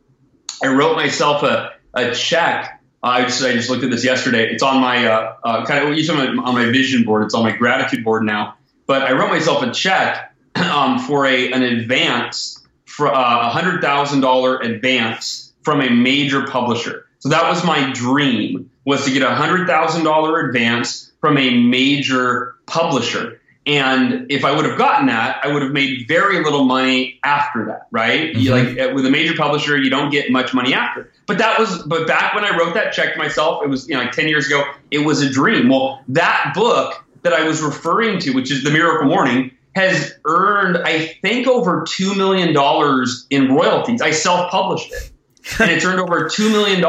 i 0.64 0.68
wrote 0.68 0.96
myself 0.96 1.44
a 1.44 1.74
a 1.94 2.14
check 2.14 2.82
I 3.04 3.24
just 3.24 3.44
I 3.44 3.54
just 3.54 3.70
looked 3.70 3.84
at 3.84 3.90
this 3.90 4.06
yesterday. 4.06 4.52
It's 4.52 4.62
on 4.62 4.80
my 4.80 5.06
uh, 5.08 5.36
uh, 5.44 5.66
kind 5.66 5.84
of 5.84 6.10
on 6.10 6.36
my, 6.36 6.44
on 6.44 6.54
my 6.54 6.66
vision 6.66 7.04
board. 7.04 7.24
It's 7.24 7.34
on 7.34 7.44
my 7.44 7.52
gratitude 7.52 8.04
board 8.04 8.24
now. 8.24 8.58
But 8.86 9.04
I 9.04 9.14
wrote 9.14 9.30
myself 9.30 9.64
a 9.64 9.72
check 9.72 10.36
um, 10.56 11.00
for 11.00 11.26
a 11.26 11.52
an 11.52 11.64
advance 11.64 12.64
for 12.86 13.08
uh, 13.08 13.48
a 13.48 13.50
hundred 13.50 13.82
thousand 13.82 14.22
dollar 14.22 14.60
advance 14.60 15.54
from 15.64 15.82
a 15.82 15.90
major 15.90 16.46
publisher. 16.46 17.08
So 17.20 17.30
that 17.30 17.50
was 17.50 17.64
my 17.64 17.92
dream 17.92 18.70
was 18.86 19.06
to 19.06 19.12
get 19.12 19.24
a 19.24 19.34
hundred 19.34 19.68
thousand 19.68 20.04
dollar 20.04 20.40
advance 20.48 21.12
from 21.22 21.38
a 21.38 21.58
major 21.58 22.56
publisher. 22.68 23.40
And 23.65 24.32
if 24.32 24.43
I 24.43 24.56
would 24.56 24.65
have 24.65 24.78
gotten 24.78 25.06
that, 25.08 25.39
I 25.43 25.54
would 25.54 25.62
have 25.62 25.71
made 25.71 26.08
very 26.08 26.43
little 26.43 26.65
money 26.65 27.19
after 27.24 27.65
that, 27.65 27.88
right? 27.91 28.34
Mm-hmm. 28.34 28.78
like 28.78 28.95
with 28.95 29.06
a 29.06 29.12
major 29.12 29.36
publisher, 29.36 29.78
you 29.78 29.91
don't 29.91 30.10
get 30.10 30.32
much 30.32 30.54
money 30.54 30.74
after. 30.74 31.12
But 31.28 31.38
that 31.38 31.60
was, 31.60 31.84
but 31.84 32.08
back 32.08 32.34
when 32.34 32.43
I 32.43 32.58
wrote 32.58 32.74
that 32.74 32.91
check 32.91 33.13
to 33.13 33.19
myself, 33.19 33.63
it 33.63 33.69
was 33.69 33.88
you 33.88 33.93
know 33.93 34.02
like 34.02 34.13
ten 34.13 34.28
years 34.28 34.47
ago. 34.47 34.63
It 34.89 35.06
was 35.06 35.21
a 35.21 35.30
dream. 35.30 35.69
Well, 35.69 36.02
that 36.08 36.54
book 36.56 37.04
that 37.21 37.34
I 37.34 37.47
was 37.47 37.62
referring 37.62 38.19
to, 38.21 38.32
which 38.32 38.50
is 38.52 38.63
the 38.63 38.71
Miracle 38.71 39.08
Morning, 39.08 39.52
has 39.76 40.12
earned 40.26 40.78
I 40.78 41.17
think 41.21 41.47
over 41.47 41.86
two 41.88 42.15
million 42.15 42.54
dollars 42.54 43.28
in 43.30 43.54
royalties. 43.54 44.02
I 44.02 44.10
self-published 44.10 44.91
it 44.91 45.12
and 45.60 45.71
it's 45.71 45.86
earned 45.86 46.00
over 46.00 46.26
$2 46.26 46.52
million. 46.52 46.84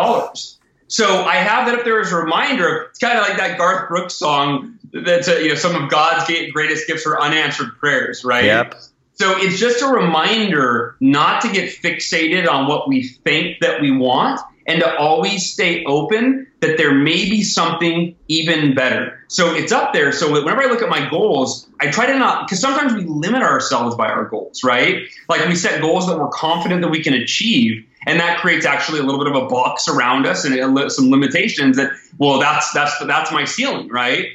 So 0.89 1.25
I 1.25 1.37
have 1.37 1.67
that 1.67 1.79
up 1.79 1.85
there 1.85 2.01
as 2.01 2.13
a 2.13 2.17
reminder. 2.17 2.87
It's 2.91 2.99
kind 2.99 3.19
of 3.19 3.27
like 3.27 3.39
that 3.39 3.59
Garth 3.59 3.89
Brooks 3.89 4.15
song 4.15 4.79
that's 4.93 5.29
a, 5.29 5.37
uh, 5.37 5.39
you 5.39 5.49
know 5.51 5.55
some 5.55 5.81
of 5.81 5.91
God's 5.91 6.31
greatest 6.53 6.87
gifts 6.87 7.07
are 7.07 7.21
unanswered 7.21 7.79
prayers, 7.79 8.25
right? 8.25 8.45
Yep. 8.45 8.75
So 9.15 9.37
it's 9.37 9.59
just 9.59 9.83
a 9.83 9.87
reminder 9.87 10.97
not 11.01 11.43
to 11.43 11.53
get 11.53 11.71
fixated 11.71 12.49
on 12.49 12.67
what 12.67 12.89
we 12.89 13.05
think 13.05 13.61
that 13.61 13.81
we 13.81 13.91
want 13.91 14.41
and 14.67 14.81
to 14.81 14.97
always 14.97 15.53
stay 15.53 15.85
open 15.85 16.47
that 16.61 16.77
there 16.77 16.95
may 16.95 17.29
be 17.29 17.43
something 17.43 18.15
even 18.29 18.75
better. 18.75 19.25
So 19.29 19.55
it's 19.55 19.73
up 19.73 19.93
there. 19.93 20.13
So 20.13 20.33
whenever 20.33 20.63
I 20.63 20.67
look 20.67 20.83
at 20.83 20.89
my 20.89 21.11
goals, 21.11 21.69
I 21.81 21.91
try 21.91 22.07
to 22.07 22.19
not, 22.19 22.47
because 22.47 22.61
sometimes 22.61 22.95
we 22.95 23.05
limit 23.05 23.43
ourselves 23.43 23.97
by 23.97 24.09
our 24.09 24.27
goals, 24.27 24.63
right? 24.63 25.09
Like 25.29 25.47
we 25.49 25.57
set 25.57 25.81
goals 25.81 26.07
that 26.07 26.19
we're 26.19 26.29
confident 26.29 26.83
that 26.83 26.91
we 26.91 27.03
can 27.03 27.15
achieve. 27.15 27.85
And 28.07 28.21
that 28.21 28.41
creates 28.41 28.67
actually 28.67 29.01
a 29.01 29.03
little 29.03 29.23
bit 29.23 29.33
of 29.33 29.43
a 29.43 29.47
box 29.47 29.89
around 29.89 30.27
us 30.27 30.45
and 30.45 30.93
some 30.93 31.11
limitations 31.11 31.77
that, 31.77 31.93
well, 32.19 32.39
that's, 32.39 32.73
that's, 32.73 32.99
that's 33.07 33.31
my 33.33 33.45
ceiling, 33.45 33.89
right? 33.89 34.27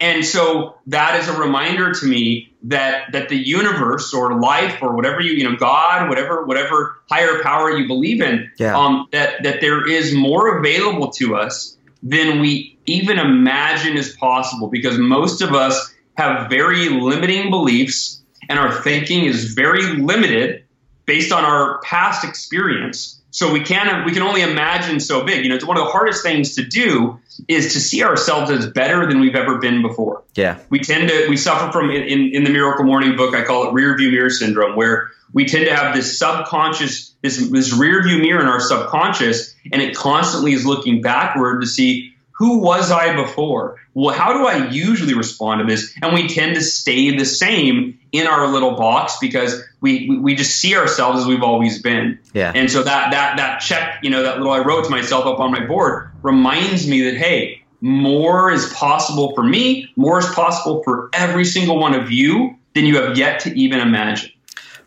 And 0.00 0.24
so 0.24 0.76
that 0.86 1.20
is 1.20 1.28
a 1.28 1.38
reminder 1.38 1.92
to 1.92 2.06
me 2.06 2.52
that 2.64 3.12
that 3.12 3.28
the 3.28 3.36
universe 3.36 4.12
or 4.14 4.38
life 4.40 4.82
or 4.82 4.94
whatever 4.94 5.20
you 5.20 5.32
you 5.32 5.44
know 5.48 5.56
God 5.56 6.08
whatever 6.08 6.44
whatever 6.44 6.98
higher 7.10 7.42
power 7.42 7.70
you 7.70 7.86
believe 7.86 8.20
in 8.20 8.50
yeah. 8.58 8.78
um, 8.78 9.08
that 9.12 9.42
that 9.42 9.60
there 9.60 9.88
is 9.88 10.14
more 10.14 10.58
available 10.58 11.10
to 11.12 11.36
us 11.36 11.76
than 12.02 12.40
we 12.40 12.76
even 12.86 13.18
imagine 13.18 13.96
is 13.96 14.14
possible 14.16 14.68
because 14.68 14.98
most 14.98 15.40
of 15.40 15.54
us 15.54 15.92
have 16.16 16.50
very 16.50 16.88
limiting 16.88 17.50
beliefs 17.50 18.22
and 18.48 18.58
our 18.58 18.82
thinking 18.82 19.24
is 19.24 19.54
very 19.54 19.96
limited 19.96 20.64
based 21.06 21.32
on 21.32 21.44
our 21.44 21.80
past 21.82 22.24
experience 22.24 23.21
so 23.32 23.50
we 23.50 23.60
can 23.60 24.04
we 24.04 24.12
can 24.12 24.22
only 24.22 24.42
imagine 24.42 25.00
so 25.00 25.24
big. 25.24 25.42
You 25.42 25.48
know, 25.48 25.56
it's 25.56 25.64
one 25.64 25.78
of 25.78 25.84
the 25.84 25.90
hardest 25.90 26.22
things 26.22 26.54
to 26.56 26.64
do 26.64 27.18
is 27.48 27.72
to 27.72 27.80
see 27.80 28.04
ourselves 28.04 28.50
as 28.50 28.66
better 28.66 29.06
than 29.06 29.20
we've 29.20 29.34
ever 29.34 29.58
been 29.58 29.80
before. 29.82 30.22
Yeah, 30.34 30.58
we 30.68 30.78
tend 30.78 31.08
to 31.08 31.26
we 31.28 31.36
suffer 31.36 31.72
from 31.72 31.90
in 31.90 32.34
in 32.34 32.44
the 32.44 32.50
Miracle 32.50 32.84
Morning 32.84 33.16
book. 33.16 33.34
I 33.34 33.42
call 33.42 33.68
it 33.68 33.72
rear 33.72 33.96
view 33.96 34.10
mirror 34.10 34.30
syndrome, 34.30 34.76
where 34.76 35.10
we 35.32 35.46
tend 35.46 35.64
to 35.64 35.74
have 35.74 35.94
this 35.96 36.18
subconscious 36.18 37.14
this 37.22 37.38
this 37.48 37.72
rear 37.72 38.02
view 38.02 38.18
mirror 38.18 38.42
in 38.42 38.46
our 38.46 38.60
subconscious, 38.60 39.54
and 39.72 39.80
it 39.80 39.96
constantly 39.96 40.52
is 40.52 40.66
looking 40.66 41.00
backward 41.00 41.62
to 41.62 41.66
see 41.66 42.11
who 42.32 42.58
was 42.58 42.90
I 42.90 43.14
before? 43.14 43.78
Well, 43.94 44.14
how 44.14 44.32
do 44.32 44.46
I 44.46 44.70
usually 44.70 45.14
respond 45.14 45.60
to 45.60 45.66
this? 45.66 45.94
And 46.02 46.14
we 46.14 46.28
tend 46.28 46.54
to 46.54 46.62
stay 46.62 47.14
the 47.16 47.24
same 47.24 47.98
in 48.10 48.26
our 48.26 48.48
little 48.48 48.72
box 48.72 49.18
because 49.20 49.62
we, 49.80 50.18
we 50.18 50.34
just 50.34 50.56
see 50.56 50.74
ourselves 50.76 51.20
as 51.20 51.26
we've 51.26 51.42
always 51.42 51.82
been. 51.82 52.18
Yeah. 52.32 52.52
And 52.54 52.70
so 52.70 52.82
that 52.82 53.10
that 53.12 53.36
that 53.36 53.60
check, 53.60 54.00
you 54.02 54.10
know, 54.10 54.22
that 54.22 54.38
little 54.38 54.52
I 54.52 54.60
wrote 54.60 54.84
to 54.84 54.90
myself 54.90 55.26
up 55.26 55.40
on 55.40 55.52
my 55.52 55.64
board 55.66 56.10
reminds 56.22 56.86
me 56.86 57.02
that 57.02 57.16
hey, 57.16 57.62
more 57.80 58.50
is 58.50 58.72
possible 58.72 59.34
for 59.34 59.42
me, 59.42 59.90
more 59.96 60.18
is 60.18 60.26
possible 60.26 60.82
for 60.84 61.10
every 61.12 61.44
single 61.44 61.78
one 61.78 61.94
of 61.94 62.10
you 62.10 62.56
than 62.74 62.86
you 62.86 62.96
have 62.96 63.18
yet 63.18 63.40
to 63.40 63.58
even 63.58 63.80
imagine. 63.80 64.30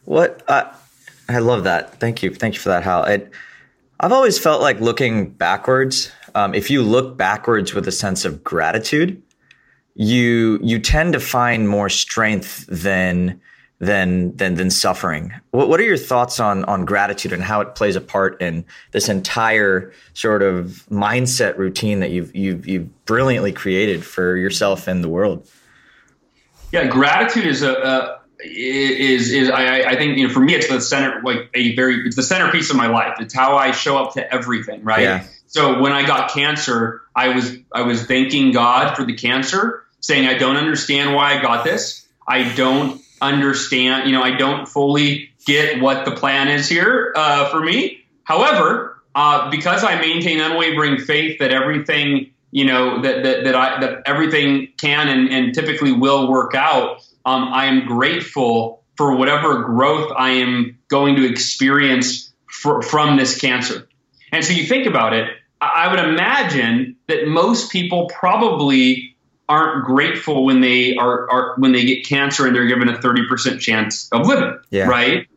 What 0.05 0.43
uh, 0.47 0.71
I 1.29 1.39
love 1.39 1.63
that. 1.65 1.99
Thank 1.99 2.23
you. 2.23 2.33
Thank 2.33 2.55
you 2.55 2.59
for 2.59 2.69
that, 2.69 2.83
Hal. 2.83 3.03
It, 3.05 3.31
I've 3.99 4.11
always 4.11 4.37
felt 4.37 4.61
like 4.61 4.79
looking 4.79 5.29
backwards 5.29 6.11
um, 6.35 6.53
if 6.53 6.69
you 6.69 6.83
look 6.83 7.17
backwards 7.17 7.73
with 7.73 7.87
a 7.87 7.91
sense 7.91 8.25
of 8.25 8.43
gratitude, 8.43 9.21
you 9.95 10.59
you 10.61 10.77
tend 10.79 11.13
to 11.13 11.19
find 11.19 11.67
more 11.67 11.89
strength 11.89 12.65
than 12.67 13.41
than 13.79 14.35
than 14.35 14.55
than 14.55 14.69
suffering. 14.69 15.33
What, 15.51 15.69
what 15.69 15.79
are 15.79 15.83
your 15.83 15.97
thoughts 15.97 16.39
on 16.39 16.65
on 16.65 16.83
gratitude 16.85 17.31
and 17.31 17.41
how 17.41 17.61
it 17.61 17.75
plays 17.75 17.95
a 17.95 18.01
part 18.01 18.41
in 18.41 18.65
this 18.91 19.07
entire 19.07 19.93
sort 20.13 20.43
of 20.43 20.85
mindset 20.91 21.57
routine 21.57 22.01
that 22.01 22.11
you've 22.11 22.35
you've 22.35 22.67
you've 22.67 23.05
brilliantly 23.05 23.53
created 23.53 24.05
for 24.05 24.35
yourself 24.35 24.87
and 24.87 25.03
the 25.03 25.09
world? 25.09 25.49
Yeah, 26.73 26.87
gratitude 26.87 27.45
is 27.45 27.61
a, 27.61 27.71
a 27.71 28.19
is 28.43 29.31
is 29.31 29.49
I, 29.49 29.81
I 29.83 29.95
think 29.95 30.17
you 30.17 30.27
know 30.27 30.33
for 30.33 30.41
me 30.41 30.53
it's 30.53 30.67
the 30.67 30.81
center 30.81 31.21
like 31.23 31.49
a 31.53 31.73
very 31.77 32.05
it's 32.05 32.17
the 32.17 32.23
centerpiece 32.23 32.69
of 32.69 32.75
my 32.75 32.87
life. 32.87 33.15
It's 33.21 33.33
how 33.33 33.55
I 33.55 33.71
show 33.71 33.97
up 33.97 34.13
to 34.15 34.33
everything, 34.33 34.83
right? 34.83 35.01
Yeah. 35.01 35.25
So 35.55 35.79
when 35.79 35.93
I 35.93 36.05
got 36.05 36.31
cancer, 36.31 37.03
I 37.15 37.29
was 37.29 37.55
I 37.71 37.83
was 37.83 38.03
thanking 38.03 38.51
God 38.51 38.97
for 38.97 39.05
the 39.05 39.13
cancer, 39.13 39.85
saying 40.01 40.27
I 40.27 40.37
don't 40.37 40.57
understand 40.57 41.15
why 41.15 41.39
I 41.39 41.41
got 41.41 41.63
this. 41.63 42.05
I 42.27 42.53
don't 42.55 43.01
understand, 43.21 44.09
you 44.09 44.11
know, 44.11 44.21
I 44.21 44.35
don't 44.35 44.67
fully 44.67 45.29
get 45.45 45.79
what 45.79 46.03
the 46.03 46.11
plan 46.11 46.49
is 46.49 46.67
here 46.67 47.13
uh, 47.15 47.47
for 47.51 47.61
me. 47.61 48.03
However, 48.25 49.01
uh, 49.15 49.49
because 49.49 49.81
I 49.81 49.97
maintain 50.01 50.41
unwavering 50.41 50.97
faith 50.97 51.39
that 51.39 51.53
everything 51.53 52.31
you 52.51 52.65
know 52.65 53.01
that 53.03 53.23
that, 53.23 53.43
that 53.45 53.55
I 53.55 53.79
that 53.79 54.01
everything 54.05 54.73
can 54.75 55.07
and, 55.07 55.29
and 55.29 55.53
typically 55.53 55.93
will 55.93 56.29
work 56.29 56.53
out, 56.53 56.97
um, 57.25 57.47
I 57.53 57.67
am 57.67 57.85
grateful 57.85 58.83
for 58.97 59.15
whatever 59.15 59.63
growth 59.63 60.11
I 60.17 60.31
am 60.31 60.79
going 60.89 61.15
to 61.15 61.25
experience 61.25 62.33
for, 62.45 62.81
from 62.81 63.15
this 63.15 63.39
cancer. 63.39 63.87
And 64.33 64.43
so 64.43 64.51
you 64.51 64.65
think 64.65 64.85
about 64.85 65.13
it, 65.13 65.29
I 65.61 65.89
would 65.89 65.99
imagine 65.99 66.95
that 67.07 67.27
most 67.27 67.71
people 67.71 68.07
probably 68.07 69.15
aren't 69.47 69.85
grateful 69.85 70.43
when 70.45 70.61
they 70.61 70.95
are, 70.95 71.29
are 71.29 71.55
when 71.57 71.71
they 71.71 71.85
get 71.85 72.05
cancer 72.05 72.45
and 72.47 72.55
they're 72.55 72.67
given 72.67 72.89
a 72.89 72.97
30% 72.97 73.59
chance 73.59 74.09
of 74.11 74.27
living, 74.27 74.57
yeah. 74.69 74.87
right? 74.87 75.27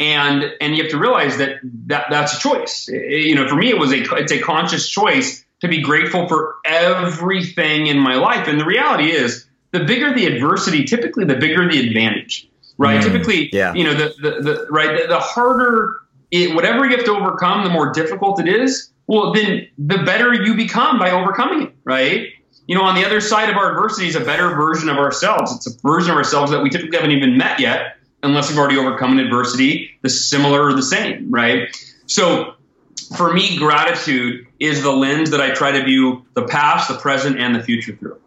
And 0.00 0.52
and 0.60 0.76
you 0.76 0.82
have 0.82 0.90
to 0.92 0.98
realize 0.98 1.36
that, 1.38 1.58
that 1.86 2.06
that's 2.10 2.36
a 2.36 2.38
choice. 2.38 2.88
It, 2.88 3.26
you 3.26 3.34
know, 3.34 3.46
for 3.48 3.56
me 3.56 3.68
it 3.68 3.78
was 3.78 3.92
a 3.92 4.02
it's 4.16 4.32
a 4.32 4.40
conscious 4.40 4.88
choice 4.88 5.44
to 5.60 5.68
be 5.68 5.80
grateful 5.82 6.26
for 6.26 6.56
everything 6.64 7.86
in 7.86 7.98
my 7.98 8.16
life. 8.16 8.48
And 8.48 8.58
the 8.58 8.64
reality 8.64 9.10
is, 9.10 9.46
the 9.72 9.84
bigger 9.84 10.14
the 10.14 10.26
adversity, 10.26 10.84
typically 10.84 11.24
the 11.24 11.36
bigger 11.36 11.70
the 11.70 11.86
advantage, 11.86 12.48
right? 12.78 13.00
Mm, 13.00 13.04
typically, 13.04 13.50
yeah. 13.52 13.74
you 13.74 13.84
know, 13.84 13.94
the, 13.94 14.14
the, 14.20 14.30
the 14.40 14.66
right 14.70 15.02
the, 15.02 15.08
the 15.08 15.20
harder 15.20 15.96
it, 16.30 16.54
whatever 16.54 16.84
you 16.84 16.96
have 16.96 17.04
to 17.04 17.12
overcome, 17.12 17.64
the 17.64 17.70
more 17.70 17.92
difficult 17.92 18.40
it 18.40 18.48
is. 18.48 18.90
Well, 19.06 19.32
then 19.32 19.68
the 19.78 19.98
better 19.98 20.32
you 20.32 20.54
become 20.54 20.98
by 20.98 21.10
overcoming 21.10 21.68
it, 21.68 21.74
right? 21.84 22.28
you 22.66 22.74
know, 22.74 22.82
on 22.82 22.94
the 22.94 23.04
other 23.04 23.20
side 23.20 23.50
of 23.50 23.56
our 23.56 23.70
adversity 23.70 24.08
is 24.08 24.16
a 24.16 24.24
better 24.24 24.54
version 24.54 24.88
of 24.88 24.96
ourselves. 24.96 25.54
It's 25.54 25.66
a 25.66 25.78
version 25.86 26.12
of 26.12 26.16
ourselves 26.16 26.50
that 26.50 26.62
we 26.62 26.70
typically 26.70 26.96
haven't 26.96 27.12
even 27.12 27.36
met 27.36 27.60
yet, 27.60 27.96
unless 28.22 28.48
we've 28.48 28.58
already 28.58 28.78
overcome 28.78 29.12
an 29.12 29.18
adversity, 29.18 29.90
the 30.02 30.08
similar 30.08 30.64
or 30.64 30.72
the 30.72 30.82
same, 30.82 31.30
right? 31.30 31.76
So 32.06 32.54
for 33.16 33.32
me, 33.32 33.58
gratitude 33.58 34.46
is 34.58 34.82
the 34.82 34.92
lens 34.92 35.30
that 35.30 35.40
I 35.40 35.50
try 35.50 35.72
to 35.72 35.84
view 35.84 36.24
the 36.34 36.44
past, 36.44 36.88
the 36.88 36.94
present, 36.94 37.38
and 37.38 37.54
the 37.54 37.62
future 37.62 37.94
through. 37.96 38.18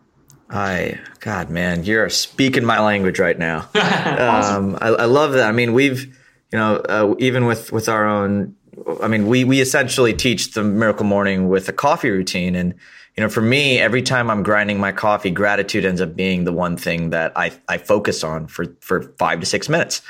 I, 0.49 0.99
God, 1.19 1.49
man, 1.49 1.83
you're 1.83 2.09
speaking 2.09 2.63
my 2.63 2.79
language 2.79 3.19
right 3.19 3.37
now. 3.37 3.67
awesome. 3.75 4.75
um, 4.75 4.77
I, 4.79 4.87
I, 4.89 5.05
love 5.05 5.33
that. 5.33 5.49
I 5.49 5.51
mean, 5.51 5.73
we've, 5.73 6.05
you 6.05 6.59
know, 6.59 6.75
uh, 6.75 7.15
even 7.19 7.45
with 7.45 7.73
with 7.73 7.89
our 7.89 8.05
own, 8.05 8.55
I 9.01 9.07
mean, 9.07 9.27
we 9.27 9.43
we 9.43 9.61
essentially 9.61 10.13
teach 10.13 10.53
the 10.53 10.63
miracle 10.63 11.05
morning 11.05 11.49
with 11.49 11.67
a 11.69 11.73
coffee 11.73 12.09
routine, 12.09 12.55
and 12.55 12.73
you 13.17 13.23
know, 13.23 13.29
for 13.29 13.41
me, 13.41 13.79
every 13.79 14.03
time 14.03 14.29
I'm 14.29 14.43
grinding 14.43 14.79
my 14.79 14.91
coffee, 14.91 15.31
gratitude 15.31 15.85
ends 15.85 16.01
up 16.01 16.15
being 16.15 16.43
the 16.43 16.53
one 16.53 16.77
thing 16.77 17.09
that 17.09 17.31
I, 17.35 17.51
I 17.67 17.79
focus 17.79 18.23
on 18.23 18.45
for, 18.45 18.65
for 18.79 19.01
five 19.17 19.39
to 19.39 19.45
six 19.45 19.67
minutes. 19.67 20.03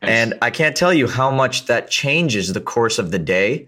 Nice. 0.00 0.10
And 0.10 0.34
I 0.42 0.50
can't 0.50 0.76
tell 0.76 0.94
you 0.94 1.08
how 1.08 1.32
much 1.32 1.66
that 1.66 1.90
changes 1.90 2.52
the 2.52 2.60
course 2.60 3.00
of 3.00 3.10
the 3.10 3.18
day. 3.18 3.66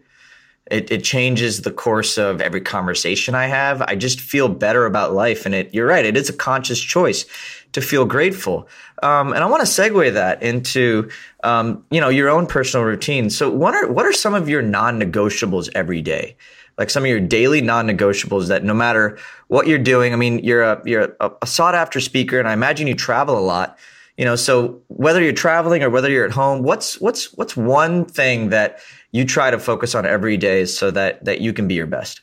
It, 0.71 0.93
it 0.93 1.03
changes 1.03 1.63
the 1.63 1.73
course 1.73 2.17
of 2.17 2.41
every 2.41 2.61
conversation 2.61 3.35
I 3.35 3.49
have. 3.49 3.83
I 3.83 3.97
just 3.97 4.21
feel 4.21 4.49
better 4.49 4.87
about 4.87 5.13
life. 5.13 5.45
And 5.45 5.57
it, 5.57 5.75
you're 5.75 5.89
right. 5.89 6.07
It 6.07 6.17
is 6.17 6.29
a 6.29 6.33
conscious 6.33 6.81
choice 6.81 7.27
to 7.75 7.81
feel 7.81 8.05
grateful. 8.05 8.67
Um, 9.03 9.33
and 9.33 9.45
I 9.45 9.47
want 9.47 9.61
to 9.61 9.69
segue 9.69 10.13
that 10.15 10.43
into, 10.43 11.11
um, 11.45 11.85
you 11.91 12.01
know, 12.01 12.09
your 12.09 12.29
own 12.31 12.47
personal 12.47 12.85
routine. 12.85 13.31
So 13.31 13.51
what 13.51 13.75
are, 13.75 13.93
what 13.93 14.07
are 14.07 14.13
some 14.13 14.35
of 14.35 14.49
your 14.49 14.63
non-negotiables 14.63 15.69
every 15.75 16.01
day? 16.01 16.37
like 16.79 16.91
some 16.91 17.05
of 17.05 17.09
your 17.09 17.21
daily 17.21 17.61
non-negotiables 17.61 18.49
that 18.49 18.65
no 18.65 18.75
matter 18.75 19.19
what 19.49 19.67
you're 19.67 19.79
doing, 19.79 20.13
I 20.13 20.17
mean, 20.17 20.41
you're 20.41 20.63
a 20.63 20.83
you're 20.85 21.17
a, 21.21 21.31
a 21.43 21.47
sought 21.47 21.75
after 21.75 22.01
speaker, 22.01 22.39
and 22.39 22.49
I 22.49 22.53
imagine 22.53 22.87
you 22.87 22.95
travel 22.95 23.39
a 23.39 23.41
lot. 23.41 23.79
You 24.17 24.25
know, 24.25 24.37
so 24.37 24.81
whether 24.89 25.23
you're 25.23 25.33
traveling 25.33 25.83
or 25.83 25.91
whether 25.91 26.11
you're 26.11 26.25
at 26.25 26.33
home, 26.33 26.63
what's 26.63 27.01
what's 27.01 27.33
what's 27.35 27.57
one 27.57 28.05
thing 28.05 28.51
that 28.51 28.81
you 29.13 29.25
try 29.25 29.51
to 29.51 29.59
focus 29.59 29.95
on 29.95 30.07
every 30.07 30.37
day 30.37 30.65
so 30.65 30.91
that 30.91 31.25
that 31.25 31.41
you 31.41 31.53
can 31.53 31.69
be 31.69 31.75
your 31.75 31.87
best? 31.87 32.23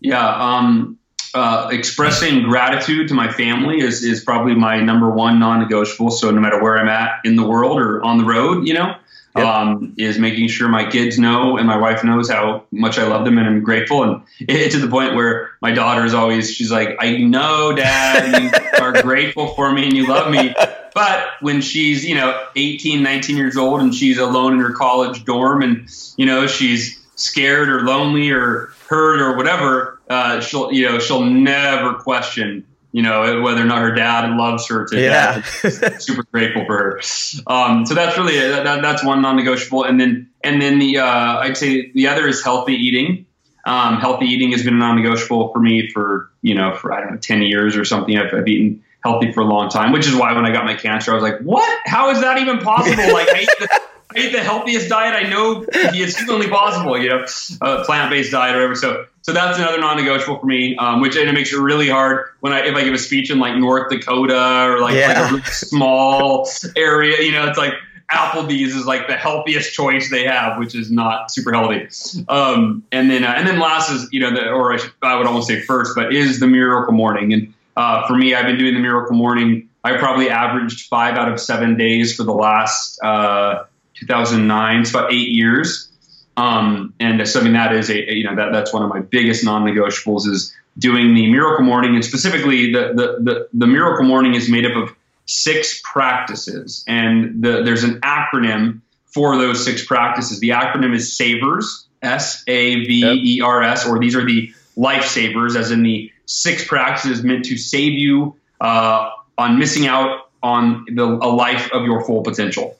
Yeah, 0.00 0.34
um, 0.34 0.98
uh, 1.34 1.68
expressing 1.72 2.42
gratitude 2.42 3.08
to 3.08 3.14
my 3.14 3.30
family 3.32 3.80
is 3.80 4.04
is 4.04 4.22
probably 4.22 4.54
my 4.54 4.80
number 4.80 5.10
one 5.10 5.38
non-negotiable. 5.38 6.10
So 6.10 6.30
no 6.30 6.40
matter 6.40 6.62
where 6.62 6.78
I'm 6.78 6.88
at 6.88 7.20
in 7.24 7.36
the 7.36 7.46
world 7.46 7.80
or 7.80 8.02
on 8.02 8.18
the 8.18 8.24
road, 8.24 8.66
you 8.66 8.74
know, 8.74 8.94
Yep. 9.34 9.46
Um, 9.46 9.94
is 9.96 10.18
making 10.18 10.48
sure 10.48 10.68
my 10.68 10.90
kids 10.90 11.18
know 11.18 11.56
and 11.56 11.66
my 11.66 11.78
wife 11.78 12.04
knows 12.04 12.30
how 12.30 12.64
much 12.70 12.98
I 12.98 13.06
love 13.06 13.24
them 13.24 13.38
and 13.38 13.46
I'm 13.46 13.62
grateful. 13.62 14.02
And 14.02 14.22
it, 14.40 14.72
to 14.72 14.78
the 14.78 14.88
point 14.88 15.14
where 15.14 15.52
my 15.62 15.70
daughter 15.70 16.04
is 16.04 16.12
always, 16.12 16.54
she's 16.54 16.70
like, 16.70 16.96
I 17.00 17.16
know, 17.16 17.72
Dad, 17.74 18.42
you 18.42 18.50
are 18.82 19.00
grateful 19.00 19.54
for 19.54 19.72
me 19.72 19.84
and 19.84 19.96
you 19.96 20.06
love 20.06 20.30
me. 20.30 20.54
But 20.94 21.28
when 21.40 21.62
she's, 21.62 22.04
you 22.04 22.14
know, 22.14 22.46
18, 22.56 23.02
19 23.02 23.38
years 23.38 23.56
old 23.56 23.80
and 23.80 23.94
she's 23.94 24.18
alone 24.18 24.52
in 24.52 24.58
her 24.58 24.74
college 24.74 25.24
dorm 25.24 25.62
and, 25.62 25.88
you 26.18 26.26
know, 26.26 26.46
she's 26.46 27.02
scared 27.16 27.70
or 27.70 27.84
lonely 27.84 28.30
or 28.30 28.74
hurt 28.88 29.18
or 29.18 29.34
whatever, 29.34 29.91
uh, 30.08 30.40
she'll, 30.40 30.72
you 30.72 30.88
know, 30.88 30.98
she'll 30.98 31.24
never 31.24 31.94
question 31.94 32.66
you 32.92 33.00
know, 33.00 33.40
whether 33.40 33.62
or 33.62 33.64
not 33.64 33.78
her 33.78 33.94
dad 33.94 34.30
loves 34.36 34.68
her 34.68 34.86
to 34.86 35.00
yeah. 35.00 35.40
super 35.42 36.24
grateful 36.30 36.66
for 36.66 36.76
her. 36.76 37.00
Um, 37.46 37.86
so 37.86 37.94
that's 37.94 38.18
really 38.18 38.38
that, 38.38 38.82
that's 38.82 39.02
one 39.02 39.22
non-negotiable, 39.22 39.84
and 39.84 39.98
then 39.98 40.30
and 40.44 40.60
then 40.60 40.78
the 40.78 40.98
uh, 40.98 41.38
I'd 41.38 41.56
say 41.56 41.90
the 41.92 42.08
other 42.08 42.28
is 42.28 42.44
healthy 42.44 42.74
eating. 42.74 43.26
Um, 43.64 43.96
healthy 43.96 44.26
eating 44.26 44.52
has 44.52 44.62
been 44.62 44.74
a 44.74 44.78
non-negotiable 44.78 45.52
for 45.52 45.60
me 45.60 45.88
for 45.88 46.30
you 46.42 46.54
know 46.54 46.74
for 46.74 46.92
I 46.92 47.00
don't 47.00 47.12
know 47.12 47.16
ten 47.16 47.40
years 47.40 47.76
or 47.76 47.84
something. 47.86 48.16
I've, 48.16 48.34
I've 48.34 48.46
eaten 48.46 48.84
healthy 49.02 49.32
for 49.32 49.40
a 49.40 49.46
long 49.46 49.70
time, 49.70 49.92
which 49.92 50.06
is 50.06 50.14
why 50.14 50.34
when 50.34 50.44
I 50.44 50.52
got 50.52 50.66
my 50.66 50.74
cancer, 50.74 51.12
I 51.12 51.14
was 51.14 51.22
like, 51.22 51.40
what? 51.40 51.80
How 51.86 52.10
is 52.10 52.20
that 52.20 52.38
even 52.38 52.58
possible? 52.58 53.12
Like 53.12 53.28
I 53.30 53.38
ate 53.38 53.48
the, 53.58 53.80
I 54.16 54.32
the 54.32 54.40
healthiest 54.40 54.90
diet 54.90 55.14
I 55.14 55.28
know 55.30 55.64
is 55.94 56.16
humanly 56.18 56.48
possible, 56.48 56.98
you 56.98 57.08
know, 57.08 57.24
uh, 57.62 57.84
plant-based 57.84 58.30
diet 58.30 58.54
or 58.54 58.58
whatever. 58.58 58.74
So 58.74 59.06
so 59.22 59.32
that's 59.32 59.56
another 59.56 59.78
non-negotiable 59.78 60.40
for 60.40 60.46
me, 60.46 60.76
um, 60.76 61.00
which 61.00 61.16
and 61.16 61.28
it 61.28 61.32
makes 61.32 61.52
it 61.52 61.58
really 61.58 61.88
hard 61.88 62.26
when 62.40 62.52
I 62.52 62.66
if 62.66 62.74
I 62.74 62.82
give 62.82 62.92
a 62.92 62.98
speech 62.98 63.30
in 63.30 63.38
like 63.38 63.56
North 63.56 63.90
Dakota 63.90 64.66
or 64.68 64.80
like, 64.80 64.94
yeah. 64.94 65.08
like 65.08 65.16
a 65.16 65.34
really 65.34 65.42
small 65.44 66.48
area. 66.76 67.22
You 67.22 67.30
know, 67.30 67.46
it's 67.46 67.58
like 67.58 67.74
Applebee's 68.10 68.74
is 68.74 68.84
like 68.84 69.06
the 69.06 69.16
healthiest 69.16 69.72
choice 69.74 70.10
they 70.10 70.24
have, 70.24 70.58
which 70.58 70.74
is 70.74 70.90
not 70.90 71.30
super 71.30 71.52
healthy. 71.52 71.88
Um, 72.28 72.84
and 72.90 73.10
then 73.10 73.22
uh, 73.22 73.34
and 73.36 73.46
then 73.46 73.60
last 73.60 73.90
is 73.90 74.08
you 74.10 74.18
know 74.18 74.32
the, 74.32 74.48
or 74.50 74.72
I, 74.72 74.76
should, 74.78 74.92
I, 75.02 75.16
would 75.16 75.26
almost 75.26 75.46
say 75.46 75.60
first, 75.60 75.94
but 75.94 76.12
is 76.12 76.40
the 76.40 76.48
Miracle 76.48 76.92
Morning. 76.92 77.32
And 77.32 77.54
uh, 77.76 78.04
for 78.08 78.16
me, 78.16 78.34
I've 78.34 78.46
been 78.46 78.58
doing 78.58 78.74
the 78.74 78.80
Miracle 78.80 79.16
Morning. 79.16 79.68
I 79.84 79.96
probably 79.98 80.30
averaged 80.30 80.88
five 80.88 81.16
out 81.16 81.30
of 81.30 81.40
seven 81.40 81.76
days 81.76 82.14
for 82.16 82.24
the 82.24 82.34
last 82.34 83.00
uh, 83.04 83.64
2009. 83.94 84.80
It's 84.80 84.90
about 84.90 85.12
eight 85.12 85.28
years. 85.28 85.91
Um, 86.36 86.94
and 86.98 87.26
so, 87.28 87.40
I 87.40 87.44
mean, 87.44 87.52
that 87.52 87.74
is 87.74 87.90
a, 87.90 88.10
a, 88.10 88.14
you 88.14 88.24
know, 88.24 88.34
that, 88.36 88.52
that's 88.52 88.72
one 88.72 88.82
of 88.82 88.88
my 88.88 89.00
biggest 89.00 89.44
non-negotiables 89.44 90.26
is 90.28 90.54
doing 90.78 91.14
the 91.14 91.30
miracle 91.30 91.64
morning. 91.64 91.94
And 91.94 92.04
specifically 92.04 92.72
the, 92.72 92.92
the, 92.94 93.16
the, 93.20 93.48
the 93.52 93.66
miracle 93.66 94.06
morning 94.06 94.34
is 94.34 94.48
made 94.48 94.64
up 94.64 94.76
of 94.76 94.96
six 95.26 95.80
practices 95.84 96.84
and 96.86 97.42
the, 97.42 97.62
there's 97.62 97.84
an 97.84 98.00
acronym 98.00 98.80
for 99.06 99.36
those 99.36 99.64
six 99.64 99.84
practices. 99.84 100.40
The 100.40 100.50
acronym 100.50 100.94
is 100.94 101.16
SAVERS, 101.16 101.86
S-A-V-E-R-S, 102.00 103.86
or 103.86 103.98
these 103.98 104.16
are 104.16 104.24
the 104.24 104.52
lifesavers, 104.76 105.54
as 105.54 105.70
in 105.70 105.82
the 105.82 106.10
six 106.24 106.66
practices 106.66 107.22
meant 107.22 107.44
to 107.44 107.58
save 107.58 107.92
you 107.92 108.36
uh, 108.60 109.10
on 109.36 109.58
missing 109.58 109.86
out 109.86 110.30
on 110.42 110.86
the, 110.88 111.04
a 111.04 111.28
life 111.28 111.70
of 111.72 111.84
your 111.84 112.04
full 112.04 112.22
potential. 112.22 112.76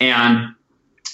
And 0.00 0.55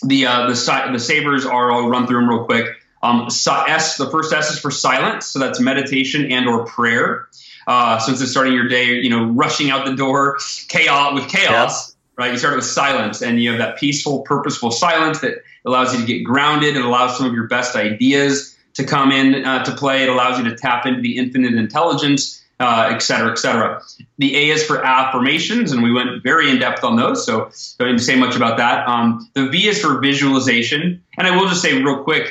the 0.02 0.26
uh, 0.26 0.48
the 0.48 0.88
the 0.92 0.98
savers 0.98 1.46
are. 1.46 1.72
I'll 1.72 1.88
run 1.88 2.06
through 2.06 2.20
them 2.20 2.28
real 2.28 2.44
quick. 2.44 2.76
Um, 3.02 3.28
S. 3.28 3.96
The 3.96 4.10
first 4.10 4.32
S 4.32 4.50
is 4.50 4.58
for 4.58 4.70
silence, 4.70 5.26
so 5.26 5.38
that's 5.38 5.60
meditation 5.60 6.30
and 6.30 6.46
or 6.46 6.64
prayer. 6.66 7.28
Uh, 7.66 7.98
since 7.98 8.20
it's 8.20 8.30
starting 8.30 8.52
your 8.52 8.68
day, 8.68 8.94
you 8.94 9.10
know, 9.10 9.24
rushing 9.24 9.70
out 9.70 9.86
the 9.86 9.94
door, 9.94 10.38
chaos 10.68 11.14
with 11.14 11.28
chaos. 11.28 11.88
Yeah. 11.88 11.92
Right, 12.14 12.32
you 12.32 12.38
start 12.38 12.56
with 12.56 12.66
silence, 12.66 13.22
and 13.22 13.42
you 13.42 13.50
have 13.50 13.58
that 13.58 13.78
peaceful, 13.78 14.20
purposeful 14.20 14.70
silence 14.70 15.20
that 15.20 15.42
allows 15.64 15.94
you 15.94 16.00
to 16.00 16.06
get 16.06 16.22
grounded. 16.24 16.76
It 16.76 16.84
allows 16.84 17.16
some 17.16 17.26
of 17.26 17.32
your 17.32 17.46
best 17.46 17.74
ideas 17.74 18.54
to 18.74 18.84
come 18.84 19.10
in 19.12 19.44
uh, 19.46 19.64
to 19.64 19.72
play. 19.72 20.02
It 20.02 20.10
allows 20.10 20.38
you 20.38 20.44
to 20.44 20.54
tap 20.54 20.84
into 20.84 21.00
the 21.00 21.16
infinite 21.16 21.54
intelligence 21.54 22.41
uh, 22.62 22.94
et 22.94 23.00
cetera, 23.02 23.32
et 23.32 23.38
cetera. 23.38 23.82
The 24.18 24.36
A 24.36 24.50
is 24.50 24.64
for 24.64 24.84
affirmations, 24.84 25.72
and 25.72 25.82
we 25.82 25.92
went 25.92 26.22
very 26.22 26.48
in 26.50 26.58
depth 26.58 26.84
on 26.84 26.96
those, 26.96 27.26
so 27.26 27.46
I 27.46 27.84
don't 27.84 27.92
need 27.92 27.98
to 27.98 28.04
say 28.04 28.16
much 28.16 28.36
about 28.36 28.56
that. 28.58 28.86
Um, 28.86 29.28
the 29.34 29.48
V 29.48 29.68
is 29.68 29.80
for 29.80 30.00
visualization, 30.00 31.02
and 31.18 31.26
I 31.26 31.36
will 31.36 31.48
just 31.48 31.60
say 31.60 31.82
real 31.82 32.02
quick, 32.04 32.24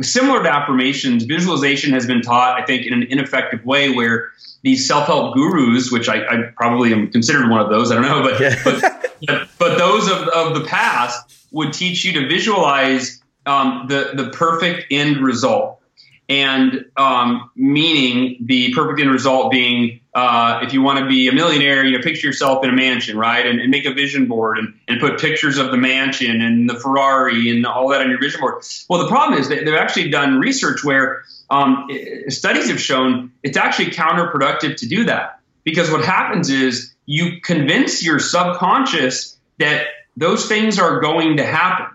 similar 0.00 0.42
to 0.42 0.48
affirmations, 0.48 1.24
visualization 1.24 1.92
has 1.92 2.06
been 2.06 2.22
taught, 2.22 2.60
I 2.60 2.64
think, 2.64 2.86
in 2.86 2.92
an 2.92 3.02
ineffective 3.04 3.64
way 3.64 3.90
where 3.90 4.30
these 4.62 4.86
self-help 4.86 5.34
gurus, 5.34 5.90
which 5.90 6.08
I, 6.08 6.18
I 6.24 6.42
probably 6.56 6.92
am 6.92 7.10
considered 7.10 7.50
one 7.50 7.60
of 7.60 7.68
those, 7.68 7.90
I 7.90 7.94
don't 7.96 8.04
know, 8.04 8.22
but 8.22 8.40
yeah. 8.40 8.54
but, 8.62 8.80
but, 9.26 9.48
but, 9.58 9.78
those 9.78 10.08
of, 10.08 10.28
of 10.28 10.54
the 10.54 10.64
past 10.68 11.48
would 11.50 11.72
teach 11.72 12.04
you 12.04 12.12
to 12.12 12.28
visualize 12.28 13.20
um, 13.46 13.86
the 13.88 14.12
the 14.14 14.30
perfect 14.30 14.86
end 14.92 15.16
result 15.16 15.81
and 16.28 16.86
um, 16.96 17.50
meaning 17.56 18.38
the 18.40 18.72
perfect 18.74 19.00
end 19.00 19.10
result 19.10 19.50
being 19.50 20.00
uh, 20.14 20.60
if 20.62 20.74
you 20.74 20.82
want 20.82 20.98
to 20.98 21.06
be 21.06 21.28
a 21.28 21.32
millionaire, 21.32 21.84
you 21.84 21.96
know, 21.96 22.02
picture 22.02 22.26
yourself 22.26 22.62
in 22.64 22.70
a 22.70 22.72
mansion, 22.72 23.16
right? 23.16 23.46
And, 23.46 23.60
and, 23.60 23.70
make 23.70 23.86
a 23.86 23.94
vision 23.94 24.26
board 24.26 24.58
and, 24.58 24.74
and 24.86 25.00
put 25.00 25.18
pictures 25.18 25.56
of 25.56 25.70
the 25.70 25.78
mansion 25.78 26.42
and 26.42 26.68
the 26.68 26.74
Ferrari 26.74 27.48
and 27.48 27.64
all 27.64 27.88
that 27.88 28.02
on 28.02 28.10
your 28.10 28.20
vision 28.20 28.40
board. 28.40 28.62
Well, 28.90 29.02
the 29.02 29.08
problem 29.08 29.40
is 29.40 29.48
that 29.48 29.64
they've 29.64 29.74
actually 29.74 30.10
done 30.10 30.38
research 30.38 30.84
where 30.84 31.24
um, 31.48 31.88
studies 32.28 32.68
have 32.68 32.80
shown 32.80 33.32
it's 33.42 33.56
actually 33.56 33.86
counterproductive 33.86 34.76
to 34.76 34.86
do 34.86 35.04
that 35.04 35.40
because 35.64 35.90
what 35.90 36.04
happens 36.04 36.50
is 36.50 36.92
you 37.06 37.40
convince 37.40 38.02
your 38.02 38.18
subconscious 38.18 39.38
that 39.58 39.86
those 40.16 40.46
things 40.46 40.78
are 40.78 41.00
going 41.00 41.38
to 41.38 41.44
happen 41.44 41.91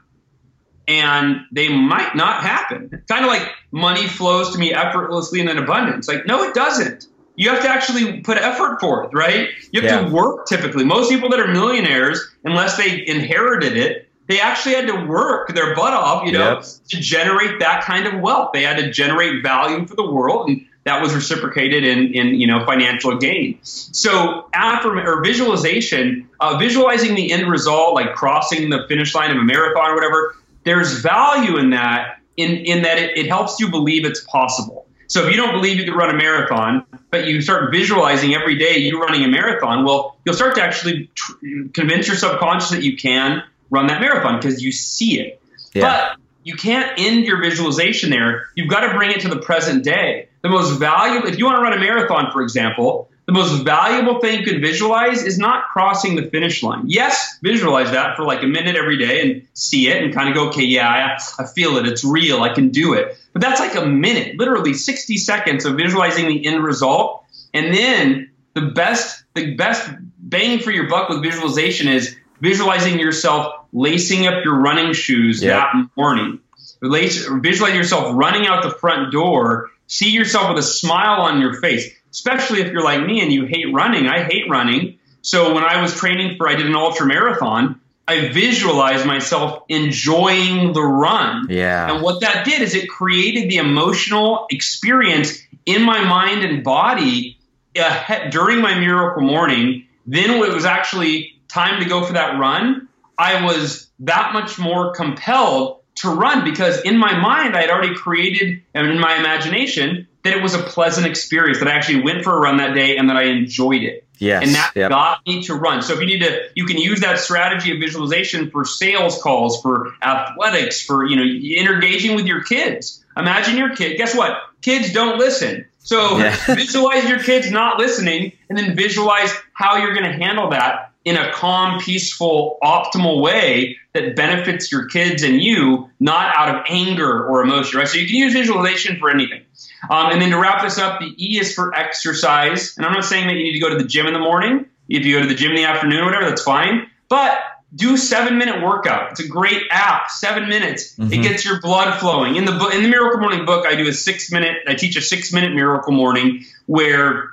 and 0.88 1.42
they 1.52 1.70
might 1.70 2.16
not 2.16 2.42
happen. 2.44 3.02
Kind 3.08 3.26
of 3.26 3.32
like 3.32 3.50
money 3.72 4.08
flows 4.08 4.52
to 4.54 4.60
me 4.60 4.74
effortlessly 4.74 5.42
and 5.42 5.50
in 5.50 5.58
abundance. 5.58 6.08
Like, 6.08 6.26
no, 6.26 6.44
it 6.44 6.54
doesn't. 6.54 7.08
You 7.36 7.50
have 7.50 7.62
to 7.62 7.70
actually 7.70 8.22
put 8.22 8.38
effort 8.38 8.80
forth, 8.80 9.14
right? 9.14 9.50
You 9.72 9.82
have 9.82 9.92
yeah. 9.92 10.08
to 10.08 10.14
work 10.14 10.48
typically. 10.48 10.84
Most 10.84 11.10
people 11.10 11.30
that 11.30 11.40
are 11.40 11.48
millionaires, 11.48 12.20
unless 12.44 12.78
they 12.78 13.06
inherited 13.06 13.78
it, 13.78 14.10
they 14.28 14.42
actually 14.42 14.76
had 14.76 14.88
to 14.88 15.06
work 15.06 15.54
their 15.54 15.76
butt 15.76 15.94
off, 15.94 16.26
you 16.26 16.32
know, 16.32 16.56
yep. 16.56 16.66
to 16.90 17.00
generate 17.00 17.60
that 17.60 17.84
kind 17.84 18.08
of 18.08 18.20
wealth. 18.20 18.52
They 18.54 18.64
had 18.64 18.78
to 18.78 18.92
generate 18.92 19.44
value 19.44 19.86
for 19.86 19.96
the 19.96 20.10
world. 20.10 20.50
And 20.50 20.66
that 20.88 21.02
was 21.02 21.14
reciprocated 21.14 21.84
in, 21.84 22.14
in 22.14 22.40
you 22.40 22.48
know 22.48 22.66
financial 22.66 23.18
gain. 23.18 23.60
So 23.62 24.50
affirm 24.54 25.00
or 25.00 25.22
visualization, 25.22 26.30
uh, 26.40 26.58
visualizing 26.58 27.14
the 27.14 27.32
end 27.32 27.50
result, 27.52 27.94
like 27.94 28.16
crossing 28.16 28.70
the 28.70 28.86
finish 28.88 29.14
line 29.14 29.32
of 29.32 29.38
a 29.38 29.44
marathon 29.44 29.92
or 29.92 29.96
whatever, 29.96 30.36
there's 30.68 31.00
value 31.02 31.58
in 31.58 31.72
that. 31.72 32.20
In 32.36 32.52
in 32.52 32.84
that 32.84 33.00
it, 33.00 33.18
it 33.18 33.28
helps 33.28 33.60
you 33.60 33.70
believe 33.70 34.06
it's 34.06 34.20
possible. 34.22 34.86
So 35.08 35.26
if 35.26 35.32
you 35.32 35.38
don't 35.38 35.54
believe 35.54 35.78
you 35.78 35.86
can 35.86 35.94
run 35.94 36.14
a 36.14 36.18
marathon, 36.18 36.86
but 37.10 37.26
you 37.26 37.42
start 37.42 37.72
visualizing 37.72 38.36
every 38.36 38.58
day 38.58 38.78
you're 38.78 39.00
running 39.00 39.24
a 39.24 39.28
marathon, 39.28 39.86
well, 39.86 40.18
you'll 40.26 40.36
start 40.36 40.56
to 40.56 40.62
actually 40.62 41.10
tr- 41.16 41.34
convince 41.74 42.08
your 42.08 42.18
subconscious 42.18 42.72
that 42.72 42.84
you 42.84 42.98
can 42.98 43.42
run 43.70 43.88
that 43.88 44.02
marathon 44.02 44.40
because 44.40 44.62
you 44.62 44.72
see 44.72 45.20
it. 45.20 45.42
Yeah. 45.74 45.82
But 45.82 46.18
you 46.44 46.56
can't 46.56 46.94
end 46.98 47.26
your 47.26 47.42
visualization 47.42 48.10
there. 48.10 48.50
You've 48.56 48.70
got 48.70 48.82
to 48.82 48.94
bring 48.94 49.12
it 49.12 49.22
to 49.22 49.30
the 49.30 49.40
present 49.40 49.84
day. 49.84 50.30
The 50.44 50.50
most 50.50 50.78
valuable, 50.78 51.28
if 51.28 51.38
you 51.38 51.46
want 51.46 51.58
to 51.58 51.62
run 51.62 51.74
a 51.74 51.80
marathon, 51.80 52.32
for 52.32 52.42
example, 52.42 53.10
the 53.28 53.34
most 53.34 53.64
valuable 53.64 54.22
thing 54.22 54.40
you 54.40 54.46
can 54.46 54.62
visualize 54.62 55.22
is 55.22 55.38
not 55.38 55.68
crossing 55.68 56.16
the 56.16 56.24
finish 56.24 56.64
line. 56.64 56.84
Yes, 56.88 57.38
visualize 57.44 57.92
that 57.92 58.16
for 58.16 58.24
like 58.24 58.42
a 58.42 58.48
minute 58.48 58.78
every 58.78 58.98
day 58.98 59.22
and 59.22 59.48
see 59.54 59.90
it 59.90 60.02
and 60.02 60.14
kind 60.14 60.30
of 60.30 60.36
go, 60.36 60.48
okay, 60.48 60.64
yeah, 60.64 60.88
I, 60.88 61.44
I 61.44 61.46
feel 61.46 61.76
it. 61.76 61.86
It's 61.86 62.06
real. 62.06 62.42
I 62.42 62.54
can 62.54 62.70
do 62.70 62.94
it. 62.94 63.18
But 63.34 63.42
that's 63.42 63.60
like 63.60 63.76
a 63.76 63.86
minute, 63.86 64.40
literally 64.40 64.74
60 64.74 65.18
seconds 65.18 65.66
of 65.66 65.76
visualizing 65.76 66.30
the 66.30 66.46
end 66.48 66.64
result. 66.64 67.26
And 67.54 67.74
then 67.74 68.32
the 68.54 68.62
best, 68.62 69.24
the 69.36 69.56
best 69.56 69.92
bang 70.18 70.60
for 70.60 70.72
your 70.72 70.88
buck 70.88 71.10
with 71.10 71.22
visualization 71.22 71.90
is 71.90 72.16
visualizing 72.40 72.98
yourself 72.98 73.54
lacing 73.74 74.26
up 74.26 74.46
your 74.46 74.56
running 74.56 74.94
shoes 74.94 75.44
yep. 75.44 75.64
that 75.74 75.90
morning. 75.98 76.40
Visualize 76.82 77.76
yourself 77.76 78.16
running 78.16 78.48
out 78.48 78.64
the 78.64 78.72
front 78.72 79.12
door. 79.12 79.70
See 79.88 80.12
yourself 80.12 80.50
with 80.50 80.64
a 80.64 80.68
smile 80.68 81.22
on 81.22 81.42
your 81.42 81.60
face, 81.60 81.90
especially 82.18 82.62
if 82.62 82.72
you're 82.72 82.84
like 82.84 83.06
me 83.06 83.22
and 83.22 83.32
you 83.32 83.46
hate 83.46 83.72
running. 83.72 84.08
I 84.08 84.24
hate 84.24 84.50
running. 84.50 84.98
So 85.22 85.54
when 85.54 85.64
I 85.64 85.82
was 85.84 85.96
training 85.96 86.36
for, 86.38 86.50
I 86.50 86.56
did 86.56 86.66
an 86.66 86.76
ultra 86.76 87.06
marathon. 87.06 87.80
I 88.08 88.30
visualized 88.30 89.06
myself 89.06 89.64
enjoying 89.70 90.74
the 90.74 90.82
run. 90.82 91.48
Yeah. 91.50 91.94
And 91.94 92.02
what 92.02 92.22
that 92.22 92.44
did 92.44 92.62
is 92.64 92.74
it 92.74 92.90
created 92.90 93.52
the 93.52 93.58
emotional 93.58 94.48
experience 94.50 95.38
in 95.68 95.84
my 95.84 96.04
mind 96.04 96.44
and 96.44 96.64
body 96.64 97.38
uh, 97.80 98.30
during 98.30 98.62
my 98.62 98.80
miracle 98.80 99.22
morning. 99.22 99.86
Then 100.08 100.40
when 100.40 100.50
it 100.50 100.56
was 100.56 100.66
actually 100.66 101.40
time 101.48 101.84
to 101.84 101.88
go 101.88 102.04
for 102.04 102.14
that 102.14 102.40
run, 102.40 102.88
I 103.16 103.46
was 103.46 103.92
that 104.00 104.34
much 104.34 104.58
more 104.58 104.94
compelled 104.94 105.82
to 105.96 106.10
run 106.10 106.44
because 106.44 106.82
in 106.82 106.98
my 106.98 107.16
mind 107.20 107.56
I 107.56 107.62
had 107.62 107.70
already 107.70 107.94
created 107.94 108.64
and 108.74 108.88
in 108.88 109.00
my 109.00 109.18
imagination 109.18 110.08
that 110.24 110.34
it 110.34 110.42
was 110.42 110.54
a 110.54 110.60
pleasant 110.60 111.08
experience 111.08 111.60
that 111.60 111.68
I 111.68 111.72
actually 111.72 112.02
went 112.02 112.24
for 112.24 112.36
a 112.36 112.40
run 112.40 112.58
that 112.58 112.74
day 112.74 112.98
and 112.98 113.10
that 113.10 113.18
I 113.18 113.24
enjoyed 113.24 113.84
it. 113.84 114.04
Yes, 114.20 114.44
and 114.44 114.56
that 114.56 114.72
yep. 114.76 114.90
got 114.90 115.26
me 115.28 115.44
to 115.44 115.54
run. 115.54 115.84
So 115.84 115.94
if 115.94 116.00
you 116.00 116.08
need 116.08 116.22
to, 116.22 116.50
you 116.56 116.66
can 116.66 116.78
use 116.78 117.02
that 117.02 117.20
strategy 117.20 117.72
of 117.72 117.80
visualization 117.80 118.50
for 118.50 118.66
sales 118.66 119.22
calls, 119.22 119.62
for 119.62 119.94
athletics, 120.02 120.82
for 120.82 121.06
you 121.06 121.16
know, 121.16 121.72
engaging 121.72 122.16
with 122.16 122.26
your 122.26 122.44
kids. 122.44 123.06
Imagine 123.16 123.58
your 123.58 123.76
kid. 123.76 123.98
Guess 123.98 124.16
what? 124.16 124.38
Kids 124.62 124.92
don't 124.92 125.20
listen. 125.20 125.68
So 125.80 126.18
yeah. 126.18 126.36
visualize 126.56 127.08
your 127.08 127.20
kids 127.20 127.52
not 127.52 127.78
listening, 127.78 128.34
and 128.50 128.58
then 128.58 128.76
visualize 128.76 129.32
how 129.54 129.78
you're 129.78 129.94
going 129.94 130.12
to 130.12 130.18
handle 130.18 130.50
that 130.50 130.87
in 131.08 131.16
a 131.16 131.32
calm, 131.32 131.80
peaceful, 131.80 132.58
optimal 132.62 133.22
way 133.22 133.78
that 133.94 134.18
benefits 134.18 134.70
your 134.74 134.88
kids 134.88 135.24
and 135.24 135.42
you, 135.42 135.90
not 136.02 136.36
out 136.36 136.54
of 136.54 136.66
anger 136.68 137.26
or 137.26 137.42
emotion, 137.42 137.80
right? 137.80 137.88
So 137.88 137.98
you 137.98 138.06
can 138.06 138.18
use 138.18 138.34
visualization 138.34 139.00
for 139.00 139.10
anything. 139.10 139.42
Um, 139.90 140.12
and 140.12 140.22
then 140.22 140.32
to 140.32 140.38
wrap 140.38 140.62
this 140.62 140.78
up, 140.78 141.00
the 141.00 141.16
E 141.18 141.40
is 141.40 141.56
for 141.56 141.74
exercise. 141.74 142.76
And 142.76 142.86
I'm 142.86 142.92
not 142.92 143.06
saying 143.06 143.28
that 143.28 143.36
you 143.36 143.44
need 143.44 143.54
to 143.54 143.60
go 143.62 143.70
to 143.70 143.78
the 143.78 143.88
gym 143.88 144.06
in 144.06 144.12
the 144.12 144.20
morning. 144.20 144.66
If 144.90 145.06
you 145.06 145.16
go 145.16 145.22
to 145.22 145.30
the 145.30 145.36
gym 145.36 145.52
in 145.52 145.56
the 145.56 145.64
afternoon 145.64 146.02
or 146.02 146.06
whatever, 146.08 146.28
that's 146.28 146.44
fine. 146.44 146.88
But 147.08 147.40
do 147.74 147.96
seven 147.96 148.38
minute 148.38 148.62
workout. 148.62 149.12
It's 149.12 149.22
a 149.22 149.28
great 149.30 149.64
app. 149.72 150.10
Seven 150.10 150.50
minutes. 150.50 150.94
Mm-hmm. 150.96 151.14
It 151.14 151.22
gets 151.24 151.46
your 151.46 151.62
blood 151.62 151.98
flowing. 152.02 152.36
In 152.36 152.44
the 152.44 152.52
book, 152.52 152.74
in 152.74 152.84
the 152.84 152.90
Miracle 152.90 153.22
Morning 153.22 153.46
book, 153.46 153.66
I 153.66 153.76
do 153.76 153.88
a 153.88 153.94
six 153.94 154.30
minute. 154.30 154.58
I 154.68 154.74
teach 154.74 154.98
a 154.98 155.02
six 155.02 155.32
minute 155.32 155.54
Miracle 155.56 155.94
Morning 155.94 156.44
where 156.66 157.30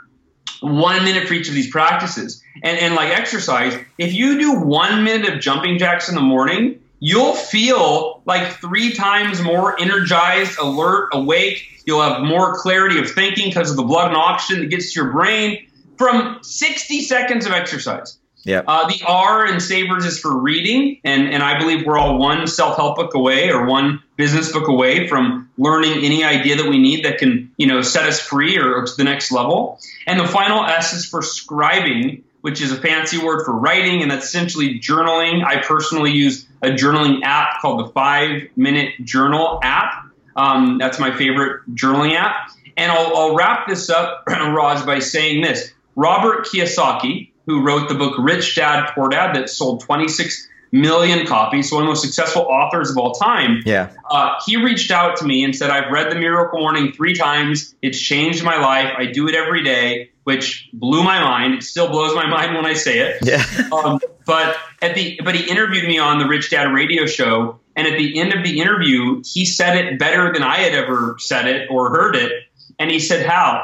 one 0.64 1.04
minute 1.04 1.28
for 1.28 1.34
each 1.34 1.48
of 1.48 1.54
these 1.54 1.70
practices. 1.70 2.42
And, 2.62 2.78
and 2.78 2.94
like 2.94 3.10
exercise, 3.10 3.78
if 3.98 4.12
you 4.14 4.38
do 4.38 4.60
one 4.60 5.04
minute 5.04 5.32
of 5.32 5.40
jumping 5.40 5.78
jacks 5.78 6.08
in 6.08 6.14
the 6.14 6.20
morning, 6.20 6.80
you'll 7.00 7.34
feel 7.34 8.22
like 8.24 8.54
three 8.60 8.92
times 8.92 9.40
more 9.40 9.78
energized, 9.80 10.58
alert, 10.58 11.10
awake. 11.12 11.82
You'll 11.86 12.02
have 12.02 12.22
more 12.22 12.56
clarity 12.56 12.98
of 12.98 13.10
thinking 13.10 13.50
because 13.50 13.70
of 13.70 13.76
the 13.76 13.82
blood 13.82 14.08
and 14.08 14.16
oxygen 14.16 14.62
that 14.62 14.68
gets 14.68 14.94
to 14.94 15.02
your 15.02 15.12
brain 15.12 15.66
from 15.98 16.38
60 16.42 17.02
seconds 17.02 17.46
of 17.46 17.52
exercise. 17.52 18.18
Yeah. 18.44 18.62
Uh, 18.66 18.88
the 18.88 19.02
R 19.06 19.46
in 19.46 19.58
Savers 19.58 20.04
is 20.04 20.18
for 20.20 20.36
reading, 20.36 21.00
and, 21.02 21.28
and 21.28 21.42
I 21.42 21.58
believe 21.58 21.86
we're 21.86 21.98
all 21.98 22.18
one 22.18 22.46
self 22.46 22.76
help 22.76 22.96
book 22.96 23.14
away 23.14 23.50
or 23.50 23.66
one 23.66 24.02
business 24.16 24.52
book 24.52 24.68
away 24.68 25.08
from 25.08 25.50
learning 25.56 26.04
any 26.04 26.24
idea 26.24 26.56
that 26.56 26.68
we 26.68 26.78
need 26.78 27.04
that 27.04 27.18
can 27.18 27.52
you 27.56 27.66
know 27.66 27.80
set 27.80 28.04
us 28.04 28.20
free 28.20 28.58
or, 28.58 28.74
or 28.74 28.84
to 28.84 28.96
the 28.96 29.04
next 29.04 29.32
level. 29.32 29.80
And 30.06 30.20
the 30.20 30.28
final 30.28 30.64
S 30.64 30.92
is 30.92 31.06
for 31.06 31.20
scribing, 31.20 32.22
which 32.42 32.60
is 32.60 32.70
a 32.70 32.76
fancy 32.76 33.18
word 33.18 33.44
for 33.44 33.52
writing, 33.52 34.02
and 34.02 34.10
that's 34.10 34.26
essentially 34.26 34.78
journaling. 34.78 35.42
I 35.42 35.62
personally 35.62 36.12
use 36.12 36.46
a 36.62 36.68
journaling 36.68 37.22
app 37.22 37.60
called 37.62 37.86
the 37.86 37.92
Five 37.92 38.48
Minute 38.56 38.92
Journal 39.02 39.58
app. 39.62 40.10
Um, 40.36 40.78
that's 40.78 40.98
my 40.98 41.16
favorite 41.16 41.62
journaling 41.74 42.14
app. 42.14 42.50
And 42.76 42.90
I'll, 42.90 43.16
I'll 43.16 43.36
wrap 43.36 43.68
this 43.68 43.88
up, 43.88 44.24
Raj, 44.28 44.84
by 44.84 44.98
saying 44.98 45.42
this. 45.42 45.72
Robert 45.96 46.46
Kiyosaki, 46.46 47.30
who 47.46 47.62
wrote 47.62 47.88
the 47.88 47.94
book 47.94 48.14
Rich 48.18 48.56
Dad 48.56 48.90
Poor 48.94 49.08
Dad 49.08 49.34
that 49.34 49.50
sold 49.50 49.82
26 49.82 50.48
million 50.74 51.24
copies, 51.24 51.70
so 51.70 51.76
one 51.76 51.84
of 51.84 51.86
the 51.86 51.90
most 51.90 52.02
successful 52.02 52.42
authors 52.42 52.90
of 52.90 52.98
all 52.98 53.12
time. 53.12 53.62
Yeah. 53.64 53.92
Uh, 54.10 54.34
he 54.44 54.56
reached 54.56 54.90
out 54.90 55.16
to 55.18 55.24
me 55.24 55.44
and 55.44 55.54
said, 55.54 55.70
I've 55.70 55.90
read 55.90 56.10
the 56.10 56.16
Miracle 56.16 56.58
Morning 56.58 56.92
three 56.92 57.14
times. 57.14 57.74
It's 57.80 57.98
changed 57.98 58.42
my 58.42 58.56
life. 58.56 58.92
I 58.98 59.06
do 59.06 59.28
it 59.28 59.36
every 59.36 59.62
day, 59.62 60.10
which 60.24 60.68
blew 60.72 61.04
my 61.04 61.20
mind. 61.20 61.54
It 61.54 61.62
still 61.62 61.88
blows 61.88 62.14
my 62.14 62.26
mind 62.28 62.56
when 62.56 62.66
I 62.66 62.74
say 62.74 62.98
it. 62.98 63.18
Yeah. 63.22 63.44
um, 63.72 64.00
but 64.26 64.56
at 64.82 64.96
the 64.96 65.20
but 65.22 65.36
he 65.36 65.48
interviewed 65.48 65.86
me 65.86 65.98
on 65.98 66.18
the 66.18 66.26
Rich 66.26 66.50
Dad 66.50 66.72
radio 66.72 67.06
show, 67.06 67.60
and 67.76 67.86
at 67.86 67.96
the 67.96 68.18
end 68.18 68.32
of 68.32 68.42
the 68.42 68.60
interview, 68.60 69.22
he 69.24 69.44
said 69.44 69.76
it 69.76 69.98
better 69.98 70.32
than 70.32 70.42
I 70.42 70.56
had 70.56 70.74
ever 70.74 71.16
said 71.18 71.46
it 71.46 71.68
or 71.70 71.90
heard 71.90 72.16
it. 72.16 72.32
And 72.80 72.90
he 72.90 72.98
said, 72.98 73.24
Hal, 73.24 73.62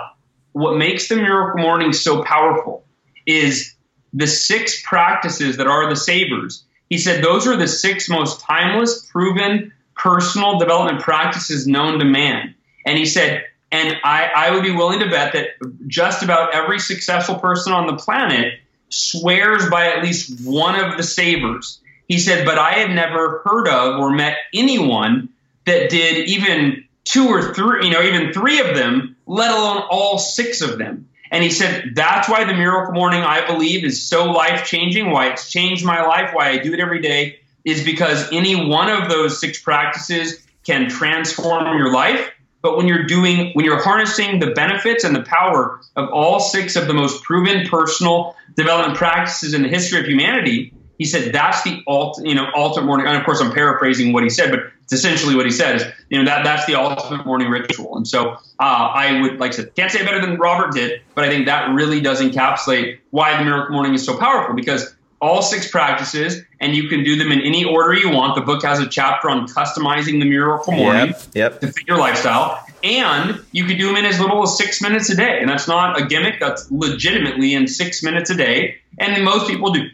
what 0.53 0.77
makes 0.77 1.09
the 1.09 1.17
Miracle 1.17 1.61
Morning 1.61 1.93
so 1.93 2.23
powerful 2.23 2.85
is 3.27 3.75
the 4.13 4.27
six 4.27 4.83
practices 4.83 5.57
that 5.59 5.67
are 5.67 5.89
the 5.89 5.97
savers. 5.97 6.65
He 6.89 6.99
said 6.99 7.23
those 7.23 7.47
are 7.47 7.57
the 7.57 7.69
six 7.69 8.09
most 8.09 8.41
timeless, 8.41 9.07
proven 9.07 9.73
personal 9.95 10.59
development 10.59 11.03
practices 11.03 11.67
known 11.67 11.99
to 11.99 12.05
man. 12.05 12.55
And 12.87 12.99
he 12.99 13.07
said, 13.07 13.45
and 13.71 13.97
I, 14.03 14.31
I 14.35 14.51
would 14.51 14.65
be 14.65 14.73
willing 14.73 15.01
to 15.01 15.11
bet 15.11 15.35
that 15.35 15.49
just 15.87 16.23
about 16.23 16.55
every 16.55 16.81
successful 16.81 17.37
person 17.37 17.73
on 17.73 17.87
the 17.87 17.97
planet 17.97 18.55
swears 18.89 19.69
by 19.69 19.87
at 19.87 20.03
least 20.03 20.45
one 20.45 20.83
of 20.83 20.97
the 20.97 21.03
savers. 21.03 21.81
He 22.09 22.19
said, 22.19 22.45
but 22.45 22.59
I 22.59 22.73
had 22.73 22.91
never 22.91 23.43
heard 23.45 23.69
of 23.69 24.01
or 24.01 24.11
met 24.11 24.37
anyone 24.53 25.29
that 25.67 25.91
did 25.91 26.29
even 26.29 26.85
two 27.05 27.29
or 27.29 27.55
three, 27.55 27.87
you 27.87 27.93
know, 27.93 28.03
even 28.03 28.33
three 28.33 28.59
of 28.61 28.75
them, 28.75 29.17
let 29.27 29.53
alone 29.53 29.85
all 29.89 30.19
six 30.19 30.61
of 30.61 30.79
them. 30.79 31.09
And 31.31 31.45
he 31.45 31.51
said, 31.51 31.93
that's 31.95 32.29
why 32.29 32.45
the 32.45 32.55
miracle 32.55 32.93
morning, 32.93 33.23
I 33.23 33.47
believe, 33.47 33.85
is 33.85 34.09
so 34.09 34.33
life 34.33 34.67
changing, 34.67 35.11
why 35.11 35.29
it's 35.29 35.49
changed 35.51 35.85
my 35.85 36.03
life, 36.03 36.31
why 36.33 36.49
I 36.49 36.59
do 36.59 36.73
it 36.75 36.81
every 36.81 37.01
day, 37.01 37.41
is 37.65 37.85
because 37.85 38.29
any 38.33 38.69
one 38.69 38.91
of 38.91 39.09
those 39.09 39.41
six 39.41 39.61
practices 39.63 40.45
can 40.65 40.89
transform 40.89 41.77
your 41.79 41.93
life. 41.93 42.31
But 42.63 42.77
when 42.77 42.89
you're 42.89 43.05
doing, 43.05 43.53
when 43.55 43.65
you're 43.65 43.83
harnessing 43.83 44.39
the 44.39 44.49
benefits 44.49 45.05
and 45.05 45.15
the 45.15 45.23
power 45.23 45.81
of 45.97 46.11
all 46.11 46.41
six 46.41 46.77
of 46.77 46.89
the 46.89 46.95
most 46.95 47.23
proven 47.23 47.67
personal 47.69 48.37
development 48.55 48.99
practices 48.99 49.55
in 49.55 49.63
the 49.63 49.69
history 49.69 50.01
of 50.01 50.07
humanity, 50.07 50.75
he 51.01 51.07
said 51.07 51.33
that's 51.33 51.63
the 51.63 51.83
ult, 51.89 52.21
you 52.23 52.35
know, 52.35 52.47
ultimate 52.55 52.85
morning. 52.85 53.07
And 53.07 53.17
of 53.17 53.25
course, 53.25 53.41
I'm 53.41 53.53
paraphrasing 53.53 54.13
what 54.13 54.23
he 54.23 54.29
said, 54.29 54.51
but 54.51 54.61
it's 54.83 54.93
essentially 54.93 55.35
what 55.35 55.47
he 55.47 55.51
said 55.51 55.77
is, 55.77 55.85
you 56.11 56.19
know, 56.19 56.27
that 56.27 56.45
that's 56.45 56.67
the 56.67 56.75
ultimate 56.75 57.25
morning 57.25 57.49
ritual. 57.49 57.97
And 57.97 58.07
so 58.07 58.33
uh, 58.33 58.37
I 58.59 59.19
would, 59.23 59.41
like 59.41 59.53
I 59.53 59.57
said, 59.57 59.75
can't 59.75 59.91
say 59.91 60.01
it 60.01 60.05
better 60.05 60.21
than 60.21 60.37
Robert 60.37 60.75
did, 60.75 61.01
but 61.15 61.25
I 61.25 61.31
think 61.31 61.47
that 61.47 61.73
really 61.75 62.03
does 62.03 62.21
encapsulate 62.21 62.99
why 63.13 63.39
the 63.39 63.45
miracle 63.45 63.73
morning 63.73 63.95
is 63.95 64.05
so 64.05 64.19
powerful 64.19 64.55
because 64.55 64.95
all 65.23 65.41
six 65.41 65.71
practices, 65.71 66.43
and 66.61 66.77
you 66.77 66.91
can 66.91 67.03
do 67.03 67.17
them 67.17 67.33
in 67.33 67.41
any 67.41 67.65
order 67.65 67.95
you 67.95 68.11
want. 68.11 68.35
The 68.35 68.43
book 68.43 68.63
has 68.65 68.79
a 68.79 68.87
chapter 68.87 69.31
on 69.31 69.47
customizing 69.47 70.21
the 70.21 70.27
miracle 70.27 70.75
morning 70.75 71.09
yep, 71.09 71.23
yep. 71.35 71.61
to 71.61 71.69
fit 71.69 71.89
your 71.89 71.97
lifestyle. 71.97 72.63
And 72.83 73.41
you 73.53 73.65
can 73.65 73.79
do 73.79 73.87
them 73.87 73.97
in 73.97 74.05
as 74.05 74.21
little 74.21 74.43
as 74.43 74.59
six 74.59 74.83
minutes 74.83 75.09
a 75.09 75.17
day. 75.17 75.41
And 75.41 75.49
that's 75.49 75.67
not 75.67 75.99
a 75.99 76.05
gimmick, 76.05 76.41
that's 76.41 76.71
legitimately 76.71 77.55
in 77.55 77.69
six 77.69 78.03
minutes 78.03 78.29
a 78.29 78.35
day. 78.35 78.77
And 78.99 79.25
most 79.25 79.49
people 79.49 79.73
do 79.73 79.89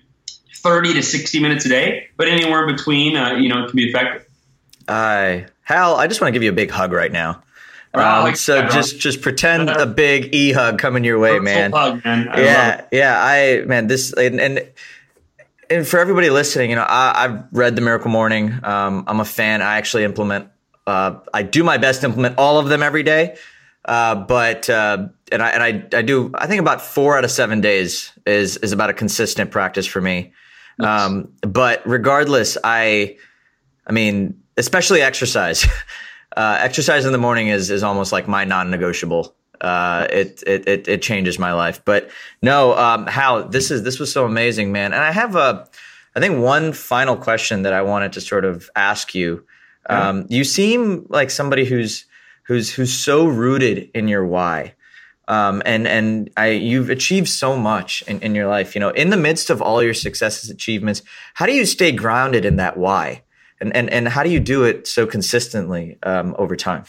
30 0.66 0.94
to 0.94 1.02
60 1.02 1.40
minutes 1.40 1.64
a 1.64 1.68
day, 1.68 2.08
but 2.16 2.26
anywhere 2.26 2.68
in 2.68 2.74
between, 2.74 3.16
uh, 3.16 3.34
you 3.34 3.48
know, 3.48 3.64
it 3.64 3.68
can 3.68 3.76
be 3.76 3.88
effective. 3.88 4.26
I, 4.88 5.46
Hal, 5.62 5.94
I 5.94 6.08
just 6.08 6.20
want 6.20 6.28
to 6.28 6.32
give 6.32 6.42
you 6.42 6.50
a 6.50 6.54
big 6.54 6.70
hug 6.70 6.92
right 6.92 7.12
now. 7.12 7.42
Um, 7.94 8.24
like 8.24 8.36
so 8.36 8.66
just 8.68 8.98
just 8.98 9.22
pretend 9.22 9.70
a 9.70 9.86
big 9.86 10.34
e 10.34 10.52
hug 10.52 10.78
coming 10.78 11.02
your 11.02 11.18
way, 11.18 11.38
man. 11.38 11.72
Hug, 11.72 12.04
man. 12.04 12.28
yeah, 12.36 12.84
yeah. 12.92 13.16
I 13.18 13.64
man, 13.64 13.86
this 13.86 14.12
and, 14.12 14.38
and 14.38 14.68
and 15.70 15.88
for 15.88 15.98
everybody 15.98 16.28
listening, 16.28 16.68
you 16.70 16.76
know, 16.76 16.84
I, 16.86 17.22
have 17.22 17.48
read 17.52 17.74
the 17.74 17.80
Miracle 17.80 18.10
Morning. 18.10 18.52
Um, 18.62 19.04
I'm 19.06 19.20
a 19.20 19.24
fan. 19.24 19.62
I 19.62 19.78
actually 19.78 20.04
implement. 20.04 20.50
Uh, 20.86 21.20
I 21.32 21.42
do 21.42 21.64
my 21.64 21.78
best 21.78 22.02
to 22.02 22.08
implement 22.08 22.36
all 22.36 22.58
of 22.58 22.68
them 22.68 22.82
every 22.82 23.02
day. 23.02 23.38
Uh, 23.86 24.14
but 24.14 24.68
uh, 24.68 25.08
and 25.32 25.42
I 25.42 25.50
and 25.50 25.62
I, 25.62 25.98
I 25.98 26.02
do. 26.02 26.32
I 26.34 26.46
think 26.46 26.60
about 26.60 26.82
four 26.82 27.16
out 27.16 27.24
of 27.24 27.30
seven 27.30 27.60
days 27.60 28.12
is 28.26 28.56
is 28.58 28.72
about 28.72 28.90
a 28.90 28.94
consistent 28.94 29.50
practice 29.50 29.86
for 29.86 30.00
me. 30.00 30.32
Um, 30.80 31.32
but 31.42 31.82
regardless, 31.86 32.58
I, 32.62 33.16
I 33.86 33.92
mean, 33.92 34.42
especially 34.56 35.02
exercise. 35.02 35.66
Uh, 36.36 36.58
exercise 36.60 37.06
in 37.06 37.12
the 37.12 37.18
morning 37.18 37.48
is 37.48 37.70
is 37.70 37.82
almost 37.82 38.12
like 38.12 38.28
my 38.28 38.44
non-negotiable 38.44 39.34
uh, 39.60 40.06
it, 40.10 40.42
it, 40.46 40.68
it 40.68 40.88
it 40.88 41.02
changes 41.02 41.38
my 41.38 41.52
life. 41.52 41.84
But 41.84 42.10
no, 42.42 42.76
um, 42.76 43.06
Hal 43.06 43.48
this 43.48 43.70
is 43.70 43.82
this 43.82 43.98
was 43.98 44.12
so 44.12 44.24
amazing, 44.24 44.72
man. 44.72 44.92
And 44.92 45.02
I 45.02 45.12
have 45.12 45.36
a, 45.36 45.66
I 46.14 46.20
think 46.20 46.38
one 46.40 46.72
final 46.72 47.16
question 47.16 47.62
that 47.62 47.72
I 47.72 47.82
wanted 47.82 48.12
to 48.14 48.20
sort 48.20 48.44
of 48.44 48.70
ask 48.76 49.14
you. 49.14 49.44
Um, 49.88 50.26
you 50.28 50.42
seem 50.42 51.06
like 51.08 51.30
somebody 51.30 51.64
who's 51.64 52.06
who's 52.42 52.72
who's 52.72 52.92
so 52.92 53.26
rooted 53.26 53.90
in 53.94 54.08
your 54.08 54.26
why. 54.26 54.74
Um, 55.28 55.62
and 55.66 55.88
and 55.88 56.30
I, 56.36 56.50
you've 56.50 56.90
achieved 56.90 57.28
so 57.28 57.56
much 57.56 58.02
in, 58.02 58.20
in 58.20 58.34
your 58.34 58.46
life. 58.46 58.74
You 58.74 58.80
know, 58.80 58.90
in 58.90 59.10
the 59.10 59.16
midst 59.16 59.50
of 59.50 59.60
all 59.60 59.82
your 59.82 59.94
successes, 59.94 60.50
achievements, 60.50 61.02
how 61.34 61.46
do 61.46 61.52
you 61.52 61.66
stay 61.66 61.92
grounded 61.92 62.44
in 62.44 62.56
that 62.56 62.76
why? 62.76 63.22
And 63.60 63.74
and 63.74 63.90
and 63.90 64.08
how 64.08 64.22
do 64.22 64.30
you 64.30 64.40
do 64.40 64.64
it 64.64 64.86
so 64.86 65.06
consistently 65.06 65.98
um, 66.02 66.36
over 66.38 66.54
time? 66.54 66.84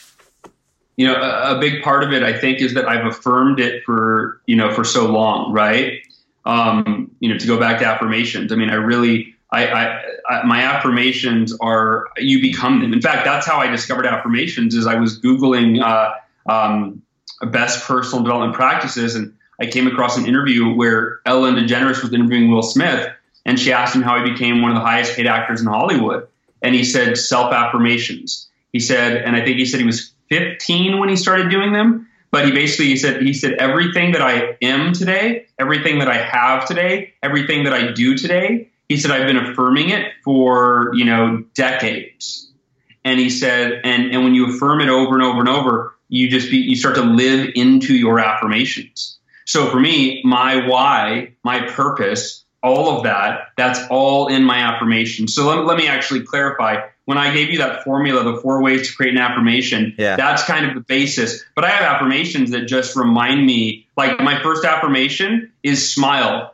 you 0.98 1.06
know, 1.06 1.14
a, 1.14 1.56
a, 1.56 1.60
big 1.60 1.84
part 1.84 2.04
of 2.04 2.12
it, 2.12 2.24
I 2.24 2.38
think, 2.38 2.60
is 2.60 2.74
that 2.74 2.88
I've 2.90 3.06
affirmed 3.06 3.60
it 3.60 3.84
for, 3.86 4.42
you 4.48 4.56
know, 4.56 4.74
for 4.74 4.84
so 4.84 5.06
long, 5.06 5.54
right? 5.54 6.02
Um, 6.46 7.12
you 7.20 7.32
know, 7.32 7.38
to 7.38 7.48
go 7.48 7.60
back 7.60 7.80
to 7.80 7.86
affirmations. 7.86 8.52
I 8.52 8.56
mean, 8.56 8.72
I 8.72 8.76
really, 8.76 9.36
I, 9.52 9.68
I, 9.68 10.02
I, 10.28 10.46
my 10.46 10.64
affirmations 10.64 11.56
are, 11.62 12.08
you 12.18 12.42
become 12.42 12.82
them. 12.82 12.94
In 12.94 13.02
fact, 13.02 13.26
that's 13.26 13.46
how 13.46 13.60
I 13.60 13.68
discovered 13.68 14.08
affirmations 14.08 14.74
is 14.74 14.88
I 14.88 14.96
was 14.96 15.22
Googling, 15.22 15.82
uh, 15.82 16.16
um, 16.52 17.04
best 17.46 17.86
personal 17.86 18.24
development 18.24 18.56
practices. 18.56 19.16
And 19.16 19.36
I 19.60 19.68
came 19.68 19.88
across 19.88 20.18
an 20.18 20.26
interview 20.26 20.74
where 20.74 21.20
Ellen 21.26 21.56
DeGeneres 21.56 22.02
was 22.02 22.14
interviewing 22.14 22.52
Will 22.52 22.64
Smith 22.64 23.10
and 23.48 23.58
she 23.58 23.72
asked 23.72 23.96
him 23.96 24.02
how 24.02 24.24
he 24.24 24.32
became 24.32 24.62
one 24.62 24.72
of 24.72 24.76
the 24.76 24.84
highest 24.84 25.16
paid 25.16 25.26
actors 25.26 25.62
in 25.62 25.68
Hollywood. 25.68 26.28
And 26.62 26.76
he 26.76 26.84
said 26.84 27.18
self 27.18 27.54
affirmations. 27.54 28.50
He 28.74 28.80
said, 28.80 29.16
and 29.24 29.36
I 29.36 29.44
think 29.44 29.58
he 29.58 29.66
said 29.66 29.80
he 29.80 29.86
was 29.86 30.12
15 30.30 31.00
when 31.00 31.08
he 31.10 31.16
started 31.16 31.50
doing 31.50 31.72
them. 31.72 32.10
But 32.30 32.46
he 32.46 32.52
basically 32.52 32.88
he 32.88 32.98
said 32.98 33.22
he 33.22 33.34
said 33.34 33.54
everything 33.54 34.12
that 34.12 34.22
I 34.22 34.58
am 34.62 34.92
today, 34.92 35.46
everything 35.58 36.00
that 36.00 36.10
I 36.10 36.18
have 36.18 36.68
today, 36.68 37.14
everything 37.24 37.64
that 37.64 37.74
I 37.74 37.94
do 37.94 38.18
today, 38.18 38.70
he 38.90 38.98
said 38.98 39.12
I've 39.12 39.28
been 39.28 39.38
affirming 39.38 39.90
it 39.92 40.12
for, 40.26 40.92
you 40.94 41.06
know, 41.06 41.46
decades. 41.54 42.52
And 43.06 43.18
he 43.18 43.30
said, 43.30 43.80
and, 43.86 44.12
and 44.12 44.26
when 44.26 44.36
you 44.36 44.50
affirm 44.50 44.82
it 44.82 44.90
over 44.90 45.16
and 45.16 45.24
over 45.24 45.40
and 45.40 45.48
over, 45.48 45.96
you 46.10 46.30
just 46.30 46.50
be, 46.50 46.58
you 46.58 46.76
start 46.76 46.96
to 46.96 47.04
live 47.04 47.52
into 47.56 47.96
your 47.96 48.20
affirmations. 48.20 49.18
So 49.46 49.70
for 49.70 49.80
me, 49.80 50.22
my 50.26 50.68
why, 50.68 51.36
my 51.44 51.68
purpose, 51.68 52.46
all 52.62 52.98
of 52.98 53.04
that, 53.04 53.50
that's 53.56 53.80
all 53.90 54.28
in 54.28 54.44
my 54.44 54.58
affirmation. 54.58 55.28
So 55.28 55.46
let, 55.46 55.66
let 55.66 55.78
me 55.78 55.88
actually 55.88 56.22
clarify 56.22 56.88
when 57.08 57.18
I 57.18 57.34
gave 57.34 57.50
you 57.50 57.60
that 57.60 57.86
formula, 57.86 58.22
the 58.30 58.42
four 58.42 58.62
ways 58.62 58.90
to 58.90 58.94
create 58.94 59.14
an 59.14 59.18
affirmation, 59.18 59.96
yeah. 59.98 60.18
that's 60.18 60.44
kind 60.44 60.66
of 60.66 60.76
the 60.76 60.82
basis. 60.82 61.42
But 61.56 61.64
I 61.64 61.70
have 61.70 61.96
affirmations 61.96 62.52
that 62.52 62.68
just 62.68 62.98
remind 62.98 63.46
me, 63.46 63.88
like 63.96 64.20
my 64.20 64.44
first 64.44 64.66
affirmation 64.66 65.54
is 65.64 65.94
smile. 65.94 66.54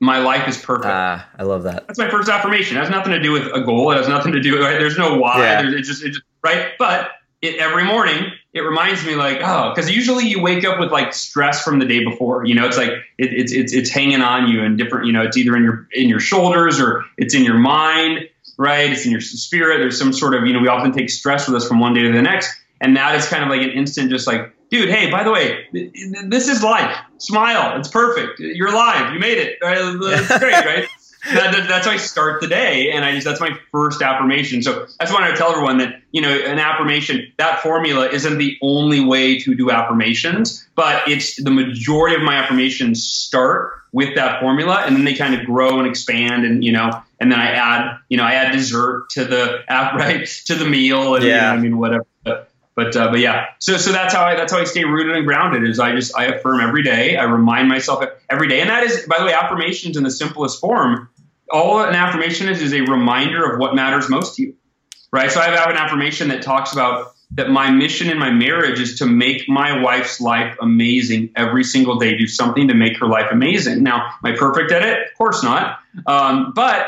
My 0.00 0.18
life 0.18 0.46
is 0.46 0.58
perfect. 0.58 0.88
Ah, 0.88 1.26
I 1.38 1.44
love 1.44 1.62
that. 1.62 1.86
That's 1.86 1.98
my 1.98 2.10
first 2.10 2.28
affirmation. 2.28 2.76
It 2.76 2.80
has 2.80 2.90
nothing 2.90 3.12
to 3.12 3.22
do 3.22 3.32
with 3.32 3.46
a 3.46 3.62
goal. 3.62 3.92
It 3.92 3.96
has 3.96 4.06
nothing 4.06 4.32
to 4.32 4.40
do. 4.40 4.60
Right? 4.60 4.78
There's 4.78 4.98
no 4.98 5.16
why. 5.16 5.38
Yeah. 5.38 5.62
There's, 5.62 5.74
it 5.74 5.82
just, 5.84 6.04
it 6.04 6.08
just 6.10 6.22
right. 6.42 6.72
But 6.78 7.08
it, 7.44 7.60
every 7.60 7.84
morning 7.84 8.32
it 8.52 8.60
reminds 8.60 9.04
me 9.04 9.14
like 9.14 9.38
oh 9.42 9.72
because 9.74 9.90
usually 9.90 10.26
you 10.26 10.40
wake 10.40 10.64
up 10.64 10.78
with 10.80 10.90
like 10.90 11.12
stress 11.12 11.62
from 11.62 11.78
the 11.78 11.86
day 11.86 12.04
before 12.04 12.44
you 12.44 12.54
know 12.54 12.66
it's 12.66 12.76
like 12.76 12.90
it, 13.18 13.32
it's 13.32 13.52
it's 13.52 13.72
it's 13.72 13.90
hanging 13.90 14.20
on 14.20 14.48
you 14.48 14.62
and 14.62 14.78
different 14.78 15.06
you 15.06 15.12
know 15.12 15.22
it's 15.22 15.36
either 15.36 15.56
in 15.56 15.62
your 15.62 15.88
in 15.92 16.08
your 16.08 16.20
shoulders 16.20 16.80
or 16.80 17.04
it's 17.16 17.34
in 17.34 17.44
your 17.44 17.58
mind 17.58 18.28
right? 18.56 18.90
It's 18.90 19.04
in 19.04 19.10
your 19.10 19.20
spirit. 19.20 19.78
There's 19.78 19.98
some 19.98 20.12
sort 20.12 20.34
of, 20.34 20.46
you 20.46 20.52
know, 20.52 20.60
we 20.60 20.68
often 20.68 20.92
take 20.92 21.10
stress 21.10 21.46
with 21.46 21.56
us 21.56 21.68
from 21.68 21.80
one 21.80 21.94
day 21.94 22.02
to 22.02 22.12
the 22.12 22.22
next. 22.22 22.54
And 22.80 22.96
that 22.96 23.14
is 23.14 23.26
kind 23.28 23.42
of 23.42 23.48
like 23.48 23.62
an 23.62 23.70
instant, 23.70 24.10
just 24.10 24.26
like, 24.26 24.54
dude, 24.68 24.88
hey, 24.88 25.10
by 25.10 25.22
the 25.22 25.30
way, 25.30 25.66
this 25.72 26.48
is 26.48 26.62
life. 26.62 26.96
Smile. 27.18 27.78
It's 27.78 27.88
perfect. 27.88 28.40
You're 28.40 28.68
alive. 28.68 29.12
You 29.12 29.18
made 29.18 29.38
it. 29.38 29.58
It's 29.62 30.38
great, 30.38 30.64
right? 30.64 30.88
That, 31.32 31.66
that's 31.68 31.86
how 31.86 31.92
I 31.92 31.96
start 31.96 32.40
the 32.40 32.48
day, 32.48 32.90
and 32.90 33.04
I 33.04 33.12
just 33.12 33.24
that's 33.24 33.40
my 33.40 33.56
first 33.72 34.02
affirmation. 34.02 34.62
So 34.62 34.86
I 35.00 35.04
just 35.04 35.12
why 35.12 35.30
to 35.30 35.36
tell 35.36 35.50
everyone 35.50 35.78
that 35.78 36.02
you 36.12 36.20
know 36.20 36.30
an 36.30 36.58
affirmation 36.58 37.32
that 37.38 37.60
formula 37.60 38.08
isn't 38.08 38.38
the 38.38 38.58
only 38.60 39.04
way 39.04 39.38
to 39.40 39.54
do 39.54 39.70
affirmations, 39.70 40.66
but 40.74 41.08
it's 41.08 41.42
the 41.42 41.50
majority 41.50 42.16
of 42.16 42.22
my 42.22 42.36
affirmations 42.36 43.04
start 43.06 43.72
with 43.92 44.16
that 44.16 44.40
formula, 44.40 44.82
and 44.84 44.96
then 44.96 45.04
they 45.04 45.14
kind 45.14 45.34
of 45.34 45.46
grow 45.46 45.78
and 45.78 45.88
expand, 45.88 46.44
and 46.44 46.62
you 46.62 46.72
know, 46.72 47.02
and 47.18 47.32
then 47.32 47.38
I 47.38 47.52
add 47.52 47.98
you 48.08 48.16
know 48.16 48.24
I 48.24 48.34
add 48.34 48.52
dessert 48.52 49.10
to 49.10 49.24
the 49.24 49.64
app 49.68 49.94
right 49.98 50.26
to 50.46 50.54
the 50.54 50.66
meal, 50.66 51.14
and 51.14 51.24
yeah. 51.24 51.34
you 51.34 51.40
know, 51.40 51.48
I 51.48 51.56
mean 51.62 51.78
whatever. 51.78 52.06
But 52.22 52.50
but, 52.74 52.96
uh, 52.96 53.10
but 53.12 53.20
yeah, 53.20 53.46
so 53.60 53.76
so 53.76 53.92
that's 53.92 54.12
how 54.12 54.24
I 54.24 54.34
that's 54.34 54.52
how 54.52 54.58
I 54.58 54.64
stay 54.64 54.84
rooted 54.84 55.16
and 55.16 55.24
grounded. 55.24 55.68
Is 55.68 55.78
I 55.78 55.94
just 55.94 56.14
I 56.16 56.26
affirm 56.26 56.60
every 56.60 56.82
day. 56.82 57.16
I 57.16 57.24
remind 57.24 57.68
myself 57.68 58.04
every 58.28 58.48
day, 58.48 58.60
and 58.60 58.68
that 58.68 58.82
is 58.82 59.06
by 59.06 59.18
the 59.20 59.26
way 59.26 59.32
affirmations 59.32 59.96
in 59.96 60.02
the 60.02 60.10
simplest 60.10 60.60
form 60.60 61.08
all 61.50 61.82
an 61.82 61.94
affirmation 61.94 62.48
is 62.48 62.60
is 62.60 62.72
a 62.72 62.80
reminder 62.82 63.50
of 63.50 63.58
what 63.58 63.74
matters 63.74 64.08
most 64.08 64.36
to 64.36 64.42
you, 64.42 64.54
right? 65.12 65.30
So 65.30 65.40
I 65.40 65.44
have 65.44 65.70
an 65.70 65.76
affirmation 65.76 66.28
that 66.28 66.42
talks 66.42 66.72
about 66.72 67.14
that 67.32 67.50
my 67.50 67.70
mission 67.70 68.10
in 68.10 68.18
my 68.18 68.30
marriage 68.30 68.80
is 68.80 68.98
to 68.98 69.06
make 69.06 69.48
my 69.48 69.82
wife's 69.82 70.20
life 70.20 70.56
amazing 70.60 71.30
every 71.36 71.64
single 71.64 71.98
day. 71.98 72.16
Do 72.16 72.26
something 72.26 72.68
to 72.68 72.74
make 72.74 72.98
her 72.98 73.06
life 73.06 73.30
amazing. 73.32 73.82
Now, 73.82 74.06
am 74.06 74.32
I 74.32 74.36
perfect 74.36 74.70
at 74.72 74.82
it? 74.82 75.08
Of 75.08 75.18
course 75.18 75.42
not. 75.42 75.80
Um, 76.06 76.52
but 76.54 76.86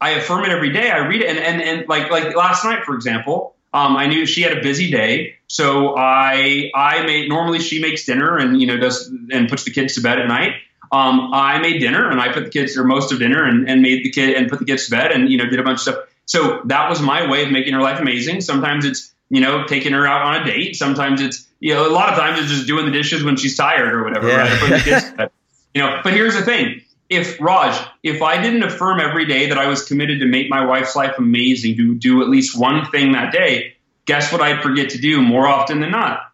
I 0.00 0.10
affirm 0.10 0.44
it 0.44 0.50
every 0.50 0.72
day. 0.72 0.90
I 0.90 1.06
read 1.06 1.20
it, 1.20 1.28
and 1.28 1.38
and 1.38 1.62
and 1.62 1.88
like 1.88 2.10
like 2.10 2.34
last 2.34 2.64
night, 2.64 2.84
for 2.84 2.94
example, 2.94 3.54
um, 3.72 3.96
I 3.96 4.06
knew 4.06 4.26
she 4.26 4.42
had 4.42 4.56
a 4.56 4.60
busy 4.60 4.90
day, 4.90 5.36
so 5.46 5.94
I 5.96 6.70
I 6.74 7.04
made 7.04 7.28
normally 7.28 7.60
she 7.60 7.80
makes 7.80 8.04
dinner 8.04 8.36
and 8.36 8.60
you 8.60 8.66
know 8.66 8.78
does 8.78 9.12
and 9.30 9.48
puts 9.48 9.64
the 9.64 9.70
kids 9.70 9.94
to 9.94 10.00
bed 10.00 10.18
at 10.18 10.26
night. 10.26 10.54
Um, 10.92 11.32
I 11.32 11.58
made 11.58 11.80
dinner 11.80 12.10
and 12.10 12.20
I 12.20 12.32
put 12.32 12.44
the 12.44 12.50
kids 12.50 12.76
or 12.76 12.84
most 12.84 13.12
of 13.12 13.18
dinner 13.18 13.44
and, 13.44 13.68
and 13.68 13.80
made 13.80 14.04
the 14.04 14.10
kid 14.10 14.36
and 14.36 14.50
put 14.50 14.58
the 14.58 14.66
kids 14.66 14.84
to 14.84 14.90
bed 14.90 15.10
and 15.10 15.30
you 15.30 15.38
know 15.38 15.46
did 15.46 15.58
a 15.58 15.62
bunch 15.62 15.76
of 15.76 15.80
stuff. 15.80 15.96
So 16.26 16.60
that 16.66 16.90
was 16.90 17.00
my 17.00 17.30
way 17.30 17.44
of 17.44 17.50
making 17.50 17.72
her 17.72 17.80
life 17.80 17.98
amazing. 17.98 18.42
Sometimes 18.42 18.84
it's 18.84 19.12
you 19.30 19.40
know 19.40 19.66
taking 19.66 19.92
her 19.92 20.06
out 20.06 20.22
on 20.22 20.42
a 20.42 20.44
date. 20.44 20.76
Sometimes 20.76 21.22
it's 21.22 21.48
you 21.60 21.74
know 21.74 21.88
a 21.88 21.92
lot 21.92 22.10
of 22.10 22.18
times 22.18 22.40
it's 22.40 22.50
just 22.50 22.66
doing 22.66 22.84
the 22.84 22.92
dishes 22.92 23.24
when 23.24 23.36
she's 23.36 23.56
tired 23.56 23.94
or 23.94 24.04
whatever. 24.04 24.28
Yeah. 24.28 25.14
Right? 25.16 25.30
you 25.74 25.80
know, 25.80 26.00
but 26.04 26.12
here's 26.12 26.34
the 26.34 26.42
thing. 26.42 26.82
If 27.08 27.40
Raj, 27.40 27.78
if 28.02 28.22
I 28.22 28.40
didn't 28.42 28.62
affirm 28.62 29.00
every 29.00 29.26
day 29.26 29.48
that 29.48 29.58
I 29.58 29.66
was 29.68 29.84
committed 29.84 30.20
to 30.20 30.26
make 30.26 30.48
my 30.48 30.64
wife's 30.64 30.94
life 30.94 31.14
amazing, 31.18 31.76
to 31.76 31.94
do 31.94 32.22
at 32.22 32.28
least 32.28 32.58
one 32.58 32.90
thing 32.90 33.12
that 33.12 33.32
day, 33.32 33.76
guess 34.04 34.32
what 34.32 34.40
I'd 34.40 34.62
forget 34.62 34.90
to 34.90 34.98
do 34.98 35.22
more 35.22 35.46
often 35.46 35.80
than 35.80 35.90
not? 35.90 36.31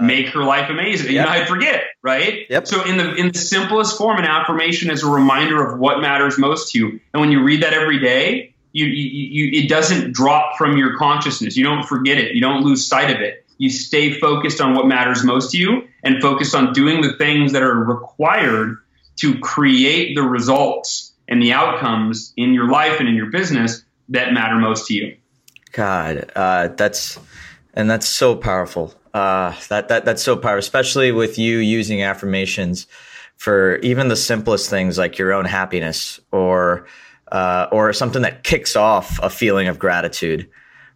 Make 0.00 0.28
her 0.28 0.44
life 0.44 0.70
amazing. 0.70 1.12
Yep. 1.12 1.14
You 1.14 1.20
know, 1.22 1.42
I 1.42 1.46
forget, 1.46 1.84
right? 2.02 2.46
Yep. 2.48 2.66
So 2.66 2.84
in 2.84 2.96
the 2.96 3.14
in 3.14 3.32
the 3.32 3.38
simplest 3.38 3.98
form, 3.98 4.18
an 4.18 4.24
affirmation 4.24 4.90
is 4.90 5.02
a 5.02 5.10
reminder 5.10 5.66
of 5.66 5.78
what 5.78 6.00
matters 6.00 6.38
most 6.38 6.72
to 6.72 6.78
you. 6.78 7.00
And 7.12 7.20
when 7.20 7.30
you 7.32 7.42
read 7.42 7.62
that 7.62 7.72
every 7.74 7.98
day, 7.98 8.54
you, 8.72 8.86
you, 8.86 9.06
you 9.44 9.62
it 9.62 9.68
doesn't 9.68 10.12
drop 10.12 10.56
from 10.56 10.76
your 10.76 10.96
consciousness. 10.96 11.56
You 11.56 11.64
don't 11.64 11.84
forget 11.84 12.18
it. 12.18 12.34
You 12.34 12.40
don't 12.40 12.62
lose 12.62 12.86
sight 12.86 13.10
of 13.10 13.20
it. 13.20 13.44
you 13.58 13.70
stay 13.70 14.18
focused 14.18 14.60
on 14.60 14.74
what 14.74 14.86
matters 14.86 15.22
most 15.22 15.52
to 15.52 15.56
you 15.58 15.88
and 16.02 16.20
focused 16.20 16.52
on 16.52 16.72
doing 16.72 17.00
the 17.00 17.12
things 17.12 17.52
that 17.52 17.62
are 17.62 17.74
required 17.74 18.78
to 19.16 19.38
create 19.38 20.16
the 20.16 20.22
results 20.22 21.12
and 21.28 21.40
the 21.40 21.52
outcomes 21.52 22.32
in 22.36 22.54
your 22.54 22.68
life 22.68 22.98
and 22.98 23.08
in 23.08 23.14
your 23.14 23.30
business 23.30 23.84
that 24.08 24.32
matter 24.32 24.56
most 24.56 24.88
to 24.88 24.94
you. 24.94 25.16
God, 25.70 26.32
uh, 26.34 26.68
that's 26.68 27.20
and 27.74 27.88
that's 27.88 28.08
so 28.08 28.34
powerful. 28.34 28.94
Uh, 29.14 29.54
that 29.68 29.88
that 29.88 30.04
that's 30.04 30.22
so 30.22 30.36
powerful, 30.36 30.58
especially 30.58 31.12
with 31.12 31.38
you 31.38 31.58
using 31.58 32.02
affirmations 32.02 32.86
for 33.36 33.76
even 33.78 34.08
the 34.08 34.16
simplest 34.16 34.70
things 34.70 34.96
like 34.96 35.18
your 35.18 35.32
own 35.32 35.44
happiness 35.44 36.18
or 36.30 36.86
uh, 37.30 37.66
or 37.72 37.92
something 37.92 38.22
that 38.22 38.44
kicks 38.44 38.76
off 38.76 39.18
a 39.22 39.28
feeling 39.28 39.68
of 39.68 39.78
gratitude. 39.78 40.48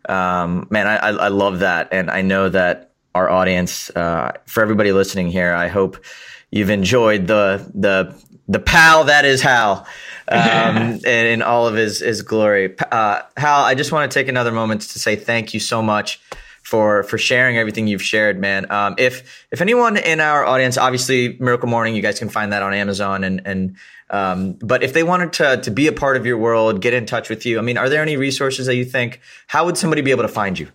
Um, 0.09 0.67
man, 0.71 0.87
I, 0.87 0.97
I 0.97 1.29
love 1.29 1.59
that, 1.59 1.89
and 1.93 2.11
I 2.11 2.23
know 2.23 2.49
that 2.49 2.93
our 3.15 3.29
audience, 3.29 3.91
uh, 3.91 4.33
for 4.47 4.63
everybody 4.63 4.93
listening 4.93 5.29
here, 5.29 5.53
I 5.53 5.69
hope 5.69 6.03
you've 6.51 6.71
enjoyed 6.71 7.27
the 7.27 7.71
the 7.75 8.15
the 8.49 8.61
pal 8.61 9.05
that 9.05 9.25
is 9.25 9.43
Hal, 9.43 9.87
um, 10.29 11.01
in 11.05 11.43
all 11.43 11.67
of 11.67 11.75
his 11.75 11.99
his 11.99 12.23
glory. 12.23 12.79
Uh, 12.79 13.23
Hal, 13.37 13.65
I 13.65 13.75
just 13.75 13.93
want 13.93 14.11
to 14.11 14.19
take 14.19 14.29
another 14.29 14.53
moment 14.53 14.83
to 14.83 14.99
say 14.99 15.17
thank 15.17 15.53
you 15.53 15.61
so 15.61 15.83
much 15.83 16.21
for 16.67 17.05
for 17.05 17.17
sharing 17.17 17.57
everything 17.57 17.87
you've 17.87 18.03
shared, 18.03 18.41
man. 18.41 18.69
Um, 18.73 18.97
if 18.99 19.47
if 19.53 19.61
anyone 19.61 19.97
in 19.97 20.19
our 20.19 20.45
audience, 20.45 20.77
obviously 20.77 21.37
Miracle 21.39 21.69
Morning, 21.69 21.95
you 21.95 22.03
guys 22.03 22.19
can 22.19 22.29
find 22.29 22.53
that 22.53 22.61
on 22.61 22.75
Amazon, 22.75 23.23
and 23.23 23.41
and 23.45 23.77
um, 24.11 24.55
but 24.55 24.83
if 24.83 24.93
they 24.93 25.05
wanted 25.05 25.33
to 25.35 25.61
to 25.63 25.71
be 25.71 25.87
a 25.87 25.93
part 25.93 26.17
of 26.17 26.27
your 26.27 26.39
world, 26.39 26.83
get 26.83 26.93
in 26.93 27.07
touch 27.07 27.31
with 27.31 27.47
you. 27.47 27.61
I 27.61 27.63
mean, 27.63 27.79
are 27.79 27.89
there 27.89 28.03
any 28.03 28.17
resources 28.17 28.67
that 28.67 28.75
you 28.75 28.85
think? 28.85 29.21
How 29.47 29.65
would 29.65 29.79
somebody 29.79 30.03
be 30.03 30.11
able 30.11 30.25
to 30.25 30.29
find 30.29 30.59
you? 30.59 30.67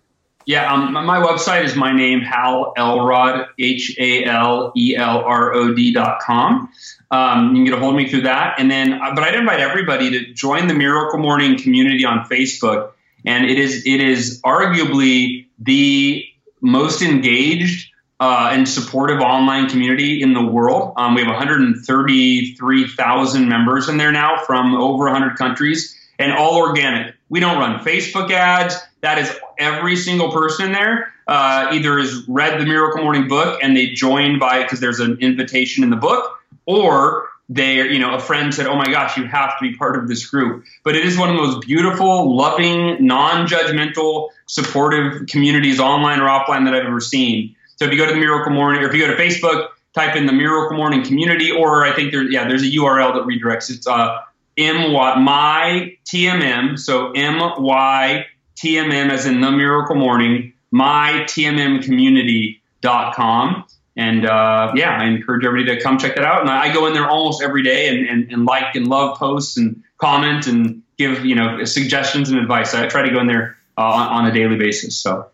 Yeah, 0.45 0.73
um, 0.73 0.93
my 0.93 1.21
website 1.21 1.65
is 1.65 1.75
my 1.75 1.91
name, 1.91 2.21
Hal 2.21 2.73
Elrod, 2.77 3.47
H 3.59 3.95
A 3.99 4.23
L 4.23 4.71
E 4.77 4.95
L 4.95 5.19
R 5.19 5.53
O 5.53 5.73
D 5.73 5.93
dot 5.93 6.21
com. 6.21 6.69
Um, 7.11 7.49
you 7.49 7.55
can 7.55 7.65
get 7.65 7.73
a 7.73 7.79
hold 7.79 7.95
of 7.95 7.97
me 7.97 8.07
through 8.09 8.21
that. 8.21 8.59
And 8.59 8.71
then, 8.71 8.93
uh, 8.93 9.13
but 9.13 9.25
I'd 9.25 9.35
invite 9.35 9.59
everybody 9.59 10.09
to 10.11 10.33
join 10.33 10.67
the 10.67 10.73
Miracle 10.73 11.19
Morning 11.19 11.57
community 11.61 12.05
on 12.05 12.25
Facebook. 12.25 12.93
And 13.25 13.45
it 13.45 13.59
is, 13.59 13.85
it 13.85 14.01
is 14.01 14.41
arguably 14.41 15.45
the 15.62 16.26
most 16.62 17.01
engaged 17.01 17.89
uh, 18.20 18.49
and 18.51 18.70
supportive 18.70 19.22
online 19.22 19.70
community 19.70 20.22
in 20.22 20.34
the 20.34 20.45
world. 20.45 20.93
Um, 20.97 21.16
we 21.16 21.22
have 21.22 21.30
133,000 21.30 23.49
members 23.49 23.89
in 23.89 23.97
there 23.97 24.12
now 24.12 24.43
from 24.45 24.76
over 24.76 25.05
100 25.05 25.36
countries 25.38 25.97
and 26.20 26.32
all 26.32 26.57
organic. 26.57 27.16
We 27.30 27.39
don't 27.39 27.57
run 27.57 27.84
Facebook 27.84 28.30
ads. 28.32 28.76
That 29.01 29.18
is 29.18 29.36
every 29.57 29.95
single 29.95 30.32
person 30.32 30.68
in 30.68 30.74
there 30.74 31.12
uh, 31.28 31.70
either 31.72 31.97
has 31.97 32.28
read 32.28 32.59
the 32.59 32.66
Miracle 32.66 33.01
Morning 33.01 33.28
book 33.28 33.59
and 33.64 33.76
they 33.76 33.88
joined 33.88 34.39
by 34.39 34.62
because 34.62 34.80
there's 34.80 34.99
an 34.99 35.18
invitation 35.22 35.84
in 35.84 35.89
the 35.89 35.95
book, 35.95 36.38
or 36.66 37.30
they, 37.51 37.75
you 37.91 37.99
know, 37.99 38.15
a 38.15 38.19
friend 38.19 38.53
said, 38.53 38.65
"Oh 38.65 38.75
my 38.75 38.85
gosh, 38.85 39.17
you 39.17 39.25
have 39.25 39.59
to 39.59 39.61
be 39.61 39.75
part 39.75 39.97
of 39.97 40.07
this 40.07 40.25
group." 40.25 40.63
But 40.83 40.95
it 40.95 41.05
is 41.05 41.17
one 41.17 41.29
of 41.29 41.35
the 41.35 41.41
most 41.41 41.67
beautiful, 41.67 42.35
loving, 42.35 43.05
non-judgmental, 43.05 44.29
supportive 44.45 45.27
communities, 45.27 45.79
online 45.79 46.21
or 46.21 46.27
offline, 46.27 46.63
that 46.65 46.73
I've 46.73 46.85
ever 46.85 47.01
seen. 47.01 47.55
So 47.75 47.85
if 47.85 47.91
you 47.91 47.97
go 47.97 48.05
to 48.05 48.13
the 48.13 48.19
Miracle 48.19 48.53
Morning, 48.53 48.81
or 48.83 48.87
if 48.87 48.95
you 48.95 49.05
go 49.05 49.13
to 49.13 49.21
Facebook, 49.21 49.67
type 49.93 50.15
in 50.15 50.27
the 50.27 50.33
Miracle 50.33 50.77
Morning 50.77 51.03
community, 51.03 51.51
or 51.51 51.85
I 51.85 51.93
think 51.93 52.13
there, 52.13 52.23
yeah, 52.23 52.47
there's 52.47 52.63
a 52.63 52.71
URL 52.71 53.13
that 53.15 53.23
redirects. 53.23 53.69
It's 53.69 53.85
uh, 53.85 54.19
M 54.57 54.93
Y 54.93 55.19
my 55.19 55.97
TMM, 56.05 56.79
so 56.79 57.11
M 57.11 57.39
Y 57.61 58.25
TMM 58.55 59.09
as 59.09 59.25
in 59.25 59.41
the 59.41 59.51
Miracle 59.51 59.95
Morning, 59.97 60.53
my 60.71 61.25
TMM 61.27 61.83
community.com. 61.83 63.65
And 63.97 64.25
uh, 64.25 64.71
yeah, 64.75 64.97
I 64.97 65.05
encourage 65.05 65.45
everybody 65.45 65.77
to 65.77 65.83
come 65.83 65.97
check 65.97 66.15
that 66.15 66.23
out. 66.23 66.41
And 66.41 66.49
I 66.49 66.73
go 66.73 66.87
in 66.87 66.93
there 66.93 67.09
almost 67.09 67.41
every 67.41 67.63
day 67.63 67.89
and, 67.89 68.07
and, 68.07 68.31
and 68.31 68.45
like 68.45 68.75
and 68.75 68.87
love 68.87 69.17
posts 69.17 69.57
and 69.57 69.83
comment 69.97 70.47
and 70.47 70.81
give 70.97 71.25
you 71.25 71.35
know 71.35 71.63
suggestions 71.65 72.29
and 72.29 72.39
advice. 72.39 72.73
I 72.73 72.87
try 72.87 73.01
to 73.01 73.11
go 73.11 73.19
in 73.19 73.27
there 73.27 73.57
uh, 73.77 73.81
on, 73.81 74.07
on 74.07 74.25
a 74.27 74.33
daily 74.33 74.57
basis. 74.57 74.97
So. 74.97 75.27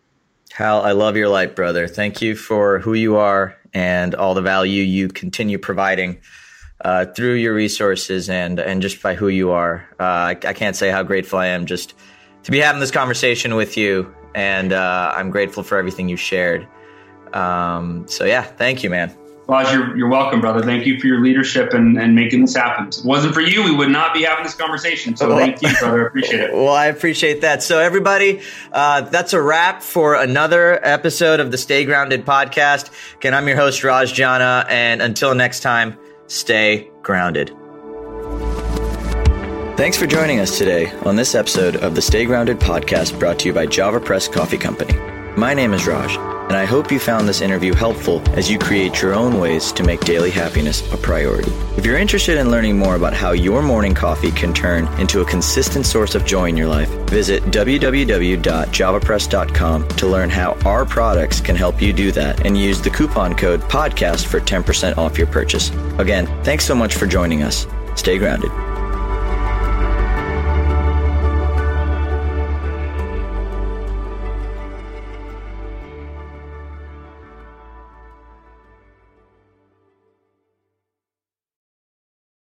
Hal, 0.53 0.81
I 0.81 0.93
love 0.93 1.15
your 1.15 1.29
light, 1.29 1.55
brother. 1.55 1.87
Thank 1.87 2.21
you 2.21 2.35
for 2.35 2.79
who 2.79 2.95
you 2.95 3.17
are 3.17 3.55
and 3.75 4.15
all 4.15 4.33
the 4.33 4.41
value 4.41 4.81
you 4.81 5.07
continue 5.07 5.59
providing 5.59 6.19
uh, 6.81 7.05
through 7.05 7.33
your 7.33 7.53
resources 7.53 8.29
and 8.29 8.59
and 8.59 8.81
just 8.81 9.01
by 9.01 9.13
who 9.13 9.27
you 9.27 9.51
are. 9.51 9.87
Uh, 9.99 10.03
I, 10.03 10.29
I, 10.31 10.53
can't 10.53 10.75
say 10.75 10.89
how 10.89 11.03
grateful 11.03 11.37
I 11.37 11.47
am 11.47 11.65
just 11.65 11.93
to 12.43 12.51
be 12.51 12.59
having 12.59 12.79
this 12.79 12.91
conversation 12.91 13.55
with 13.55 13.77
you, 13.77 14.13
and 14.33 14.73
uh, 14.73 15.13
I'm 15.15 15.29
grateful 15.29 15.63
for 15.63 15.77
everything 15.77 16.09
you 16.09 16.17
shared. 16.17 16.67
Um, 17.33 18.07
so 18.07 18.25
yeah, 18.25 18.43
thank 18.43 18.83
you, 18.83 18.89
man. 18.89 19.15
Raj, 19.47 19.73
you're, 19.73 19.97
you're 19.97 20.09
welcome, 20.09 20.41
brother. 20.41 20.61
Thank 20.61 20.85
you 20.85 20.99
for 20.99 21.07
your 21.07 21.21
leadership 21.21 21.73
and, 21.73 21.97
and 21.97 22.13
making 22.13 22.41
this 22.41 22.55
happen. 22.55 22.89
If 22.89 22.97
it 22.97 23.05
wasn't 23.05 23.33
for 23.33 23.39
you, 23.39 23.63
we 23.63 23.73
would 23.73 23.89
not 23.89 24.13
be 24.13 24.23
having 24.23 24.43
this 24.43 24.55
conversation. 24.55 25.15
So 25.15 25.37
thank 25.37 25.61
you, 25.61 25.69
brother. 25.79 26.03
I 26.03 26.07
appreciate 26.07 26.41
it. 26.41 26.53
Well, 26.53 26.73
I 26.73 26.87
appreciate 26.87 27.41
that. 27.41 27.63
So 27.63 27.79
everybody, 27.79 28.41
uh, 28.73 29.01
that's 29.01 29.31
a 29.31 29.41
wrap 29.41 29.81
for 29.81 30.15
another 30.15 30.85
episode 30.85 31.39
of 31.39 31.51
the 31.51 31.57
Stay 31.57 31.85
Grounded 31.85 32.25
podcast. 32.25 32.91
Again, 33.15 33.33
I'm 33.33 33.47
your 33.47 33.55
host, 33.55 33.85
Raj 33.85 34.13
Jana. 34.13 34.65
And 34.67 35.01
until 35.01 35.33
next 35.33 35.61
time, 35.61 35.97
stay 36.27 36.91
grounded. 37.01 37.53
Thanks 39.77 39.95
for 39.95 40.07
joining 40.07 40.39
us 40.39 40.57
today 40.57 40.91
on 41.05 41.15
this 41.15 41.35
episode 41.35 41.77
of 41.77 41.95
the 41.95 42.01
Stay 42.01 42.25
Grounded 42.25 42.59
podcast 42.59 43.17
brought 43.17 43.39
to 43.39 43.47
you 43.47 43.53
by 43.53 43.65
JavaPresse 43.65 44.29
Coffee 44.29 44.57
Company. 44.57 44.97
My 45.37 45.53
name 45.53 45.73
is 45.73 45.87
Raj 45.87 46.36
and 46.47 46.57
I 46.57 46.65
hope 46.65 46.91
you 46.91 46.99
found 46.99 47.27
this 47.27 47.41
interview 47.41 47.73
helpful 47.73 48.21
as 48.37 48.49
you 48.49 48.57
create 48.57 49.01
your 49.01 49.13
own 49.13 49.39
ways 49.39 49.71
to 49.73 49.83
make 49.83 49.99
daily 50.01 50.31
happiness 50.31 50.81
a 50.93 50.97
priority. 50.97 51.51
If 51.77 51.85
you're 51.85 51.97
interested 51.97 52.37
in 52.37 52.49
learning 52.49 52.77
more 52.77 52.95
about 52.95 53.13
how 53.13 53.31
your 53.31 53.61
morning 53.61 53.93
coffee 53.93 54.31
can 54.31 54.53
turn 54.53 54.87
into 54.99 55.21
a 55.21 55.25
consistent 55.25 55.85
source 55.85 56.15
of 56.15 56.25
joy 56.25 56.49
in 56.49 56.57
your 56.57 56.67
life, 56.67 56.89
visit 57.09 57.43
www.javapresse.com 57.43 59.87
to 59.87 60.07
learn 60.07 60.29
how 60.29 60.57
our 60.65 60.85
products 60.85 61.41
can 61.41 61.55
help 61.55 61.81
you 61.81 61.93
do 61.93 62.11
that 62.11 62.45
and 62.45 62.57
use 62.57 62.81
the 62.81 62.89
coupon 62.89 63.35
code 63.35 63.61
PODCAST 63.61 64.25
for 64.25 64.39
10% 64.39 64.97
off 64.97 65.17
your 65.17 65.27
purchase. 65.27 65.69
Again, 65.97 66.27
thanks 66.43 66.65
so 66.65 66.75
much 66.75 66.95
for 66.95 67.07
joining 67.07 67.43
us. 67.43 67.67
Stay 67.95 68.17
grounded. 68.17 68.76